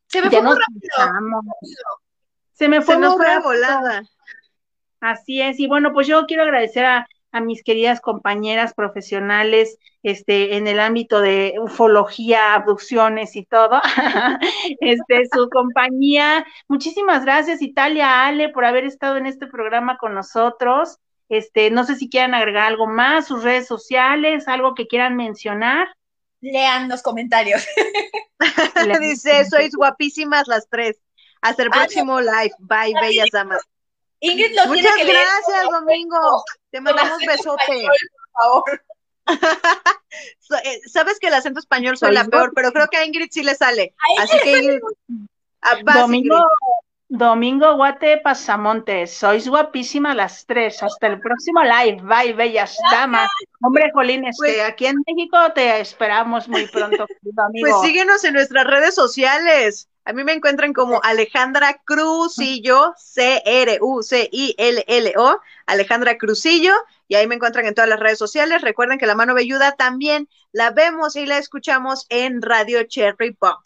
Se 0.08 0.22
me 0.22 0.30
fue 0.30 0.42
muy 0.42 0.56
rápido. 0.56 1.22
Se 2.54 2.68
me 2.68 2.82
fue 2.82 2.96
se 2.96 3.02
nos 3.02 3.16
fue 3.16 3.40
volada. 3.40 4.04
Así 5.00 5.42
es, 5.42 5.60
y 5.60 5.68
bueno, 5.68 5.94
pues 5.94 6.08
yo 6.08 6.26
quiero 6.26 6.44
agradecer 6.44 6.86
a, 6.86 7.08
a 7.32 7.42
mis 7.42 7.64
queridas 7.64 8.02
compañeras 8.02 8.74
profesionales 8.74 9.78
este, 10.04 10.56
en 10.58 10.68
el 10.68 10.80
ámbito 10.80 11.22
de 11.22 11.56
ufología, 11.60 12.54
abducciones 12.54 13.36
y 13.36 13.46
todo, 13.46 13.82
este, 14.82 15.28
su 15.32 15.50
compañía. 15.50 16.46
Muchísimas 16.68 17.26
gracias, 17.26 17.62
Italia, 17.62 18.26
Ale, 18.26 18.50
por 18.50 18.66
haber 18.66 18.86
estado 18.86 19.18
en 19.18 19.26
este 19.26 19.48
programa 19.48 19.98
con 19.98 20.14
nosotros. 20.14 20.98
Este, 21.30 21.72
no 21.72 21.84
sé 21.84 21.96
si 21.96 22.10
quieran 22.10 22.34
agregar 22.34 22.68
algo 22.68 22.88
más, 22.88 23.28
sus 23.28 23.44
redes 23.44 23.68
sociales, 23.68 24.48
algo 24.48 24.76
que 24.76 24.88
quieran 24.88 25.16
mencionar. 25.16 25.90
Lean 26.40 26.88
los 26.88 27.02
comentarios. 27.02 27.66
Dice, 29.02 29.46
sois 29.46 29.76
guapísimas 29.76 30.48
las 30.48 30.70
tres. 30.70 31.02
Hasta 31.42 31.64
el 31.64 31.70
próximo 31.70 32.22
live. 32.22 32.54
Bye, 32.60 32.94
bellas 33.02 33.30
damas. 33.32 33.62
Ingrid 34.20 34.56
lo 34.56 34.68
Muchas 34.68 34.96
tiene 34.96 35.12
que 35.12 35.20
gracias, 35.20 35.70
Domingo. 35.72 36.44
Te 36.72 36.82
mandamos 36.82 37.20
besote. 37.26 37.86
por 37.86 38.42
favor. 38.42 38.82
Eh, 40.64 40.80
sabes 40.88 41.20
que 41.20 41.28
el 41.28 41.34
acento 41.34 41.60
español 41.60 41.98
soy 41.98 42.14
la 42.14 42.24
peor, 42.24 42.54
pero 42.56 42.72
creo 42.72 42.88
que 42.88 42.96
a 42.96 43.06
Ingrid 43.06 43.28
sí 43.30 43.44
le 43.44 43.54
sale. 43.56 43.94
Así 44.18 44.40
que 44.40 44.58
Ingrid, 44.58 44.80
ah, 45.62 45.76
Domingo, 45.84 46.42
Domingo 47.10 47.76
Guate 47.76 48.18
Pasamontes, 48.18 49.14
sois 49.14 49.48
guapísimas 49.48 50.16
las 50.16 50.46
tres. 50.46 50.82
Hasta 50.82 51.08
el 51.08 51.20
próximo 51.20 51.62
live. 51.62 52.02
Bye, 52.04 52.34
bellas 52.34 52.78
damas. 52.92 53.30
Hombre, 53.62 53.92
Jolines, 53.94 54.38
pues, 54.38 54.62
aquí 54.62 54.88
en 54.88 54.98
México 55.06 55.38
te 55.54 55.80
esperamos 55.80 56.48
muy 56.48 56.68
pronto, 56.68 57.06
Pues 57.62 57.82
síguenos 57.82 58.24
en 58.24 58.34
nuestras 58.34 58.66
redes 58.66 58.96
sociales. 58.96 59.90
A 60.08 60.14
mí 60.14 60.24
me 60.24 60.32
encuentran 60.32 60.72
como 60.72 61.02
Alejandra 61.04 61.82
Cruzillo, 61.84 62.94
C-R-U-C-I-L-L-O, 62.96 63.82
Alejandra 65.66 66.18
Cruzillo, 66.18 66.74
y 67.10 67.16
ahí 67.16 67.28
me 67.28 67.36
encuentran 67.36 67.66
en 67.66 67.76
todas 67.76 67.90
las 67.90 68.00
redes 68.00 68.18
sociales. 68.18 68.62
Recuerden 68.62 69.00
que 69.00 69.06
la 69.06 69.16
mano 69.16 69.34
velluda 69.34 69.74
también 69.74 70.30
la 70.54 70.72
vemos 70.72 71.18
y 71.18 71.26
la 71.26 71.38
escuchamos 71.38 72.06
en 72.08 72.42
Radio 72.42 72.84
Cherry 72.84 73.34
Pop. 73.34 73.60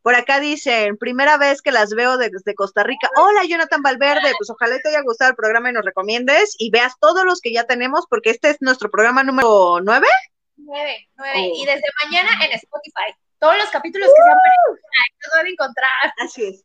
Por 0.00 0.14
acá 0.14 0.40
dicen, 0.40 0.96
primera 0.96 1.36
vez 1.36 1.60
que 1.60 1.72
las 1.72 1.90
veo 1.90 2.16
desde 2.16 2.54
Costa 2.54 2.82
Rica. 2.84 3.10
Hola, 3.18 3.44
Jonathan 3.44 3.82
Valverde. 3.82 4.32
Pues 4.38 4.48
ojalá 4.48 4.78
te 4.78 4.88
haya 4.88 5.02
gustado 5.02 5.32
el 5.32 5.36
programa 5.36 5.68
y 5.68 5.74
nos 5.74 5.84
recomiendes 5.84 6.54
y 6.56 6.70
veas 6.70 6.94
todos 7.00 7.26
los 7.26 7.42
que 7.42 7.52
ya 7.52 7.64
tenemos, 7.64 8.06
porque 8.08 8.30
este 8.30 8.48
es 8.48 8.56
nuestro 8.62 8.90
programa 8.90 9.24
número 9.24 9.80
nueve. 9.82 10.08
Nueve, 10.56 11.10
nueve. 11.18 11.50
Y 11.54 11.66
desde 11.66 11.84
mañana 12.02 12.30
en 12.46 12.52
Spotify 12.52 13.14
todos 13.42 13.58
los 13.58 13.70
capítulos 13.70 14.08
que 14.08 14.22
se 14.22 14.30
han 14.30 14.38
perdido, 14.38 14.86
los 15.20 15.36
van 15.36 15.46
a 15.46 15.50
encontrar. 15.50 16.14
Así 16.24 16.44
es. 16.44 16.64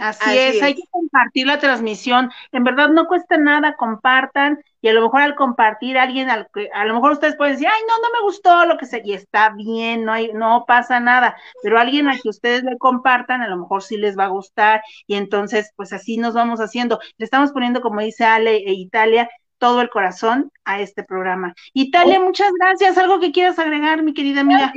Así, 0.00 0.36
es, 0.36 0.60
hay 0.60 0.74
que 0.74 0.82
compartir 0.90 1.46
la 1.46 1.60
transmisión. 1.60 2.28
En 2.50 2.64
verdad 2.64 2.88
no 2.88 3.06
cuesta 3.06 3.36
nada, 3.36 3.76
compartan 3.76 4.60
y 4.80 4.88
a 4.88 4.92
lo 4.92 5.02
mejor 5.02 5.22
al 5.22 5.36
compartir 5.36 5.96
alguien, 5.96 6.28
al, 6.28 6.48
a 6.72 6.84
lo 6.84 6.94
mejor 6.94 7.12
ustedes 7.12 7.36
pueden 7.36 7.54
decir, 7.54 7.68
ay, 7.68 7.80
no, 7.86 7.94
no 8.02 8.12
me 8.12 8.22
gustó 8.22 8.66
lo 8.66 8.76
que 8.76 8.86
sea, 8.86 9.00
y 9.04 9.12
está 9.12 9.50
bien, 9.50 10.04
no 10.04 10.12
hay, 10.12 10.32
no 10.32 10.64
pasa 10.66 10.98
nada, 10.98 11.36
pero 11.62 11.78
alguien 11.78 12.08
a 12.08 12.18
que 12.18 12.28
ustedes 12.28 12.64
le 12.64 12.76
compartan, 12.76 13.40
a 13.40 13.48
lo 13.48 13.56
mejor 13.56 13.84
sí 13.84 13.96
les 13.96 14.18
va 14.18 14.24
a 14.24 14.28
gustar 14.28 14.82
y 15.06 15.14
entonces, 15.14 15.70
pues 15.76 15.92
así 15.92 16.16
nos 16.16 16.34
vamos 16.34 16.58
haciendo. 16.58 16.98
Le 17.16 17.24
estamos 17.24 17.52
poniendo, 17.52 17.80
como 17.80 18.00
dice 18.00 18.24
Ale 18.24 18.56
e 18.56 18.72
Italia, 18.72 19.30
todo 19.58 19.80
el 19.80 19.90
corazón 19.90 20.50
a 20.64 20.80
este 20.80 21.04
programa. 21.04 21.54
Italia, 21.72 22.20
oh. 22.20 22.24
muchas 22.24 22.52
gracias. 22.58 22.98
¿Algo 22.98 23.20
que 23.20 23.32
quieras 23.32 23.58
agregar, 23.58 24.02
mi 24.02 24.12
querida 24.12 24.40
amiga? 24.40 24.72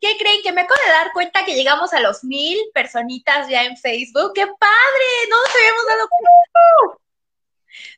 ¿Qué 0.00 0.16
creen? 0.18 0.42
Que 0.42 0.52
me 0.52 0.62
acabo 0.62 0.80
de 0.84 0.92
dar 0.92 1.12
cuenta 1.12 1.44
que 1.44 1.54
llegamos 1.54 1.92
a 1.92 2.00
los 2.00 2.24
mil 2.24 2.58
personitas 2.74 3.48
ya 3.48 3.64
en 3.64 3.76
Facebook. 3.76 4.32
¡Qué 4.34 4.46
padre! 4.46 5.28
No 5.30 5.36
nos 5.40 5.54
habíamos 5.54 5.86
dado 5.86 6.08
cuenta. 6.08 6.98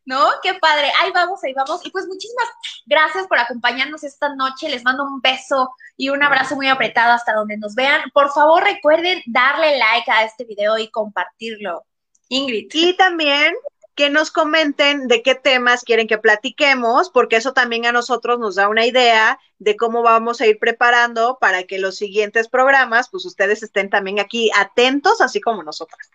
¿No? 0.07 0.31
¡Qué 0.43 0.55
padre! 0.55 0.93
Ahí 1.01 1.11
vamos, 1.13 1.43
ahí 1.45 1.53
vamos. 1.55 1.85
Y 1.85 1.91
pues 1.91 2.07
muchísimas 2.07 2.47
gracias 2.87 3.27
por 3.27 3.39
acompañarnos 3.39 4.05
esta 4.05 4.35
noche. 4.35 4.69
Les 4.69 4.85
mando 4.85 5.05
un 5.05 5.21
beso 5.21 5.75
y 5.97 6.11
un 6.11 6.23
abrazo 6.23 6.57
muy 6.57 6.69
apretado 6.69 7.13
hasta 7.13 7.33
donde 7.33 7.57
nos 7.57 7.75
vean. 7.75 8.03
Por 8.13 8.31
favor, 8.33 8.63
recuerden 8.63 9.23
darle 9.27 9.79
like 9.79 10.11
a 10.11 10.25
este 10.25 10.45
video 10.45 10.79
y 10.79 10.91
compartirlo. 10.91 11.85
Ingrid. 12.29 12.69
Y 12.73 12.97
también 12.97 13.55
que 13.95 14.11
nos 14.11 14.31
comenten 14.31 15.09
de 15.09 15.23
qué 15.23 15.35
temas 15.35 15.85
quieren 15.85 16.07
que 16.07 16.19
platiquemos, 16.19 17.11
porque 17.11 17.37
eso 17.37 17.53
también 17.53 17.87
a 17.87 17.93
nosotros 17.93 18.39
nos 18.39 18.57
da 18.57 18.69
una 18.69 18.87
idea 18.87 19.39
de 19.59 19.77
cómo 19.77 20.03
vamos 20.03 20.41
a 20.41 20.47
ir 20.47 20.59
preparando 20.59 21.39
para 21.41 21.65
que 21.65 21.79
los 21.79 21.97
siguientes 21.97 22.49
programas, 22.49 23.09
pues 23.11 23.25
ustedes 23.25 23.63
estén 23.63 23.91
también 23.91 24.21
aquí 24.21 24.51
atentos, 24.57 25.21
así 25.21 25.41
como 25.41 25.63
nosotras. 25.63 26.11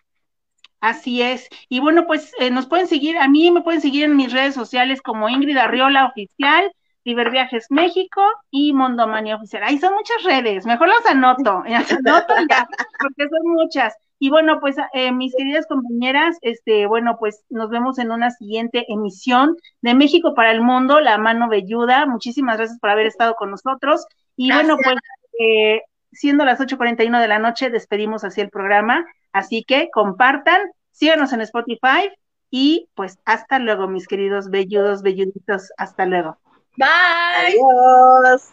Así 0.80 1.22
es. 1.22 1.48
Y 1.68 1.80
bueno, 1.80 2.06
pues 2.06 2.32
eh, 2.38 2.50
nos 2.50 2.66
pueden 2.66 2.86
seguir, 2.86 3.18
a 3.18 3.28
mí 3.28 3.50
me 3.50 3.62
pueden 3.62 3.80
seguir 3.80 4.04
en 4.04 4.16
mis 4.16 4.32
redes 4.32 4.54
sociales 4.54 5.02
como 5.02 5.28
Ingrid 5.28 5.56
Arriola 5.56 6.06
Oficial, 6.06 6.72
Viajes 7.04 7.66
México 7.70 8.22
y 8.50 8.72
Mondomania 8.72 9.36
Oficial. 9.36 9.62
Ahí 9.64 9.78
son 9.78 9.94
muchas 9.94 10.22
redes, 10.24 10.66
mejor 10.66 10.88
las 10.88 11.06
anoto, 11.06 11.62
las 11.68 11.90
anoto 11.92 12.34
ya, 12.48 12.68
porque 12.98 13.28
son 13.28 13.52
muchas. 13.52 13.94
Y 14.22 14.28
bueno, 14.28 14.60
pues 14.60 14.76
eh, 14.92 15.12
mis 15.12 15.34
queridas 15.34 15.66
compañeras, 15.66 16.36
este, 16.42 16.86
bueno, 16.86 17.16
pues 17.18 17.42
nos 17.48 17.70
vemos 17.70 17.98
en 17.98 18.12
una 18.12 18.30
siguiente 18.30 18.84
emisión 18.88 19.56
de 19.80 19.94
México 19.94 20.34
para 20.34 20.52
el 20.52 20.60
Mundo, 20.60 21.00
La 21.00 21.16
Mano 21.16 21.48
Velluda. 21.48 22.04
Muchísimas 22.04 22.58
gracias 22.58 22.78
por 22.78 22.90
haber 22.90 23.06
estado 23.06 23.34
con 23.34 23.50
nosotros. 23.50 24.04
Y 24.36 24.52
bueno, 24.52 24.76
pues 24.84 24.96
eh, 25.40 25.80
siendo 26.12 26.44
las 26.44 26.60
8.41 26.60 27.18
de 27.18 27.28
la 27.28 27.38
noche, 27.38 27.70
despedimos 27.70 28.22
así 28.22 28.42
el 28.42 28.50
programa. 28.50 29.06
Así 29.32 29.64
que 29.64 29.88
compartan, 29.90 30.70
síganos 30.90 31.32
en 31.32 31.40
Spotify 31.40 32.10
y 32.50 32.90
pues 32.94 33.18
hasta 33.24 33.58
luego, 33.58 33.88
mis 33.88 34.06
queridos 34.06 34.50
velludos, 34.50 35.00
velluditos. 35.00 35.70
Hasta 35.78 36.04
luego. 36.04 36.36
Bye. 36.76 37.56
Adiós. 37.56 38.50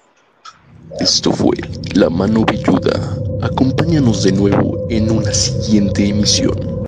Esto 1.01 1.33
fue 1.33 1.57
La 1.93 2.09
Mano 2.09 2.45
Velluda. 2.45 3.16
Acompáñanos 3.47 4.23
de 4.23 4.33
nuevo 4.33 4.85
en 4.89 5.09
una 5.09 5.33
siguiente 5.33 6.05
emisión. 6.05 6.86